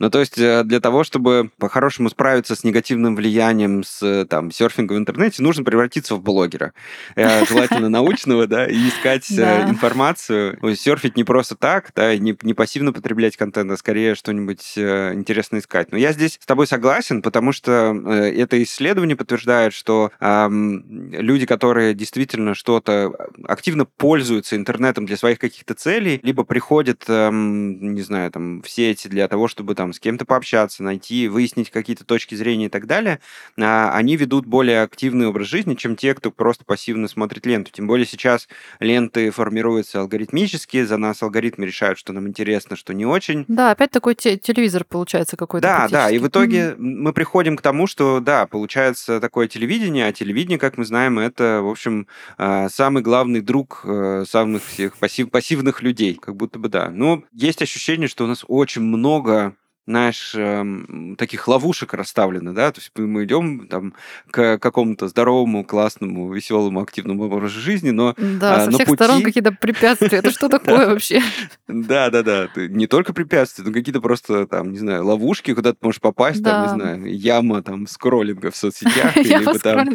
Ну, 0.00 0.10
то 0.10 0.18
есть 0.18 0.36
э, 0.38 0.64
для 0.64 0.80
того, 0.80 1.04
чтобы 1.04 1.50
по-хорошему 1.58 2.08
справиться 2.08 2.56
с 2.56 2.64
негативным 2.64 3.14
влиянием 3.14 3.84
с 3.84 4.26
там 4.28 4.50
серфинга 4.50 4.94
в 4.94 4.96
интернете, 4.96 5.40
нужно 5.40 5.62
превратиться 5.62 6.16
в 6.16 6.22
блогера. 6.22 6.72
Желательно 7.14 7.88
научного, 7.88 8.48
да, 8.48 8.66
и 8.66 8.88
искать 8.88 9.30
информацию. 9.30 10.58
Серфить 10.74 11.16
не 11.16 11.22
просто 11.22 11.54
так, 11.54 11.92
да, 11.94 12.16
не 12.16 12.54
пассивно 12.54 12.92
потреблять 12.92 13.36
контент, 13.36 13.70
а 13.70 13.76
скорее 13.76 14.16
что-нибудь 14.16 14.57
э, 14.76 15.14
интересно 15.14 15.58
искать. 15.58 15.92
Но 15.92 15.98
я 15.98 16.12
здесь 16.12 16.38
с 16.40 16.46
тобой 16.46 16.66
согласен, 16.66 17.22
потому 17.22 17.52
что 17.52 17.94
э, 17.94 18.32
это 18.36 18.62
исследование 18.62 19.16
подтверждает, 19.16 19.72
что 19.72 20.10
э, 20.20 20.48
люди, 20.50 21.46
которые 21.46 21.94
действительно 21.94 22.54
что-то 22.54 23.12
активно 23.44 23.84
пользуются 23.84 24.56
интернетом 24.56 25.06
для 25.06 25.16
своих 25.16 25.38
каких-то 25.38 25.74
целей, 25.74 26.20
либо 26.22 26.44
приходят, 26.44 27.04
э, 27.08 27.30
не 27.32 28.02
знаю, 28.02 28.30
там, 28.30 28.62
в 28.62 28.68
сети 28.68 29.08
для 29.08 29.28
того, 29.28 29.48
чтобы 29.48 29.74
там 29.74 29.92
с 29.92 30.00
кем-то 30.00 30.24
пообщаться, 30.24 30.82
найти, 30.82 31.28
выяснить 31.28 31.70
какие-то 31.70 32.04
точки 32.04 32.34
зрения 32.34 32.66
и 32.66 32.70
так 32.70 32.86
далее, 32.86 33.20
э, 33.56 33.88
они 33.90 34.16
ведут 34.16 34.46
более 34.46 34.82
активный 34.82 35.26
образ 35.26 35.48
жизни, 35.48 35.74
чем 35.74 35.96
те, 35.96 36.14
кто 36.14 36.30
просто 36.30 36.64
пассивно 36.64 37.08
смотрит 37.08 37.46
ленту. 37.46 37.70
Тем 37.72 37.86
более 37.86 38.06
сейчас 38.06 38.48
ленты 38.80 39.30
формируются 39.30 40.00
алгоритмически, 40.00 40.84
за 40.84 40.96
нас 40.96 41.22
алгоритмы 41.22 41.66
решают, 41.66 41.98
что 41.98 42.12
нам 42.12 42.28
интересно, 42.28 42.76
что 42.76 42.94
не 42.94 43.06
очень. 43.06 43.44
Да, 43.48 43.70
опять 43.70 43.90
такой 43.90 44.14
телевизор 44.54 44.84
получается 44.84 45.36
какой-то. 45.36 45.66
Да, 45.66 45.88
да, 45.88 46.10
и 46.10 46.18
в 46.18 46.28
итоге 46.28 46.70
mm-hmm. 46.70 46.76
мы 46.78 47.12
приходим 47.12 47.56
к 47.56 47.62
тому, 47.62 47.86
что, 47.86 48.20
да, 48.20 48.46
получается 48.46 49.20
такое 49.20 49.48
телевидение, 49.48 50.06
а 50.06 50.12
телевидение, 50.12 50.58
как 50.58 50.76
мы 50.78 50.84
знаем, 50.84 51.18
это, 51.18 51.60
в 51.62 51.68
общем, 51.68 52.06
а, 52.36 52.68
самый 52.68 53.02
главный 53.02 53.40
друг 53.40 53.82
э, 53.84 54.24
самых 54.28 54.64
всех 54.64 54.96
пассив, 54.96 55.30
пассивных 55.30 55.82
людей, 55.82 56.14
как 56.14 56.36
будто 56.36 56.58
бы 56.58 56.68
да. 56.68 56.90
Но 56.90 57.22
есть 57.32 57.62
ощущение, 57.62 58.08
что 58.08 58.24
у 58.24 58.26
нас 58.26 58.44
очень 58.48 58.82
много 58.82 59.54
знаешь, 59.88 60.34
эм, 60.34 61.16
таких 61.16 61.48
ловушек 61.48 61.94
расставлено, 61.94 62.52
да, 62.52 62.70
то 62.72 62.80
есть 62.80 62.92
мы 62.94 63.24
идем 63.24 63.66
там 63.68 63.94
к 64.30 64.58
какому-то 64.58 65.08
здоровому, 65.08 65.64
классному, 65.64 66.30
веселому, 66.30 66.82
активному 66.82 67.24
образу 67.24 67.58
жизни, 67.58 67.88
но 67.90 68.14
Да, 68.18 68.56
а, 68.56 68.64
со 68.66 68.70
всех 68.70 68.86
пути... 68.86 68.96
сторон 68.96 69.22
какие-то 69.22 69.52
препятствия. 69.52 70.18
Это 70.18 70.30
что 70.30 70.50
такое 70.50 70.88
вообще? 70.88 71.22
Да, 71.68 72.10
да, 72.10 72.22
да. 72.22 72.48
Не 72.56 72.86
только 72.86 73.14
препятствия, 73.14 73.64
но 73.64 73.72
какие-то 73.72 74.02
просто 74.02 74.46
там, 74.46 74.72
не 74.72 74.78
знаю, 74.78 75.06
ловушки, 75.06 75.54
куда 75.54 75.72
ты 75.72 75.78
можешь 75.80 76.02
попасть, 76.02 76.44
там, 76.44 76.62
не 76.64 76.68
знаю, 76.68 77.16
яма 77.16 77.62
там 77.62 77.86
скроллинга 77.86 78.50
в 78.50 78.56
соцсетях, 78.56 79.16
либо 79.16 79.58
там 79.58 79.88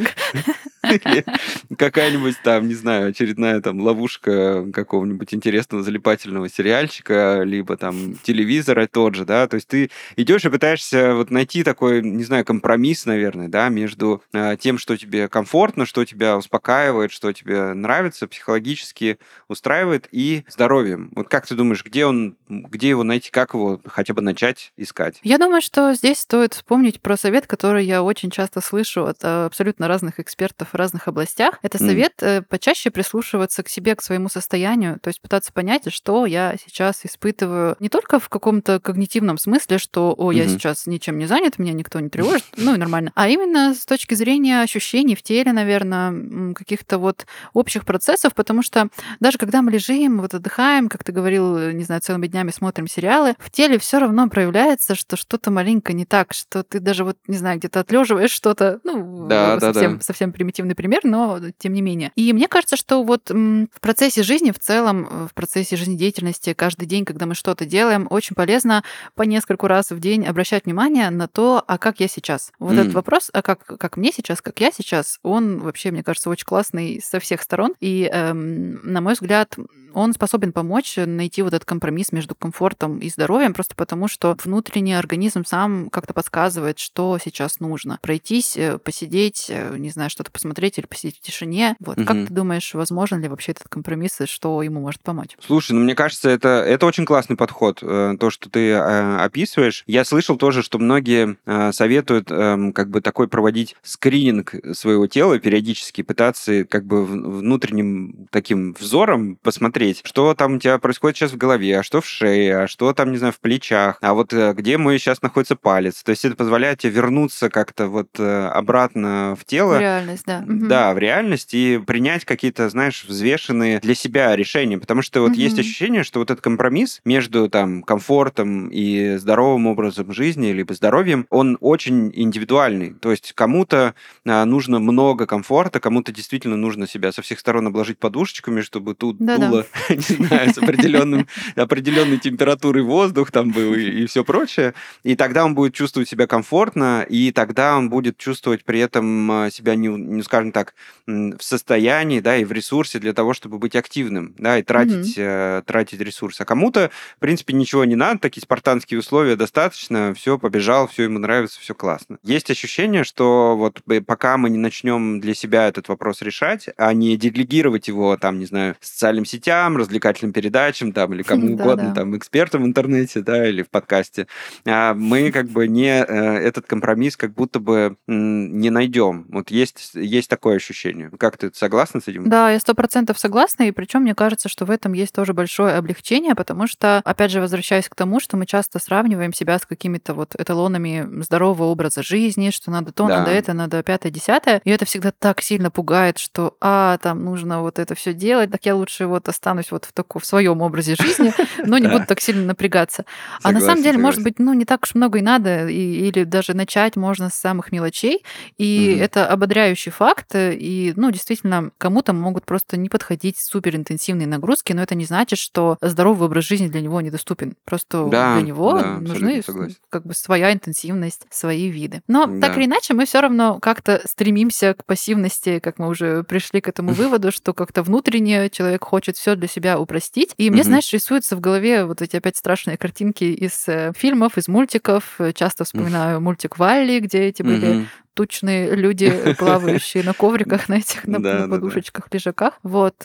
какая-нибудь 1.78 2.36
там, 2.44 2.68
не 2.68 2.76
знаю, 2.76 3.10
очередная 3.10 3.62
там 3.62 3.80
ловушка 3.80 4.66
какого-нибудь 4.72 5.34
интересного 5.34 5.84
залипательного 5.84 6.50
сериальчика, 6.50 7.44
либо 7.44 7.78
там 7.78 8.16
телевизора 8.24 8.88
тот 8.88 9.16
же, 9.16 9.26
да, 9.26 9.48
то 9.48 9.56
есть 9.56 9.68
ты 9.68 9.90
идешь 10.16 10.46
и 10.46 10.50
пытаешься 10.50 11.16
вот 11.16 11.32
найти 11.32 11.64
такой, 11.64 12.02
не 12.02 12.24
знаю, 12.24 12.46
компромисс, 12.46 13.06
наверное, 13.06 13.48
да, 13.48 13.70
между 13.70 14.24
э, 14.34 14.58
тем, 14.60 14.78
что 14.78 14.98
тебе 14.98 15.28
комфортно, 15.28 15.86
что 15.86 16.06
тебя 16.06 16.38
успокаивает, 16.38 17.12
что 17.12 17.32
тебе 17.32 17.74
нравится, 17.74 18.28
психологически 18.28 19.18
устраивает, 19.48 20.08
и 20.12 20.44
здоровьем. 20.48 21.12
Вот 21.16 21.28
как 21.30 21.48
ты 21.48 21.56
думаешь, 21.56 21.84
где 21.84 22.06
он, 22.06 22.38
где 22.48 22.90
его 22.90 23.04
найти, 23.04 23.32
как 23.32 23.54
его 23.54 23.82
хотя 23.86 24.14
бы 24.14 24.22
начать 24.22 24.74
искать? 24.78 25.20
Я 25.24 25.38
думаю, 25.38 25.62
что 25.62 25.94
здесь 25.94 26.20
стоит 26.20 26.54
вспомнить 26.54 27.02
про 27.02 27.18
совет, 27.18 27.48
который 27.48 27.86
я 27.86 28.04
очень 28.04 28.30
часто 28.30 28.62
слышу 28.62 29.06
от 29.06 29.24
э, 29.24 29.46
абсолютно 29.46 29.88
разных 29.88 30.20
экспертов 30.20 30.73
в 30.74 30.76
разных 30.76 31.08
областях. 31.08 31.60
Это 31.62 31.78
совет 31.78 32.14
э, 32.22 32.42
почаще 32.42 32.90
прислушиваться 32.92 33.64
к 33.64 33.70
себе, 33.70 33.96
к 33.96 34.02
своему 34.02 34.30
состоянию, 34.30 35.00
то 35.00 35.10
есть 35.10 35.22
пытаться 35.22 35.54
понять, 35.54 35.92
что 35.94 36.26
я 36.26 36.56
сейчас 36.64 37.06
испытываю 37.06 37.76
не 37.80 37.90
только 37.90 38.20
в 38.20 38.30
каком-то 38.30 38.80
когнитивном 38.80 39.38
смысле, 39.38 39.78
что, 39.78 40.14
о, 40.18 40.32
я 40.32 40.44
Мгм. 40.44 40.52
сейчас 40.52 40.86
ничем 40.88 41.18
не 41.18 41.26
занят, 41.26 41.60
меня 41.60 41.74
никто 41.74 42.00
не 42.00 42.10
тревожит, 42.10 42.44
ну 42.58 42.76
и 42.76 42.78
нормально, 42.78 43.12
а 43.16 43.28
именно 43.30 43.74
с 43.74 43.86
точки 43.86 44.14
зрения 44.16 44.62
ощущений 44.62 45.16
в 45.16 45.22
теле, 45.24 45.54
наверное, 45.54 46.54
каких-то 46.54 46.98
вот 46.98 47.26
общих 47.54 47.86
процессов, 47.86 48.34
потому 48.34 48.62
что 48.64 48.90
даже 49.20 49.38
когда 49.38 49.62
мы 49.62 49.72
лежим, 49.72 50.22
вот 50.22 50.34
отдыхаем, 50.34 50.90
как 50.90 51.04
ты 51.04 51.12
говорил, 51.12 51.58
э, 51.58 51.74
не 51.74 51.84
знаю, 51.84 52.02
целыми 52.02 52.28
днями 52.28 52.52
смотрим 52.52 52.88
сериалы, 52.88 53.36
в 53.40 53.52
теле 53.52 53.78
все 53.78 54.00
равно 54.00 54.28
проявляется, 54.30 54.96
что 54.96 55.16
что-то 55.18 55.52
маленько 55.52 55.94
не 55.94 56.06
так, 56.06 56.34
что 56.34 56.64
ты 56.64 56.80
даже 56.80 57.04
вот, 57.04 57.18
не 57.28 57.38
знаю, 57.38 57.60
где-то 57.60 57.80
отлеживаешь 57.82 58.32
что-то, 58.32 58.80
ну, 58.84 59.28
Да, 59.28 59.56
да, 59.58 59.74
совсем, 59.74 59.98
да. 59.98 60.04
совсем 60.04 60.32
примитивный 60.64 60.76
пример, 60.76 61.02
но 61.04 61.40
тем 61.58 61.74
не 61.74 61.82
менее. 61.82 62.12
И 62.16 62.34
мне 62.34 62.48
кажется, 62.48 62.76
что 62.76 63.04
вот 63.04 63.30
в 63.30 63.80
процессе 63.82 64.24
жизни 64.24 64.52
в 64.52 64.60
целом, 64.60 65.08
э, 65.10 65.28
в 65.30 65.34
процессе 65.34 65.76
жизнедеятельности 65.76 66.54
каждый 66.54 66.86
день, 66.86 67.06
когда 67.06 67.26
мы 67.26 67.36
что-то 67.36 67.66
делаем, 67.66 68.08
очень 68.10 68.36
полезно 68.36 68.84
по 69.16 69.24
нескольку 69.24 69.68
раз 69.68 69.92
в 69.92 70.00
день 70.00 70.26
обращать 70.26 70.66
внимание 70.66 71.10
на 71.10 71.28
то, 71.28 71.64
а 71.68 71.78
как 71.78 72.00
я 72.00 72.08
сейчас. 72.08 72.52
Вот 72.60 72.74
М. 72.74 72.80
этот 72.80 72.94
вопрос, 72.94 73.30
а 73.34 73.42
как, 73.42 73.66
как 73.66 73.98
мне 73.98 74.12
сейчас, 74.14 74.42
как 74.42 74.60
я 74.60 74.72
сейчас, 74.72 75.20
он 75.24 75.60
вообще, 75.60 75.92
мне 75.92 76.04
кажется, 76.04 76.30
очень 76.30 76.46
классный 76.46 77.02
со 77.04 77.20
всех 77.20 77.42
сторон. 77.42 77.74
И, 77.80 78.10
эм, 78.12 78.80
на 78.84 79.02
мой 79.02 79.14
взгляд, 79.14 79.56
он 79.94 80.14
способен 80.14 80.52
помочь 80.52 80.98
найти 80.98 81.42
вот 81.42 81.54
этот 81.54 81.66
компромисс 81.66 82.12
между 82.12 82.36
комфортом 82.36 83.00
и 83.00 83.10
здоровьем, 83.10 83.54
просто 83.54 83.76
потому 83.76 84.08
что 84.08 84.36
внутренний 84.44 84.94
организм 84.94 85.46
сам 85.46 85.90
как-то 85.90 86.14
подсказывает, 86.14 86.80
что 86.80 87.18
сейчас 87.24 87.60
нужно. 87.60 88.00
Пройтись, 88.02 88.58
э, 88.58 88.80
посидеть, 88.80 89.48
э, 89.50 89.76
не 89.78 89.90
знаю, 89.90 90.10
что-то 90.10 90.32
посмотреть 90.32 90.53
или 90.62 90.86
посидеть 90.86 91.18
в 91.18 91.22
тишине. 91.22 91.76
Вот. 91.80 91.98
Как 91.98 92.16
Мгм. 92.16 92.28
ты 92.28 92.34
думаешь, 92.34 92.74
возможен 92.74 93.22
ли 93.22 93.28
вообще 93.28 93.52
этот 93.54 93.68
компромисс 93.68 94.22
и 94.22 94.26
что 94.26 94.62
ему 94.62 94.82
может 94.82 95.02
помочь? 95.02 95.32
Слушай, 95.46 95.74
ну 95.74 95.82
мне 95.82 95.96
кажется, 95.96 96.30
это, 96.30 96.48
это 96.48 96.86
очень 96.86 97.06
классный 97.06 97.36
подход, 97.36 97.80
э, 97.82 98.16
то, 98.20 98.30
что 98.30 98.50
ты 98.50 98.70
э, 98.70 99.18
описываешь. 99.18 99.84
Я 99.88 100.06
слышал 100.06 100.38
тоже, 100.38 100.64
что 100.64 100.80
многие 100.80 101.38
э, 101.46 101.72
советуют 101.72 102.32
эм, 102.32 102.74
как 102.74 102.90
бы 102.90 103.02
такой 103.02 103.28
проводить 103.28 103.76
скрининг 103.84 104.54
своего 104.74 105.08
тела 105.08 105.40
периодически, 105.40 106.02
пытаться 106.04 106.66
как 106.66 106.86
бы 106.86 107.06
внутренним 107.06 108.28
таким 108.32 108.74
взором 108.80 109.38
посмотреть, 109.42 110.02
что 110.04 110.34
там 110.34 110.56
у 110.56 110.60
тебя 110.60 110.78
происходит 110.78 111.18
сейчас 111.18 111.32
в 111.32 111.38
голове, 111.38 111.80
а 111.80 111.84
что 111.84 112.02
в 112.02 112.06
шее, 112.06 112.60
а 112.60 112.68
что 112.68 112.94
там, 112.94 113.12
не 113.12 113.18
знаю, 113.18 113.34
в 113.34 113.40
плечах, 113.40 113.98
а 114.02 114.14
вот 114.14 114.34
где 114.34 114.78
мой 114.78 114.98
сейчас 115.00 115.22
находится 115.22 115.56
палец. 115.56 116.04
То 116.04 116.12
есть 116.12 116.26
это 116.26 116.36
позволяет 116.36 116.80
тебе 116.80 116.94
вернуться 116.94 117.50
как-то 117.50 117.88
вот 117.88 118.20
обратно 118.20 119.36
в 119.40 119.46
тело, 119.46 119.80
Реальность, 119.80 120.24
да. 120.26 120.43
Мгм. 120.46 120.68
да, 120.68 120.94
в 120.94 120.98
реальность 120.98 121.54
и 121.54 121.80
принять 121.86 122.26
какие-то, 122.26 122.70
знаешь, 122.70 123.06
взвешенные 123.08 123.80
для 123.80 123.96
себя 123.96 124.36
решения. 124.36 124.78
Потому 124.78 125.02
что 125.02 125.22
вот 125.22 125.36
есть 125.36 125.56
Мгм. 125.56 125.62
ощущение, 125.62 126.04
что 126.04 126.20
вот 126.20 126.32
этот 126.32 126.44
компромисс 126.44 127.02
между 127.06 127.50
там 127.50 127.84
комфортом 127.84 128.68
и 128.70 129.16
здоровым 129.18 129.68
образом 129.68 130.12
жизни, 130.14 130.48
либо 130.52 130.74
здоровьем, 130.74 131.26
он 131.30 131.58
очень 131.62 132.12
индивидуальный. 132.14 132.94
То 132.94 133.12
есть 133.12 133.34
кому-то 133.34 133.94
а, 134.26 134.46
нужно 134.46 134.80
много 134.80 135.26
комфорта, 135.26 135.80
кому-то 135.80 136.12
действительно 136.12 136.58
нужно 136.58 136.88
себя 136.88 137.12
со 137.12 137.22
всех 137.22 137.40
сторон 137.40 137.68
обложить 137.68 137.98
подушечками, 138.00 138.62
чтобы 138.62 138.96
тут 138.96 139.18
Да-да. 139.20 139.48
дуло, 139.48 139.66
не 139.90 140.16
знаю, 140.28 140.54
с 140.54 140.58
определенным, 140.58 141.28
определенной 141.56 142.18
температурой 142.20 142.84
воздух 142.84 143.32
там 143.32 143.52
был 143.52 143.74
и, 143.74 144.06
все 144.06 144.24
прочее. 144.24 144.74
И 145.04 145.16
тогда 145.16 145.46
он 145.46 145.56
будет 145.56 145.74
чувствовать 145.74 146.10
себя 146.10 146.28
комфортно, 146.28 147.06
и 147.08 147.32
тогда 147.32 147.78
он 147.78 147.90
будет 147.90 148.18
чувствовать 148.18 148.64
при 148.64 148.80
этом 148.80 149.32
а, 149.32 149.50
себя, 149.52 149.76
не, 149.76 149.88
не 149.88 150.22
скажем 150.34 150.52
так, 150.52 150.74
в 151.06 151.38
состоянии, 151.42 152.20
да, 152.20 152.38
и 152.38 152.44
в 152.44 152.52
ресурсе 152.52 152.98
для 152.98 153.14
того, 153.14 153.36
чтобы 153.36 153.60
быть 153.60 153.76
активным, 153.76 154.34
да, 154.40 154.58
и 154.58 154.64
тратить, 154.64 155.14
э, 155.16 155.62
тратить 155.64 156.00
ресурс. 156.02 156.42
А 156.42 156.46
кому-то, 156.46 156.90
в 157.18 157.20
принципе, 157.20 157.54
ничего 157.54 157.86
не 157.86 157.96
надо, 157.96 158.20
такие 158.20 158.42
спартанские 158.42 159.00
условия 159.00 159.36
достаточно, 159.36 160.16
все, 160.16 160.40
побежал, 160.40 160.88
все 160.88 161.04
ему 161.04 161.20
нравится, 161.20 161.60
все 161.60 161.76
классно. 161.76 162.18
Есть 162.24 162.50
ощущение, 162.50 163.04
что 163.04 163.56
вот 163.56 163.82
б- 163.86 164.02
пока 164.02 164.38
мы 164.38 164.50
не 164.50 164.58
начнем 164.58 165.20
для 165.20 165.36
себя 165.36 165.68
этот 165.68 165.88
вопрос 165.88 166.24
решать, 166.24 166.68
а 166.78 166.94
не 166.94 167.16
делегировать 167.16 167.88
его, 167.88 168.18
там, 168.18 168.40
не 168.40 168.46
знаю, 168.48 168.76
социальным 168.82 169.26
сетям, 169.26 169.78
развлекательным 169.78 170.34
передачам, 170.34 170.94
там, 170.94 171.14
или 171.14 171.22
кому 171.22 171.46
Да, 171.50 171.54
угодно, 171.64 171.90
да. 171.90 171.94
там, 171.94 172.18
экспертам 172.18 172.64
в 172.64 172.66
интернете, 172.66 173.22
да, 173.22 173.48
или 173.48 173.62
в 173.62 173.70
подкасте, 173.70 174.26
а, 174.66 174.96
мы 174.96 175.32
как 175.32 175.48
бы 175.50 175.68
не 175.68 176.04
э, 176.04 176.38
этот 176.40 176.66
компромисс 176.66 177.18
как 177.18 177.36
будто 177.36 177.60
бы 177.60 177.98
не 178.08 178.72
найдем. 178.72 179.26
Вот 179.30 179.52
есть, 179.52 179.92
есть 180.14 180.30
такое 180.30 180.56
ощущение. 180.58 181.10
Как 181.18 181.38
ты 181.38 181.52
согласна 181.54 182.00
с 182.00 182.08
этим? 182.08 182.30
Да, 182.30 182.52
я 182.52 182.60
сто 182.60 182.74
процентов 182.74 183.20
согласна, 183.20 183.64
и 183.64 183.72
причем 183.72 184.02
мне 184.02 184.16
кажется, 184.16 184.50
что 184.50 184.66
в 184.66 184.72
этом 184.72 184.94
есть 184.94 185.14
тоже 185.14 185.34
большое 185.34 185.76
облегчение, 185.76 186.36
потому 186.36 186.68
что, 186.68 187.02
опять 187.04 187.32
же, 187.32 187.42
возвращаясь 187.42 187.90
к 187.90 187.96
тому, 187.96 188.20
что 188.20 188.38
мы 188.38 188.46
часто 188.46 188.80
сравниваем 188.80 189.34
себя 189.34 189.58
с 189.60 189.66
какими-то 189.66 190.14
вот 190.14 190.36
эталонами 190.36 191.08
здорового 191.24 191.66
образа 191.66 192.04
жизни, 192.04 192.52
что 192.52 192.72
надо 192.72 192.92
то, 192.92 193.08
Да. 193.08 193.20
надо 193.20 193.32
это, 193.32 193.54
надо 193.54 193.82
пятое, 193.84 194.12
десятое, 194.12 194.62
и 194.64 194.70
это 194.70 194.86
всегда 194.86 195.12
так 195.18 195.42
сильно 195.42 195.72
пугает, 195.72 196.18
что, 196.20 196.56
а, 196.62 196.98
там 197.00 197.24
нужно 197.26 197.62
вот 197.62 197.80
это 197.80 197.96
все 197.96 198.14
делать, 198.14 198.52
так 198.52 198.66
я 198.66 198.76
лучше 198.76 199.08
вот 199.08 199.28
останусь 199.28 199.72
вот 199.72 199.86
в 199.86 199.92
таком, 199.94 200.22
в 200.22 200.26
своем 200.26 200.62
образе 200.62 200.96
жизни, 201.00 201.34
но 201.66 201.78
не 201.78 201.88
буду 201.88 202.06
так 202.08 202.22
сильно 202.22 202.46
напрягаться. 202.46 203.06
А 203.42 203.52
на 203.52 203.60
самом 203.62 203.84
деле, 203.84 203.98
может 203.98 204.22
быть, 204.24 204.40
ну, 204.40 204.54
не 204.54 204.66
так 204.66 204.84
уж 204.84 204.96
много 204.96 205.20
и 205.20 205.22
надо, 205.22 205.68
или 205.68 206.24
даже 206.24 206.54
начать 206.54 206.96
можно 206.96 207.30
с 207.30 207.34
самых 207.34 207.72
мелочей, 207.72 208.24
и 208.58 208.98
это 209.00 209.28
ободряющий 209.28 209.92
факт, 209.92 210.03
э, 210.34 210.54
и, 210.54 210.94
ну, 210.96 211.12
действительно, 211.12 211.72
кому-то 211.78 212.14
могут 212.14 212.46
просто 212.46 212.78
не 212.78 212.90
подходить 212.90 213.38
суперинтенсивные 213.40 214.28
нагрузки, 214.28 214.74
но 214.74 214.84
это 214.84 214.96
не 214.96 215.06
значит, 215.06 215.40
что 215.40 215.78
здоровый 215.82 216.28
образ 216.28 216.46
жизни 216.46 216.68
для 216.68 216.82
него 216.82 217.00
недоступен. 217.02 217.56
Просто 217.66 218.08
Да, 218.10 218.36
для 218.36 218.46
него 218.46 218.80
да, 218.80 218.98
нужны 219.00 219.42
как 219.90 220.06
бы 220.06 220.14
своя 220.14 220.52
интенсивность, 220.54 221.26
свои 221.30 221.70
виды. 221.70 222.02
Но 222.08 222.26
так 222.26 222.54
Да. 222.54 222.54
или 222.56 222.66
иначе, 222.66 222.94
мы 222.94 223.06
все 223.06 223.22
равно 223.22 223.60
как-то 223.60 224.02
стремимся 224.06 224.74
к 224.74 224.86
пассивности, 224.86 225.60
как 225.60 225.80
мы 225.80 225.88
уже 225.88 226.24
пришли 226.24 226.62
к 226.62 226.68
этому 226.68 226.92
выводу, 226.94 227.32
что 227.32 227.54
как-то 227.54 227.84
внутренне 227.84 228.50
человек 228.50 228.84
хочет 228.84 229.18
все 229.18 229.36
для 229.36 229.48
себя 229.48 229.80
упростить. 229.80 230.34
И 230.38 230.50
мне, 230.50 230.64
знаешь, 230.64 230.92
рисуются 230.94 231.36
в 231.36 231.40
голове 231.40 231.86
вот 231.86 232.02
эти 232.02 232.16
опять 232.16 232.38
страшные 232.38 232.78
картинки 232.78 233.24
из 233.24 233.64
э, 233.68 233.94
фильмов, 233.96 234.38
из 234.38 234.48
мультиков. 234.48 235.16
Э, 235.20 235.32
Часто 235.34 235.64
вспоминаю 235.64 236.22
мультик 236.22 236.58
Валли, 236.58 237.00
где 237.00 237.20
эти 237.24 237.42
были. 237.44 237.88
Тучные 238.14 238.76
люди, 238.76 239.36
плавающие 239.38 240.04
на 240.04 240.14
ковриках, 240.14 240.70
на 240.70 240.76
этих, 240.76 241.06
на 241.08 241.48
подушечках, 241.48 242.08
лежаках. 242.12 242.60
Вот. 242.64 242.96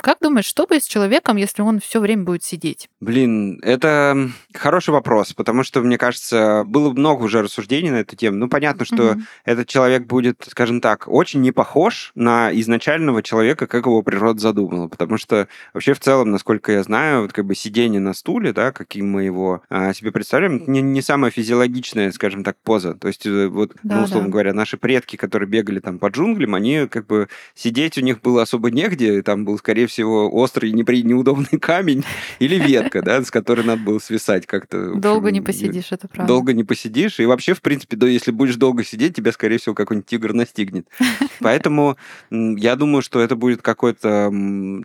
Как 0.00 0.18
думаешь, 0.20 0.46
что 0.46 0.66
будет 0.66 0.84
с 0.84 0.86
человеком, 0.86 1.36
если 1.36 1.62
он 1.62 1.80
все 1.80 2.00
время 2.00 2.24
будет 2.24 2.42
сидеть? 2.42 2.88
Блин, 3.00 3.60
это 3.62 4.30
хороший 4.54 4.90
вопрос, 4.90 5.32
потому 5.32 5.62
что, 5.62 5.80
мне 5.80 5.98
кажется, 5.98 6.64
было 6.66 6.90
много 6.92 7.24
уже 7.24 7.42
рассуждений 7.42 7.90
на 7.90 7.96
эту 7.96 8.16
тему. 8.16 8.36
Ну, 8.36 8.48
понятно, 8.48 8.84
что 8.84 9.12
mm-hmm. 9.12 9.22
этот 9.44 9.68
человек 9.68 10.06
будет, 10.06 10.46
скажем 10.48 10.80
так, 10.80 11.08
очень 11.08 11.40
не 11.40 11.52
похож 11.52 12.12
на 12.14 12.50
изначального 12.52 13.22
человека, 13.22 13.66
как 13.66 13.86
его 13.86 14.02
природа 14.02 14.40
задумала, 14.40 14.88
потому 14.88 15.18
что 15.18 15.48
вообще 15.74 15.94
в 15.94 16.00
целом, 16.00 16.30
насколько 16.30 16.72
я 16.72 16.82
знаю, 16.82 17.22
вот 17.22 17.32
как 17.32 17.46
бы 17.46 17.54
сидение 17.54 18.00
на 18.00 18.14
стуле, 18.14 18.52
да, 18.52 18.72
каким 18.72 19.10
мы 19.10 19.24
его 19.24 19.62
а, 19.68 19.92
себе 19.92 20.12
представляем, 20.12 20.64
не, 20.66 20.80
не 20.82 21.02
самая 21.02 21.30
физиологичная, 21.30 22.12
скажем 22.12 22.44
так, 22.44 22.56
поза. 22.62 22.94
То 22.94 23.08
есть 23.08 23.26
э, 23.26 23.48
вот, 23.48 23.72
да, 23.82 23.96
ну, 23.96 24.04
условно 24.04 24.28
да. 24.28 24.32
говоря, 24.32 24.52
наши 24.56 24.76
предки, 24.76 25.16
которые 25.16 25.48
бегали 25.48 25.78
там 25.78 25.98
по 25.98 26.08
джунглям, 26.08 26.54
они 26.54 26.88
как 26.88 27.06
бы 27.06 27.28
сидеть 27.54 27.98
у 27.98 28.00
них 28.00 28.20
было 28.20 28.42
особо 28.42 28.70
негде, 28.70 29.22
там 29.22 29.44
был, 29.44 29.58
скорее 29.58 29.86
всего, 29.86 30.34
острый, 30.34 30.72
непри... 30.72 31.02
неудобный 31.02 31.60
камень 31.60 32.04
или 32.40 32.56
ветка, 32.56 33.02
да, 33.02 33.22
с 33.22 33.30
которой 33.30 33.64
надо 33.64 33.82
было 33.82 33.98
свисать 33.98 34.46
как-то. 34.46 34.94
Долго 34.94 35.30
не 35.30 35.40
посидишь, 35.40 35.92
это 35.92 36.08
правда. 36.08 36.26
Долго 36.26 36.52
не 36.52 36.64
посидишь, 36.64 37.20
и 37.20 37.26
вообще, 37.26 37.54
в 37.54 37.62
принципе, 37.62 37.96
да, 37.96 38.08
если 38.08 38.32
будешь 38.32 38.56
долго 38.56 38.82
сидеть, 38.82 39.14
тебя, 39.14 39.32
скорее 39.32 39.58
всего, 39.58 39.74
какой-нибудь 39.74 40.08
тигр 40.08 40.32
настигнет. 40.32 40.88
Поэтому 41.40 41.96
я 42.30 42.76
думаю, 42.76 43.02
что 43.02 43.20
это 43.20 43.36
будет 43.36 43.62
какой-то 43.62 44.32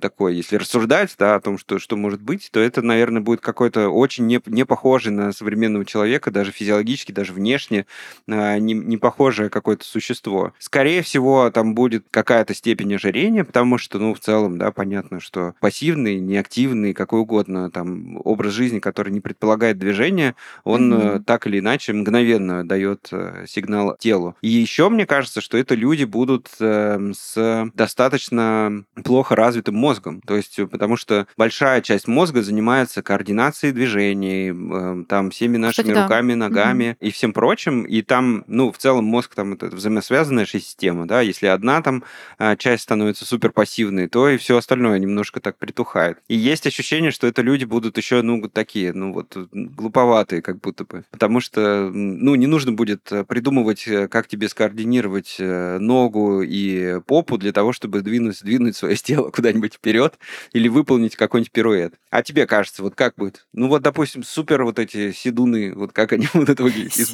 такой, 0.02 0.36
если 0.36 0.58
рассуждать, 0.58 1.16
да, 1.18 1.36
о 1.36 1.40
том, 1.40 1.58
что, 1.58 1.80
что 1.80 1.96
может 1.96 2.22
быть, 2.22 2.50
то 2.52 2.60
это, 2.60 2.82
наверное, 2.82 3.22
будет 3.22 3.42
какой-то 3.42 3.90
очень 3.90 4.28
не, 4.28 4.42
не 4.46 4.66
похожий 4.66 5.12
на 5.12 5.32
современного 5.32 5.86
человека, 5.86 6.32
даже 6.32 6.52
физиологически, 6.52 7.12
даже 7.12 7.34
внешне, 7.34 7.86
а, 8.28 8.58
не, 8.58 8.74
не 8.74 8.98
похожее 8.98 9.50
какое-то 9.62 9.86
существо. 9.86 10.54
Скорее 10.60 11.04
всего, 11.04 11.50
там 11.52 11.76
будет 11.76 12.06
какая-то 12.12 12.54
степень 12.54 12.96
ожирения, 12.96 13.44
потому 13.44 13.78
что, 13.78 14.00
ну, 14.00 14.14
в 14.14 14.20
целом, 14.20 14.58
да, 14.58 14.72
понятно, 14.72 15.20
что 15.20 15.54
пассивный, 15.60 16.20
неактивный, 16.20 16.94
какой 16.94 17.22
угодно 17.22 17.70
там 17.70 18.20
образ 18.24 18.54
жизни, 18.54 18.80
который 18.80 19.12
не 19.12 19.22
предполагает 19.22 19.78
движения, 19.78 20.36
он 20.64 20.94
mm-hmm. 20.94 21.24
так 21.24 21.48
или 21.48 21.60
иначе 21.60 21.94
мгновенно 21.94 22.68
дает 22.68 23.10
э, 23.12 23.46
сигнал 23.48 23.96
телу. 24.00 24.36
И 24.42 24.50
еще 24.50 24.90
мне 24.90 25.06
кажется, 25.06 25.42
что 25.42 25.58
это 25.58 25.76
люди 25.76 26.04
будут 26.04 26.50
эм, 26.60 27.14
с 27.14 27.70
достаточно 27.76 28.84
плохо 29.04 29.36
развитым 29.36 29.76
мозгом. 29.76 30.22
То 30.22 30.36
есть, 30.36 30.60
потому 30.72 30.98
что 30.98 31.28
большая 31.38 31.82
часть 31.82 32.08
мозга 32.08 32.42
занимается 32.42 33.04
координацией 33.04 33.74
движений, 33.74 34.50
эм, 34.50 35.06
там, 35.06 35.30
всеми 35.30 35.58
нашими 35.58 35.90
Кстати, 35.90 36.04
руками, 36.04 36.34
да. 36.34 36.50
ногами 36.50 36.84
mm-hmm. 36.84 37.08
и 37.08 37.12
всем 37.12 37.34
прочим. 37.34 37.84
И 37.84 38.02
там, 38.02 38.44
ну, 38.48 38.72
в 38.72 38.78
целом 38.78 39.06
мозг 39.06 39.36
там 39.36 39.51
это 39.54 39.68
взаимосвязанная 39.68 40.46
же 40.46 40.60
система, 40.60 41.08
да, 41.08 41.22
если 41.22 41.48
одна 41.48 41.82
там 41.82 42.04
а, 42.38 42.56
часть 42.56 42.84
становится 42.84 43.26
супер 43.26 43.52
пассивной, 43.52 44.08
то 44.08 44.30
и 44.30 44.38
все 44.38 44.58
остальное 44.58 45.00
немножко 45.00 45.40
так 45.40 45.58
притухает. 45.58 46.18
И 46.28 46.36
есть 46.36 46.68
ощущение, 46.68 47.12
что 47.12 47.28
это 47.28 47.42
люди 47.42 47.66
будут 47.66 47.98
еще, 47.98 48.22
ну, 48.22 48.42
такие, 48.50 48.94
ну, 48.94 49.14
вот, 49.14 49.36
глуповатые 49.52 50.42
как 50.42 50.60
будто 50.60 50.86
бы. 50.86 51.04
Потому 51.12 51.40
что, 51.40 51.90
ну, 51.94 52.36
не 52.36 52.48
нужно 52.48 52.72
будет 52.72 53.12
э, 53.12 53.24
придумывать, 53.24 53.88
э, 53.88 54.08
как 54.08 54.28
тебе 54.28 54.50
скоординировать 54.50 55.36
э, 55.40 55.78
ногу 55.80 56.42
и 56.42 57.00
попу 57.06 57.38
для 57.38 57.52
того, 57.52 57.74
чтобы 57.74 58.02
двинуть, 58.02 58.44
двинуть 58.44 58.76
свое 58.76 58.96
тело 58.96 59.30
куда-нибудь 59.30 59.76
вперед 59.76 60.18
или 60.54 60.68
выполнить 60.68 61.16
какой-нибудь 61.16 61.52
пируэт. 61.52 61.94
А 62.10 62.24
тебе 62.24 62.46
кажется, 62.48 62.84
вот 62.84 62.96
как 62.96 63.16
будет? 63.16 63.48
Ну, 63.54 63.68
вот, 63.68 63.82
допустим, 63.82 64.24
супер 64.24 64.64
вот 64.64 64.80
эти 64.80 65.12
седуны, 65.12 65.74
вот 65.74 65.92
как 65.94 66.14
они 66.14 66.28
будут 66.34 66.60
выглядеть 66.60 66.98
из 67.00 67.08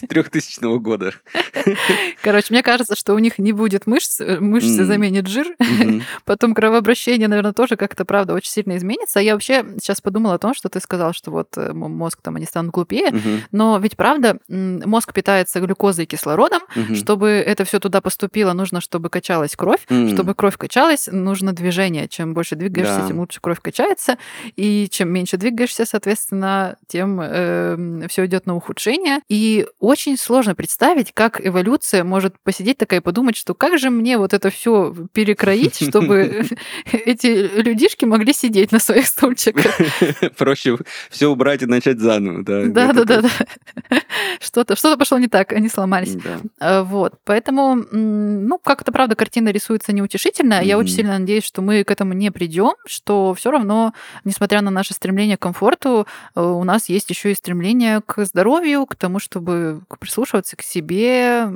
3000 0.00 0.78
года. 0.78 1.14
Короче, 2.22 2.48
мне 2.50 2.62
кажется, 2.62 2.96
что 2.96 3.14
у 3.14 3.18
них 3.18 3.38
не 3.38 3.52
будет 3.52 3.86
мышц, 3.86 4.20
мышцы 4.20 4.82
mm. 4.82 4.84
заменит 4.84 5.26
жир, 5.26 5.54
mm-hmm. 5.58 6.02
потом 6.24 6.54
кровообращение, 6.54 7.28
наверное, 7.28 7.52
тоже 7.52 7.76
как-то, 7.76 8.04
правда, 8.04 8.34
очень 8.34 8.50
сильно 8.50 8.76
изменится. 8.76 9.20
Я 9.20 9.34
вообще 9.34 9.64
сейчас 9.80 10.00
подумала 10.00 10.34
о 10.34 10.38
том, 10.38 10.54
что 10.54 10.68
ты 10.68 10.80
сказал, 10.80 11.12
что 11.12 11.30
вот 11.30 11.56
мозг 11.56 12.20
там, 12.22 12.36
они 12.36 12.46
станут 12.46 12.72
глупее, 12.72 13.10
mm-hmm. 13.10 13.40
но 13.52 13.78
ведь, 13.78 13.96
правда, 13.96 14.38
мозг 14.48 15.12
питается 15.12 15.60
глюкозой 15.60 16.04
и 16.04 16.06
кислородом, 16.06 16.62
mm-hmm. 16.74 16.94
чтобы 16.94 17.28
это 17.28 17.64
все 17.64 17.80
туда 17.80 18.00
поступило, 18.00 18.52
нужно, 18.52 18.80
чтобы 18.80 19.10
качалась 19.10 19.56
кровь, 19.56 19.86
чтобы 20.12 20.34
кровь 20.34 20.56
качалась, 20.56 21.08
нужно 21.10 21.52
движение. 21.52 22.08
Чем 22.08 22.34
больше 22.34 22.56
двигаешься, 22.56 23.00
да. 23.00 23.08
тем 23.08 23.18
лучше 23.18 23.40
кровь 23.40 23.60
качается, 23.60 24.18
и 24.56 24.88
чем 24.90 25.10
меньше 25.10 25.36
двигаешься, 25.36 25.86
соответственно, 25.86 26.76
тем 26.86 27.20
э, 27.20 28.06
все 28.08 28.26
идет 28.26 28.46
на 28.46 28.56
ухудшение. 28.56 29.20
И 29.28 29.66
очень 29.78 30.16
сложно 30.16 30.54
представить, 30.54 31.12
как 31.12 31.44
эволюция 31.44 31.63
может 32.04 32.34
посидеть 32.42 32.78
такая 32.78 33.00
и 33.00 33.02
подумать, 33.02 33.36
что 33.36 33.54
как 33.54 33.78
же 33.78 33.90
мне 33.90 34.18
вот 34.18 34.32
это 34.32 34.50
все 34.50 34.94
перекроить, 35.12 35.76
чтобы 35.88 36.46
эти 36.92 37.26
людишки 37.60 38.04
могли 38.04 38.32
сидеть 38.32 38.72
на 38.72 38.78
своих 38.78 39.06
стульчиках. 39.06 39.72
Проще 40.36 40.78
все 41.10 41.28
убрать 41.28 41.62
и 41.62 41.66
начать 41.66 41.98
заново, 41.98 42.44
да. 42.44 42.64
Да, 42.64 42.92
да, 42.92 43.04
да, 43.04 43.22
да. 43.22 44.00
Что-то, 44.40 44.76
что-то 44.76 44.96
пошло 44.96 45.18
не 45.18 45.28
так, 45.28 45.52
они 45.52 45.68
сломались. 45.68 46.16
А, 46.60 46.82
вот, 46.82 47.14
поэтому, 47.24 47.74
ну, 47.74 48.58
как-то, 48.58 48.92
правда, 48.92 49.14
картина 49.14 49.50
рисуется 49.50 49.92
неутешительно. 49.92 50.62
Я 50.62 50.78
очень 50.78 50.94
сильно 50.94 51.18
надеюсь, 51.18 51.44
что 51.44 51.62
мы 51.62 51.84
к 51.84 51.90
этому 51.90 52.12
не 52.12 52.30
придем, 52.30 52.74
что 52.86 53.34
все 53.34 53.50
равно, 53.50 53.94
несмотря 54.24 54.60
на 54.60 54.70
наше 54.70 54.94
стремление 54.94 55.36
к 55.36 55.40
комфорту, 55.40 56.06
э, 56.34 56.40
у 56.40 56.64
нас 56.64 56.88
есть 56.88 57.10
еще 57.10 57.32
и 57.32 57.34
стремление 57.34 58.00
к 58.04 58.24
здоровью, 58.24 58.86
к 58.86 58.96
тому, 58.96 59.18
чтобы 59.18 59.82
прислушиваться 60.00 60.56
к 60.56 60.62
себе, 60.62 61.46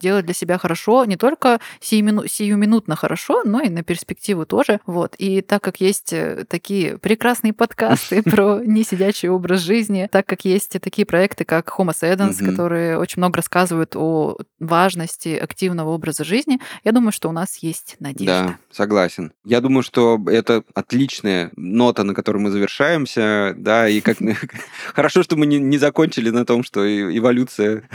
делать 0.00 0.24
для 0.24 0.34
себя 0.34 0.58
хорошо, 0.58 1.04
не 1.04 1.16
только 1.16 1.60
сиюмину, 1.80 2.26
сиюминутно 2.26 2.96
хорошо, 2.96 3.42
но 3.44 3.60
и 3.60 3.68
на 3.68 3.82
перспективу 3.82 4.46
тоже. 4.46 4.80
Вот. 4.86 5.14
И 5.18 5.40
так 5.40 5.62
как 5.62 5.80
есть 5.80 6.12
э, 6.12 6.44
такие 6.48 6.98
прекрасные 6.98 7.52
подкасты 7.52 8.22
про 8.24 8.60
несидячий 8.64 9.28
образ 9.28 9.60
жизни, 9.60 10.08
так 10.10 10.26
как 10.26 10.44
есть 10.44 10.80
такие 10.80 11.06
проекты, 11.06 11.44
как 11.44 11.68
Homo 11.78 11.92
Sedens, 11.92 12.44
которые 12.44 12.98
очень 12.98 13.20
много 13.20 13.36
рассказывают 13.36 13.96
о 13.96 14.36
важности 14.58 15.36
активного 15.36 15.90
образа 15.90 16.24
жизни, 16.24 16.60
я 16.84 16.92
думаю, 16.92 17.12
что 17.12 17.28
у 17.28 17.32
нас 17.32 17.56
есть 17.58 17.96
надежда. 18.00 18.44
Да, 18.46 18.58
согласен. 18.70 19.32
Я 19.44 19.60
думаю, 19.60 19.82
что 19.82 20.20
это 20.26 20.62
отличная 20.74 21.50
нота, 21.56 22.04
на 22.04 22.14
которой 22.14 22.38
мы 22.38 22.50
завершаемся, 22.50 23.54
да, 23.56 23.88
и 23.88 24.00
как 24.00 24.18
хорошо, 24.94 25.22
что 25.22 25.36
мы 25.36 25.46
не 25.46 25.78
закончили 25.78 26.30
на 26.30 26.44
том, 26.44 26.62
что 26.62 26.84
эволюция 26.84 27.88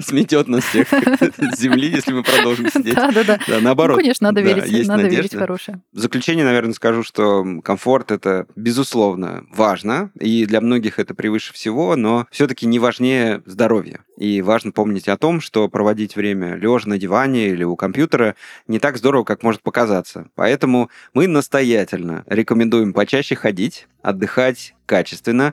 сметет 0.00 0.48
нас 0.48 0.64
всех 0.84 1.10
с 1.52 1.58
земли, 1.58 1.88
если 1.88 2.12
мы 2.12 2.22
продолжим 2.22 2.70
сидеть. 2.70 2.94
Да, 2.94 3.10
да, 3.10 3.24
да. 3.24 3.38
Да, 3.46 3.60
наоборот. 3.60 3.96
Ну, 3.96 4.02
конечно, 4.02 4.28
надо 4.28 4.40
верить, 4.40 4.86
надо 4.86 5.08
верить 5.08 5.34
в 5.34 5.38
хорошее. 5.38 5.80
В 5.92 5.98
заключение, 5.98 6.44
наверное, 6.44 6.74
скажу, 6.74 7.02
что 7.02 7.44
комфорт 7.62 8.10
это 8.10 8.46
безусловно 8.56 9.44
важно, 9.50 10.10
и 10.20 10.46
для 10.46 10.60
многих 10.60 10.98
это 10.98 11.14
превыше 11.14 11.52
всего, 11.52 11.96
но 11.96 12.26
все-таки 12.30 12.66
не 12.66 12.78
важнее 12.78 13.42
здоровье. 13.46 14.00
И 14.16 14.40
важно 14.40 14.72
помнить 14.72 15.08
о 15.08 15.16
том, 15.16 15.40
что 15.40 15.68
проводить 15.68 16.16
время 16.16 16.54
лежа 16.56 16.88
на 16.88 16.98
диване 16.98 17.48
или 17.48 17.64
у 17.64 17.76
компьютера 17.76 18.34
не 18.66 18.78
так 18.78 18.96
здорово, 18.96 19.24
как 19.24 19.42
может 19.42 19.62
показаться. 19.62 20.28
Поэтому 20.34 20.90
мы 21.12 21.26
настоятельно 21.26 22.24
рекомендуем 22.26 22.92
почаще 22.92 23.36
ходить, 23.36 23.86
отдыхать 24.00 24.74
качественно. 24.86 25.52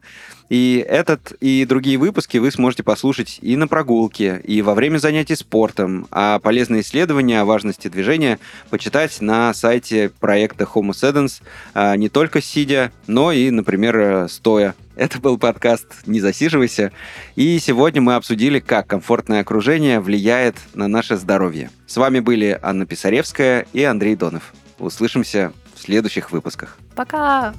И 0.49 0.85
этот 0.87 1.33
и 1.41 1.65
другие 1.65 1.97
выпуски 1.97 2.37
вы 2.37 2.51
сможете 2.51 2.83
послушать 2.83 3.39
и 3.41 3.55
на 3.55 3.67
прогулке, 3.67 4.39
и 4.43 4.61
во 4.61 4.75
время 4.75 4.99
занятий 4.99 5.35
спортом, 5.35 6.07
а 6.11 6.39
полезные 6.39 6.81
исследования 6.81 7.41
о 7.41 7.45
важности 7.45 7.87
движения 7.87 8.39
почитать 8.69 9.19
на 9.21 9.53
сайте 9.53 10.11
проекта 10.19 10.65
Homo 10.65 10.91
Sedens 10.91 11.41
а, 11.73 11.97
не 11.97 12.09
только 12.09 12.41
сидя, 12.41 12.91
но 13.07 13.31
и, 13.31 13.49
например, 13.49 14.27
стоя. 14.29 14.75
Это 14.95 15.19
был 15.19 15.37
подкаст 15.37 15.87
«Не 16.05 16.19
засиживайся», 16.19 16.91
и 17.35 17.57
сегодня 17.59 18.01
мы 18.01 18.15
обсудили, 18.15 18.59
как 18.59 18.87
комфортное 18.87 19.41
окружение 19.41 19.99
влияет 19.99 20.55
на 20.75 20.87
наше 20.87 21.17
здоровье. 21.17 21.71
С 21.87 21.97
вами 21.97 22.19
были 22.19 22.59
Анна 22.61 22.85
Писаревская 22.85 23.65
и 23.73 23.83
Андрей 23.83 24.15
Донов. 24.15 24.53
Услышимся 24.77 25.51
в 25.75 25.81
следующих 25.81 26.31
выпусках. 26.31 26.77
Пока! 26.95 27.53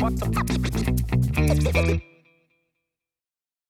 What 0.00 0.14
the 1.74 2.00